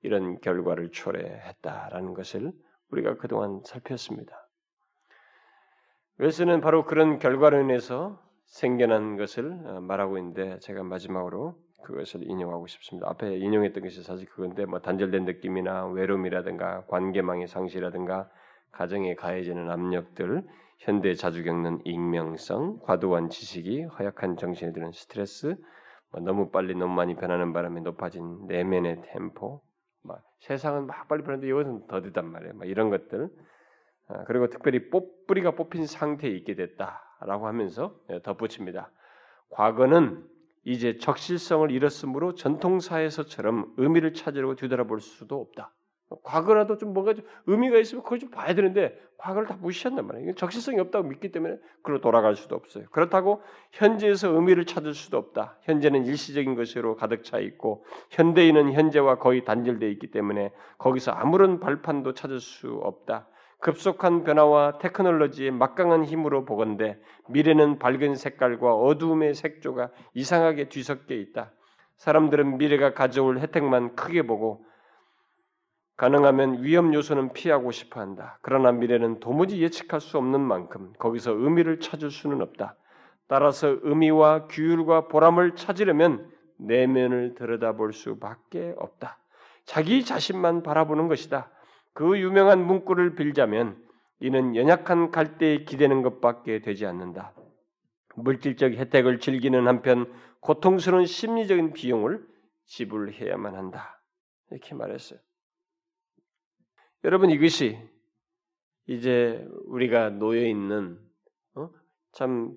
이런 0.01 0.41
결과를 0.41 0.91
초래했다라는 0.91 2.15
것을 2.15 2.53
우리가 2.91 3.17
그동안 3.17 3.61
살폈습니다. 3.65 4.49
웨스는 6.17 6.61
바로 6.63 6.85
그런 6.85 7.19
결과로 7.19 7.61
인해서 7.61 8.23
생겨난 8.47 9.17
것을 9.17 9.53
어, 9.67 9.81
말하고 9.83 10.17
있는데 10.19 10.59
제가 10.61 10.83
마지막으로 10.83 11.57
그것을 11.83 12.23
인용하고 12.23 12.67
싶습니다. 12.67 13.09
앞에 13.11 13.37
인용했던 13.37 13.83
것이 13.83 14.03
사실 14.03 14.29
그건데 14.29 14.65
뭐 14.67 14.81
단절된 14.81 15.25
느낌이나 15.25 15.87
외로움이라든가 15.87 16.85
관계망의 16.87 17.47
상실이라든가 17.49 18.29
가정에 18.73 19.15
가해지는 19.15 19.71
압력들, 19.71 20.45
현대 20.79 21.15
자주 21.15 21.43
겪는 21.43 21.81
익명성, 21.85 22.81
과도한 22.83 23.31
지식이 23.31 23.85
허약한 23.85 24.37
정신에 24.37 24.73
드는 24.73 24.93
스트레스, 24.93 25.57
뭐 26.13 26.21
너무 26.21 26.51
빨리 26.51 26.75
너무 26.75 26.95
많이 26.95 27.17
변하는 27.17 27.53
바람에 27.53 27.81
높아진 27.81 28.47
내면의 28.47 29.03
템포, 29.07 29.63
막 30.03 30.23
세상은 30.41 30.87
막 30.87 31.09
빨리 31.09 31.23
변하는데 31.23 31.49
이것은 31.49 31.87
더디단 31.89 32.31
말이에요. 32.31 32.55
막 32.55 32.69
이런 32.69 32.91
것들. 32.91 33.29
아, 34.09 34.25
그리고 34.25 34.49
특별히 34.49 34.89
뽑, 34.89 35.27
뿌리가 35.27 35.51
뽑힌 35.53 35.87
상태에 35.87 36.31
있게 36.31 36.55
됐다라고 36.55 37.47
하면서 37.47 37.95
예, 38.11 38.21
덧붙입니다. 38.23 38.91
과거는 39.51 40.25
이제 40.69 40.99
적실성을 40.99 41.71
잃었으므로 41.71 42.35
전통사에서처럼 42.35 43.73
의미를 43.79 44.13
찾으려고 44.13 44.55
뒤돌아볼 44.55 45.01
수도 45.01 45.41
없다. 45.41 45.73
과거라도 46.23 46.77
좀 46.77 46.93
뭔가 46.93 47.15
좀 47.15 47.25
의미가 47.47 47.79
있으면 47.79 48.03
그걸 48.03 48.19
좀 48.19 48.31
봐야 48.31 48.55
되는데 48.55 48.99
과거를 49.17 49.49
다 49.49 49.57
무시한단 49.59 50.07
말이에요. 50.07 50.35
적실성이 50.35 50.79
없다고 50.81 51.09
믿기 51.09 51.33
때문에 51.33 51.57
그로 51.83 52.03
돌아갈 52.03 52.37
수도 52.37 52.55
없어요. 52.55 52.85
그렇다고 52.91 53.43
현재에서 53.73 54.29
의미를 54.31 54.67
찾을 54.67 54.93
수도 54.93 55.17
없다. 55.17 55.59
현재는 55.63 56.05
일시적인 56.05 56.55
것으로 56.55 56.97
가득 56.97 57.25
차 57.25 57.39
있고 57.39 57.87
현대인은 58.11 58.73
현재와 58.73 59.19
거의 59.19 59.45
단절되어 59.47 59.89
있기 59.89 60.11
때문에 60.11 60.53
거기서 60.77 61.13
아무런 61.13 61.61
발판도 61.61 62.13
찾을 62.13 62.41
수 62.41 62.79
없다. 62.83 63.27
급속한 63.61 64.23
변화와 64.25 64.79
테크놀로지의 64.79 65.51
막강한 65.51 66.05
힘으로 66.05 66.45
보건대 66.45 66.99
미래는 67.29 67.79
밝은 67.79 68.15
색깔과 68.15 68.75
어두움의 68.75 69.35
색조가 69.35 69.91
이상하게 70.15 70.69
뒤섞여 70.69 71.15
있다. 71.15 71.53
사람들은 71.97 72.59
미래가 72.59 72.95
가져올 72.95 73.41
혜택만 73.41 73.97
크게 73.97 74.23
보고 74.23 74.65
가능하면 75.97 76.63
위험 76.63 76.95
요소는 76.95 77.33
피하고 77.33 77.73
싶어 77.73 78.01
한다. 78.01 78.39
그러나 78.43 78.71
미래는 78.71 79.19
도무지 79.19 79.61
예측할 79.61 80.01
수 80.01 80.17
없는 80.17 80.41
만큼 80.41 80.93
거기서 80.99 81.33
의미를 81.33 81.81
찾을 81.81 82.13
수는 82.13 82.41
없다. 82.41 82.77
따라서 83.27 83.77
의미와 83.83 84.47
규율과 84.47 85.09
보람을 85.09 85.57
찾으려면 85.57 86.31
내면을 86.57 87.35
들여다볼 87.35 87.93
수밖에 87.93 88.75
없다. 88.79 89.19
자기 89.65 90.05
자신만 90.05 90.63
바라보는 90.63 91.09
것이다. 91.09 91.51
그 91.99 92.17
유명한 92.21 92.65
문구를 92.65 93.17
빌자면 93.17 93.77
이는 94.21 94.55
연약한 94.55 95.11
갈대에 95.11 95.65
기대는 95.65 96.03
것밖에 96.03 96.61
되지 96.61 96.87
않는다. 96.87 97.35
물질적 98.15 98.75
혜택을 98.75 99.19
즐기는 99.19 99.67
한편 99.67 100.07
고통스러운 100.39 101.07
심리적인 101.07 101.73
비용을 101.73 102.25
지불해야만 102.67 103.57
한다. 103.57 104.01
이렇게 104.53 104.77
말했어요. 104.77 105.19
여러분 107.03 107.31
이것이 107.31 107.77
이제 108.87 109.45
우리가 109.65 110.11
놓여 110.11 110.47
있는 110.47 111.01
어? 111.57 111.69
참 112.13 112.57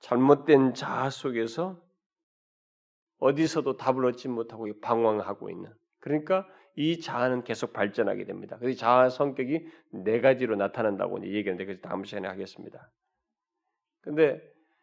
잘못된 0.00 0.74
자아 0.74 1.10
속에서 1.10 1.80
어디서도 3.18 3.76
답을 3.76 4.04
얻지 4.06 4.26
못하고 4.26 4.66
방황하고 4.80 5.48
있는 5.48 5.72
그러니까 6.00 6.44
이 6.76 7.00
자아는 7.00 7.44
계속 7.44 7.72
발전하게 7.72 8.24
됩니다. 8.24 8.56
그래서 8.58 8.78
자아 8.78 9.08
성격이 9.08 9.66
네 10.04 10.20
가지로 10.20 10.56
나타난다고 10.56 11.24
얘기하는데 11.24 11.64
그 11.66 11.80
다음 11.80 12.04
시간에 12.04 12.26
하겠습니다. 12.28 12.90
근데 14.00 14.40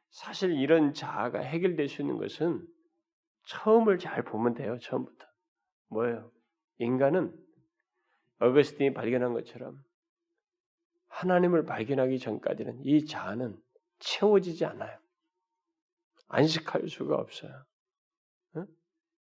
사실 0.09 0.53
이런 0.53 0.93
자아가 0.93 1.39
해결될 1.39 1.87
수 1.87 2.01
있는 2.01 2.17
것은 2.17 2.65
처음을 3.47 3.97
잘 3.97 4.23
보면 4.23 4.53
돼요. 4.53 4.77
처음부터. 4.79 5.25
뭐예요? 5.89 6.31
인간은 6.77 7.33
어거스틴이 8.39 8.93
발견한 8.93 9.33
것처럼 9.33 9.77
하나님을 11.07 11.65
발견하기 11.65 12.19
전까지는 12.19 12.81
이 12.85 13.05
자아는 13.05 13.57
채워지지 13.99 14.65
않아요. 14.65 14.97
안식할 16.29 16.87
수가 16.87 17.15
없어요. 17.15 17.51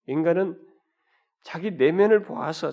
인간은 0.06 0.60
자기 1.46 1.70
내면을 1.70 2.22
보아서 2.22 2.72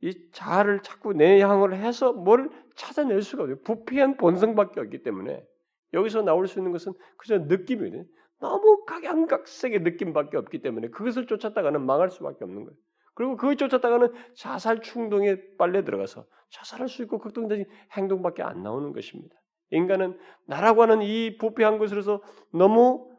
이 0.00 0.30
자아를 0.32 0.80
자꾸 0.80 1.12
내향을 1.12 1.76
해서 1.76 2.14
뭘 2.14 2.48
찾아낼 2.76 3.20
수가 3.20 3.42
없어요. 3.42 3.60
부패한 3.60 4.16
본성밖에 4.16 4.80
없기 4.80 5.02
때문에 5.02 5.44
여기서 5.92 6.22
나올 6.22 6.48
수 6.48 6.58
있는 6.58 6.72
것은 6.72 6.94
그저 7.18 7.36
느낌이거든요. 7.36 8.04
너무 8.40 8.86
각양각색의 8.86 9.80
느낌밖에 9.80 10.38
없기 10.38 10.62
때문에 10.62 10.88
그것을 10.88 11.26
쫓았다가는 11.26 11.84
망할 11.84 12.10
수밖에 12.10 12.44
없는 12.44 12.64
거예요. 12.64 12.76
그리고 13.12 13.36
그걸 13.36 13.56
쫓았다가는 13.56 14.14
자살 14.34 14.80
충동에 14.80 15.36
빨려 15.58 15.84
들어가서 15.84 16.24
자살할 16.52 16.88
수 16.88 17.02
있고 17.02 17.18
극동적인 17.18 17.66
행동밖에 17.92 18.42
안 18.42 18.62
나오는 18.62 18.94
것입니다. 18.94 19.36
인간은 19.72 20.18
나라고 20.46 20.80
하는 20.80 21.02
이 21.02 21.36
부패한 21.36 21.76
것으로서 21.76 22.22
너무 22.50 23.10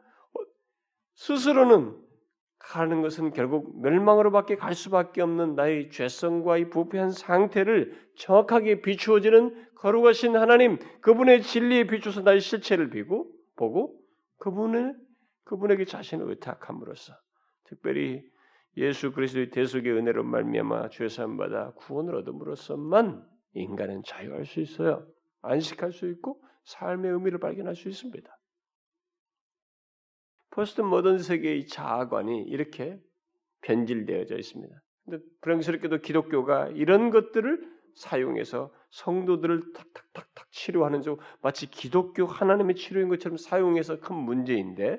스스로는 1.14 2.05
가는 2.68 3.00
것은 3.00 3.32
결국 3.32 3.80
멸망으로밖에 3.80 4.56
갈 4.56 4.74
수밖에 4.74 5.22
없는 5.22 5.54
나의 5.54 5.90
죄성과 5.90 6.58
이 6.58 6.68
부패한 6.68 7.12
상태를 7.12 7.96
정확하게 8.16 8.80
비추어지는 8.82 9.66
거룩하신 9.76 10.36
하나님, 10.36 10.78
그분의 11.00 11.42
진리에 11.42 11.86
비추어서 11.86 12.22
나의 12.22 12.40
실체를 12.40 12.90
비고 12.90 13.30
보고 13.54 13.96
그분을 14.38 14.96
그분에게 15.44 15.84
자신을 15.84 16.28
의탁함으로써 16.28 17.14
특별히 17.64 18.24
예수 18.76 19.12
그리스도의 19.12 19.50
대속의 19.50 19.92
은혜로 19.92 20.24
말미암아 20.24 20.88
죄 20.90 21.08
사함 21.08 21.36
받아 21.36 21.72
구원을 21.76 22.16
얻음으로써만 22.16 23.24
인간은 23.54 24.02
자유할 24.04 24.44
수 24.44 24.60
있어요. 24.60 25.06
안식할 25.42 25.92
수 25.92 26.08
있고 26.10 26.42
삶의 26.64 27.12
의미를 27.12 27.38
발견할 27.38 27.76
수 27.76 27.88
있습니다. 27.88 28.35
포스트 30.56 30.80
모던 30.80 31.18
세계의 31.18 31.66
자아관이 31.66 32.44
이렇게 32.44 32.98
변질되어져 33.60 34.38
있습니다. 34.38 34.74
근데 35.04 35.22
불행스럽게도 35.42 35.98
기독교가 35.98 36.68
이런 36.68 37.10
것들을 37.10 37.76
사용해서 37.94 38.72
성도들을 38.88 39.74
탁탁탁탁 39.74 40.50
치료하는 40.50 41.02
쪽 41.02 41.20
마치 41.42 41.70
기독교 41.70 42.24
하나님의 42.24 42.74
치료인 42.74 43.10
것처럼 43.10 43.36
사용해서 43.36 44.00
큰 44.00 44.16
문제인데 44.16 44.98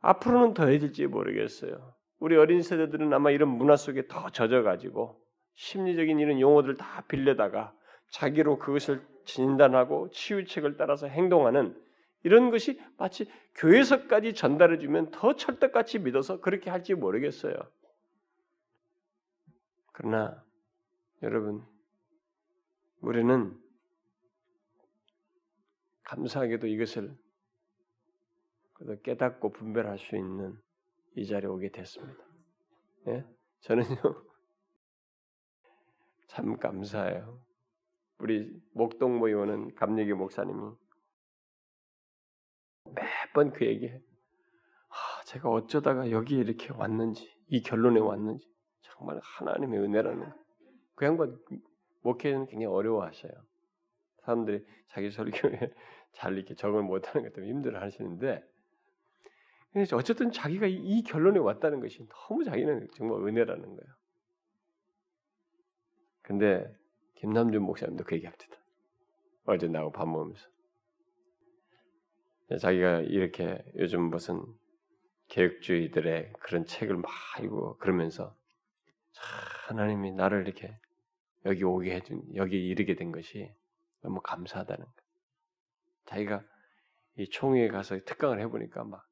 앞으로는 0.00 0.54
더해질지 0.54 1.06
모르겠어요. 1.06 1.92
우리 2.20 2.36
어린 2.36 2.62
세대들은 2.62 3.12
아마 3.12 3.30
이런 3.30 3.50
문화 3.50 3.76
속에 3.76 4.06
더 4.08 4.30
젖어가지고 4.30 5.20
심리적인 5.56 6.18
이런 6.18 6.40
용어들을 6.40 6.78
다 6.78 7.04
빌려다가 7.06 7.74
자기로 8.12 8.58
그것을 8.60 9.02
진단하고 9.26 10.08
치유책을 10.08 10.78
따라서 10.78 11.06
행동하는 11.06 11.76
이런 12.24 12.50
것이 12.50 12.80
마치 12.96 13.30
교회에서까지 13.54 14.34
전달해주면 14.34 15.10
더 15.12 15.36
철떡같이 15.36 16.00
믿어서 16.00 16.40
그렇게 16.40 16.70
할지 16.70 16.94
모르겠어요. 16.94 17.54
그러나 19.92 20.44
여러분, 21.22 21.64
우리는 23.00 23.56
감사하게도 26.04 26.66
이것을 26.66 27.16
깨닫고 29.02 29.50
분별할 29.50 29.98
수 29.98 30.16
있는 30.16 30.56
이 31.16 31.26
자리에 31.26 31.48
오게 31.48 31.70
됐습니다. 31.70 32.24
예? 33.08 33.24
저는요, 33.60 33.86
참 36.28 36.56
감사해요. 36.56 37.40
우리 38.18 38.52
목동모에 38.72 39.32
오는 39.32 39.74
감리교 39.74 40.16
목사님이 40.16 40.72
매번 42.94 43.52
그 43.52 43.66
얘기해. 43.66 44.00
아, 44.88 45.24
제가 45.26 45.48
어쩌다가 45.48 46.10
여기에 46.10 46.38
이렇게 46.38 46.72
왔는지, 46.72 47.30
이 47.48 47.62
결론에 47.62 48.00
왔는지, 48.00 48.46
참 48.82 48.94
정말 48.98 49.20
하나님의 49.22 49.80
은혜라는 49.80 50.24
거. 50.24 50.34
그 50.94 51.04
양반 51.04 51.38
목회는 52.02 52.46
굉장히 52.46 52.66
어려워하셔요. 52.66 53.32
사람들이 54.22 54.64
자기 54.88 55.10
설교에 55.10 55.72
잘 56.12 56.36
이렇게 56.36 56.54
적응을 56.54 56.82
못하는 56.82 57.22
것 57.22 57.34
때문에 57.34 57.52
힘들어 57.52 57.80
하시는데 57.80 58.42
어쨌든 59.92 60.32
자기가 60.32 60.66
이 60.66 61.02
결론에 61.02 61.38
왔다는 61.38 61.80
것이 61.80 62.06
너무 62.08 62.44
자기는 62.44 62.88
정말 62.96 63.26
은혜라는 63.26 63.62
거예요. 63.62 63.94
근데 66.22 66.76
김남준 67.14 67.62
목사님도 67.62 68.04
그 68.04 68.16
얘기합니다. 68.16 68.44
어제 69.44 69.68
나하고 69.68 69.92
밥 69.92 70.06
먹으면서 70.08 70.46
자기가 72.56 73.00
이렇게 73.00 73.62
요즘 73.76 74.04
무슨 74.04 74.42
개혁주의들의 75.28 76.32
그런 76.40 76.64
책을 76.64 76.96
막 76.96 77.10
읽고 77.42 77.76
그러면서 77.76 78.34
하나님이 79.66 80.12
나를 80.12 80.46
이렇게 80.46 80.78
여기 81.44 81.64
오게 81.64 81.94
해준 81.94 82.22
여기 82.34 82.66
이르게 82.66 82.94
된 82.94 83.12
것이 83.12 83.52
너무 84.00 84.20
감사하다는 84.22 84.84
거. 84.84 84.92
자기가 86.06 86.42
이 87.16 87.28
총회에 87.28 87.68
가서 87.68 87.98
특강을 88.04 88.40
해보니까 88.40 88.84
막 88.84 89.06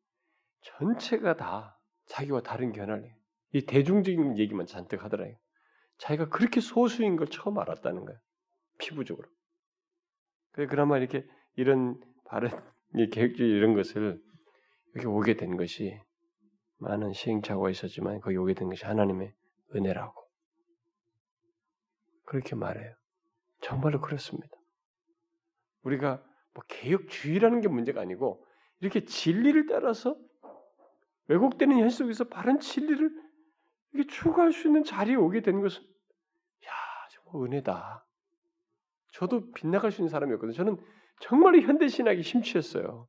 전체가 0.62 1.36
다 1.36 1.78
자기와 2.06 2.40
다른 2.40 2.72
견할이 2.72 3.10
이 3.52 3.66
대중적인 3.66 4.38
얘기만 4.38 4.66
잔뜩 4.66 5.04
하더라고요. 5.04 5.36
자기가 5.98 6.28
그렇게 6.30 6.60
소수인 6.60 7.16
걸 7.16 7.26
처음 7.28 7.58
알았다는 7.58 8.04
거예요. 8.04 8.18
피부적으로. 8.78 9.28
그래 10.52 10.66
그나마 10.66 10.96
이렇게 10.96 11.26
이런 11.56 12.00
바른 12.24 12.50
계획주의 13.10 13.50
이런 13.50 13.74
것을 13.74 14.20
여기 14.96 15.06
오게 15.06 15.34
된 15.34 15.56
것이 15.56 16.00
많은 16.78 17.12
시행착오가 17.12 17.70
있었지만 17.70 18.20
거기 18.20 18.36
오게 18.36 18.54
된 18.54 18.68
것이 18.68 18.84
하나님의 18.84 19.34
은혜라고 19.74 20.26
그렇게 22.24 22.54
말해요. 22.56 22.94
정말로 23.60 24.00
그렇습니다. 24.00 24.48
우리가 25.82 26.22
뭐 26.54 26.64
개혁주의라는 26.68 27.60
게 27.60 27.68
문제가 27.68 28.00
아니고 28.00 28.44
이렇게 28.80 29.04
진리를 29.04 29.66
따라서 29.66 30.16
왜곡되는 31.28 31.78
현실 31.78 31.98
속에서 31.98 32.24
바른 32.24 32.60
진리를 32.60 33.10
이렇게 33.92 34.10
추구할 34.10 34.52
수 34.52 34.68
있는 34.68 34.84
자리에 34.84 35.14
오게 35.14 35.42
된 35.42 35.60
것은 35.60 35.82
야 35.82 36.70
정말 37.10 37.46
은혜다. 37.46 38.06
저도 39.12 39.52
빗나갈 39.52 39.92
수 39.92 40.02
있는 40.02 40.10
사람이었거든요. 40.10 40.54
저는 40.54 40.76
정말로 41.20 41.60
현대 41.60 41.88
신학이 41.88 42.22
심취했어요. 42.22 43.08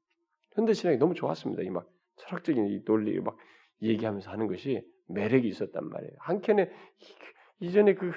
현대 0.55 0.73
신학이 0.73 0.97
너무 0.97 1.13
좋았습니다. 1.13 1.63
이 1.63 1.69
막 1.69 1.87
철학적인 2.17 2.67
이 2.67 2.83
논리 2.83 3.19
막 3.19 3.37
얘기하면서 3.81 4.29
하는 4.31 4.47
것이 4.47 4.81
매력이 5.07 5.47
있었단 5.47 5.87
말이에요. 5.87 6.13
한켠에 6.19 6.71
이전에 7.59 7.93
그 7.95 8.11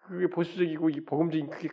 그게 0.00 0.26
보수적이고 0.28 0.90
이 0.90 1.00
복음적인 1.04 1.48
그게 1.50 1.70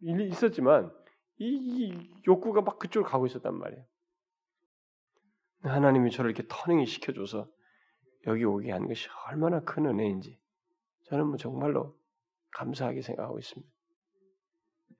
있었지만 0.00 0.92
이, 1.38 1.46
이 1.46 2.22
욕구가 2.26 2.60
막 2.62 2.78
그쪽으로 2.78 3.08
가고 3.10 3.26
있었단 3.26 3.54
말이에요. 3.54 3.84
하나님이 5.62 6.10
저를 6.10 6.30
이렇게 6.30 6.46
터닝이 6.48 6.86
시켜줘서 6.86 7.48
여기 8.26 8.44
오게 8.44 8.70
한 8.70 8.86
것이 8.86 9.08
얼마나 9.26 9.60
큰 9.60 9.86
은혜인지 9.86 10.38
저는 11.06 11.26
뭐 11.26 11.36
정말로 11.36 11.96
감사하게 12.52 13.02
생각하고 13.02 13.38
있습니다. 13.38 13.72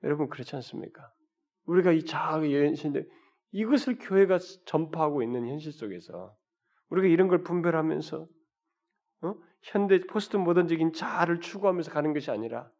여러분 0.03 0.27
그렇지 0.29 0.55
않습니까? 0.57 1.13
우리가 1.69 1.91
이 1.91 2.03
자아의 2.03 2.65
현실인데 2.65 3.05
이것을 3.51 3.97
교회가 3.99 4.39
전파하고 4.65 5.21
있는 5.21 5.47
현실 5.47 5.71
속에서 5.71 6.35
우리가 6.89 7.07
이런 7.07 7.27
걸 7.27 7.43
분별하면서 7.43 8.27
어? 9.21 9.35
현대 9.61 9.99
포스트 9.99 10.37
모던적인 10.37 10.93
자아를 10.93 11.41
추구하면서 11.41 11.91
가는 11.91 12.13
것이 12.13 12.31
아니라 12.31 12.71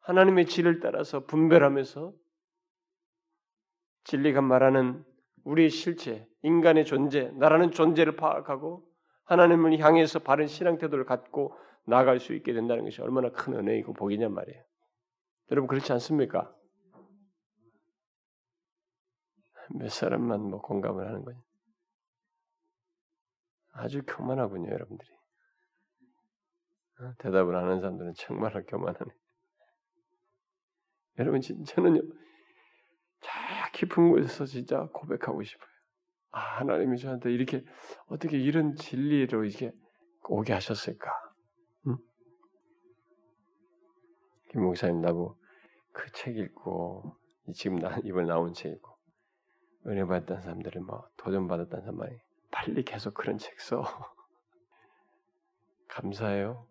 하나님의 0.00 0.46
질을 0.46 0.80
따라서 0.80 1.24
분별하면서 1.24 2.12
진리가 4.04 4.42
말하는 4.42 5.04
우리의 5.44 5.70
실체, 5.70 6.26
인간의 6.42 6.84
존재, 6.84 7.30
나라는 7.36 7.70
존재를 7.70 8.16
파악하고 8.16 8.86
하나님을 9.24 9.78
향해서 9.78 10.18
바른 10.18 10.46
신앙 10.46 10.76
태도를 10.78 11.04
갖고 11.04 11.54
나아갈 11.86 12.18
수 12.18 12.34
있게 12.34 12.52
된다는 12.52 12.84
것이 12.84 13.00
얼마나 13.00 13.30
큰 13.30 13.54
은혜이고 13.54 13.94
복이냔 13.94 14.34
말이에요. 14.34 14.62
여러분 15.50 15.68
그렇지 15.68 15.92
않습니까? 15.92 16.52
몇 19.74 19.90
사람만 19.90 20.40
뭐 20.40 20.60
공감을 20.60 21.06
하는 21.06 21.24
거냐? 21.24 21.38
아주 23.72 24.02
교만하군요, 24.06 24.70
여러분들이. 24.70 25.10
어, 27.00 27.14
대답을 27.18 27.54
안 27.56 27.64
하는 27.64 27.80
사람들은 27.80 28.14
정말로 28.16 28.62
교만하네. 28.64 29.10
여러분, 31.18 31.40
저는요, 31.40 32.00
자 33.20 33.70
깊은 33.72 34.10
곳에서 34.10 34.46
진짜 34.46 34.86
고백하고 34.92 35.42
싶어요. 35.42 35.68
아, 36.32 36.40
하나님이 36.58 36.98
저한테 36.98 37.32
이렇게 37.32 37.64
어떻게 38.06 38.38
이런 38.38 38.76
진리로 38.76 39.44
이게 39.44 39.72
오게 40.28 40.52
하셨을까? 40.52 41.10
응? 41.88 41.96
김 44.50 44.62
목사님 44.62 45.00
나보고 45.00 45.36
그 45.92 46.10
책 46.12 46.36
읽고 46.36 47.16
지금 47.54 47.78
나 47.78 47.98
이번 48.04 48.26
나온 48.26 48.52
책 48.52 48.72
읽고 48.72 48.90
은혜 49.86 50.04
받았던 50.04 50.42
사람들은 50.42 50.84
뭐 50.84 51.08
도전 51.16 51.48
받았다는 51.48 51.84
사람이 51.84 52.18
빨리 52.50 52.84
계속 52.84 53.14
그런 53.14 53.38
책 53.38 53.60
써. 53.60 53.82
감사해요. 55.88 56.66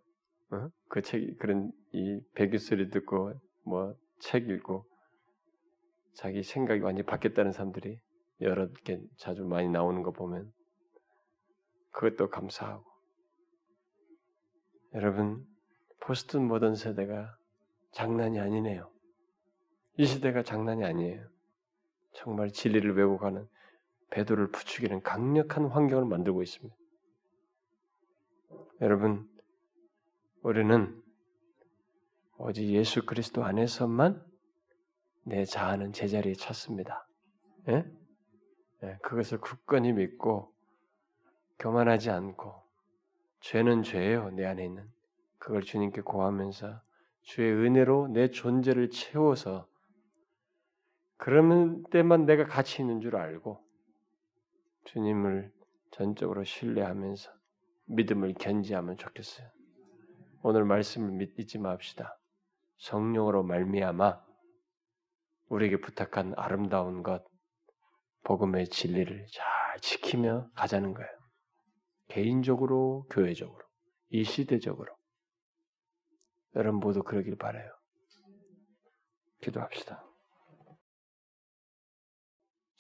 어? 0.52 0.70
그 0.88 1.02
책, 1.02 1.38
그런 1.40 1.72
이 1.92 2.22
배교 2.36 2.58
소리 2.58 2.90
듣고 2.90 3.34
뭐 3.64 3.96
책 4.20 4.50
읽고 4.50 4.86
자기 6.14 6.44
생각이 6.44 6.82
완전히 6.82 7.06
바뀌었다는 7.06 7.52
사람들이 7.52 8.00
여러 8.42 8.70
개 8.84 9.00
자주 9.18 9.46
많이 9.46 9.70
나오는 9.70 10.04
거 10.04 10.12
보면 10.12 10.52
그것도 11.92 12.30
감사하고 12.30 12.86
여러분 14.94 15.46
포스트 16.02 16.38
모던 16.38 16.76
세대가 16.76 17.38
장난이 17.92 18.40
아니네요. 18.40 18.92
이 19.98 20.06
시대가 20.06 20.44
장난이 20.44 20.84
아니에요. 20.84 21.28
정말 22.14 22.52
진리를 22.52 22.96
왜곡하는 22.96 23.48
배도를 24.10 24.52
부추기는 24.52 25.02
강력한 25.02 25.66
환경을 25.66 26.06
만들고 26.06 26.42
있습니다. 26.42 26.76
여러분, 28.82 29.30
우리는 30.42 31.02
오직 32.38 32.70
예수 32.70 33.06
그리스도 33.06 33.44
안에서만 33.44 34.26
내 35.24 35.46
자아는 35.46 35.92
제자리에 35.94 36.34
찼습니다. 36.34 37.08
예? 37.68 37.86
예, 38.84 38.98
그것을 39.02 39.40
굳건히 39.40 39.92
믿고 39.92 40.54
교만하지 41.60 42.10
않고 42.10 42.56
죄는 43.42 43.84
죄예요 43.84 44.32
내 44.32 44.46
안에 44.46 44.64
있는 44.64 44.90
그걸 45.38 45.62
주님께 45.62 46.02
고하면서 46.02 46.82
주의 47.22 47.52
은혜로 47.52 48.08
내 48.10 48.30
존재를 48.30 48.90
채워서 48.90 49.68
그러면 51.20 51.84
때만 51.92 52.26
내가 52.26 52.46
가치 52.46 52.82
있는 52.82 53.02
줄 53.02 53.18
알고 53.18 53.62
주님을 54.86 55.52
전적으로 55.92 56.46
신뢰하면서 56.46 57.30
믿음을 57.88 58.34
견지하면 58.36 58.96
좋겠어요. 58.96 59.48
오늘 60.44 60.64
말씀을 60.64 61.28
잊지 61.38 61.58
맙시다. 61.60 62.18
성령으로 62.78 63.44
말미암아 63.44 64.24
우리에게 65.50 65.82
부탁한 65.82 66.36
아름다운 66.38 67.04
것, 67.04 67.26
복음의 68.24 68.70
진리를 68.70 69.26
잘 69.30 69.80
지키며 69.82 70.50
가자는 70.56 70.94
거예요. 70.94 71.10
개인적으로, 72.08 73.06
교회적으로, 73.10 73.60
이 74.10 74.24
시대적으로. 74.24 74.96
여러분 76.56 76.80
모두 76.80 77.04
그러길 77.04 77.36
바래요. 77.36 77.70
기도합시다. 79.42 80.09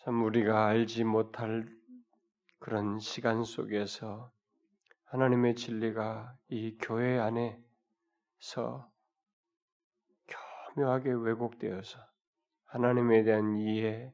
참 0.10 0.24
우리가 0.24 0.66
알지 0.66 1.04
못할 1.04 1.70
그런 2.58 2.98
시간 2.98 3.44
속에서 3.44 4.32
하나님의 5.04 5.54
진리가 5.54 6.36
이 6.48 6.76
교회 6.82 7.20
안에서 7.20 8.90
교묘하게 10.74 11.12
왜곡되어서 11.12 12.00
하나님에 12.66 13.22
대한 13.22 13.56
이해, 13.60 14.12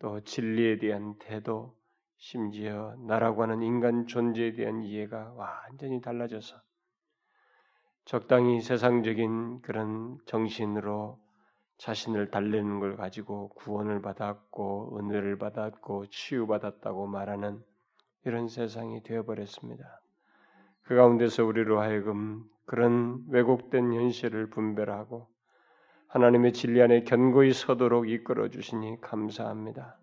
또 0.00 0.20
진리에 0.20 0.78
대한 0.78 1.16
태도, 1.20 1.76
심지어 2.16 2.96
나라고 3.06 3.44
하는 3.44 3.62
인간 3.62 4.08
존재에 4.08 4.54
대한 4.54 4.82
이해가 4.82 5.34
완전히 5.34 6.00
달라져서 6.00 6.60
적당히 8.04 8.60
세상적인 8.60 9.60
그런 9.60 10.18
정신으로 10.26 11.20
자신을 11.80 12.30
달래는 12.30 12.78
걸 12.78 12.96
가지고 12.96 13.48
구원을 13.54 14.02
받았고 14.02 14.98
은혜를 14.98 15.38
받았고 15.38 16.06
치유받았다고 16.10 17.06
말하는 17.06 17.62
이런 18.26 18.48
세상이 18.48 19.02
되어버렸습니다. 19.02 20.02
그 20.82 20.94
가운데서 20.94 21.46
우리로 21.46 21.80
하여금 21.80 22.44
그런 22.66 23.24
왜곡된 23.30 23.94
현실을 23.94 24.50
분별하고 24.50 25.26
하나님의 26.08 26.52
진리 26.52 26.82
안에 26.82 27.04
견고히 27.04 27.54
서도록 27.54 28.10
이끌어 28.10 28.50
주시니 28.50 29.00
감사합니다. 29.00 29.98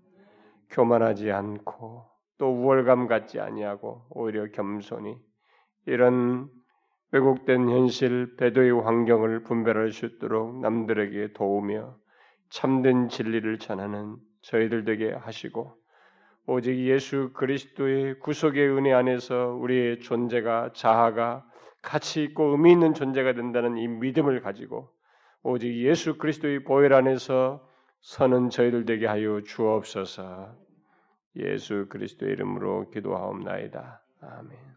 교만하지 0.72 1.32
않고 1.32 2.10
또 2.40 2.56
우월감 2.56 3.06
갖지 3.08 3.40
아니하고 3.40 4.08
오히려 4.10 4.50
겸손히 4.50 5.16
이런 5.86 6.50
왜곡된 7.12 7.70
현실, 7.70 8.36
배도의 8.36 8.72
환경을 8.84 9.44
분별할 9.44 9.92
수 9.92 10.06
있도록 10.06 10.60
남들에게 10.60 11.34
도우며 11.34 11.96
참된 12.50 13.08
진리를 13.10 13.60
전하는 13.60 14.18
저희들 14.42 14.84
되게 14.86 15.12
하시고 15.14 15.76
오직 16.46 16.78
예수 16.86 17.32
그리스도의 17.34 18.20
구속의 18.20 18.70
은혜 18.70 18.94
안에서 18.94 19.54
우리의 19.60 20.00
존재가 20.00 20.72
자아가 20.74 21.46
가치 21.82 22.24
있고 22.24 22.52
의미 22.52 22.72
있는 22.72 22.94
존재가 22.94 23.34
된다는 23.34 23.78
이 23.78 23.88
믿음을 23.88 24.42
가지고 24.42 24.90
오직 25.44 25.76
예수 25.78 26.18
그리스도의 26.18 26.64
보혈 26.64 26.94
안에서 26.94 27.66
서는 28.02 28.50
저희들 28.50 28.86
되게 28.86 29.08
하여 29.08 29.42
주옵소서. 29.42 30.56
예수 31.38 31.88
그리스도의 31.90 32.34
이름으로 32.34 32.90
기도하옵나이다. 32.90 34.02
아멘. 34.22 34.77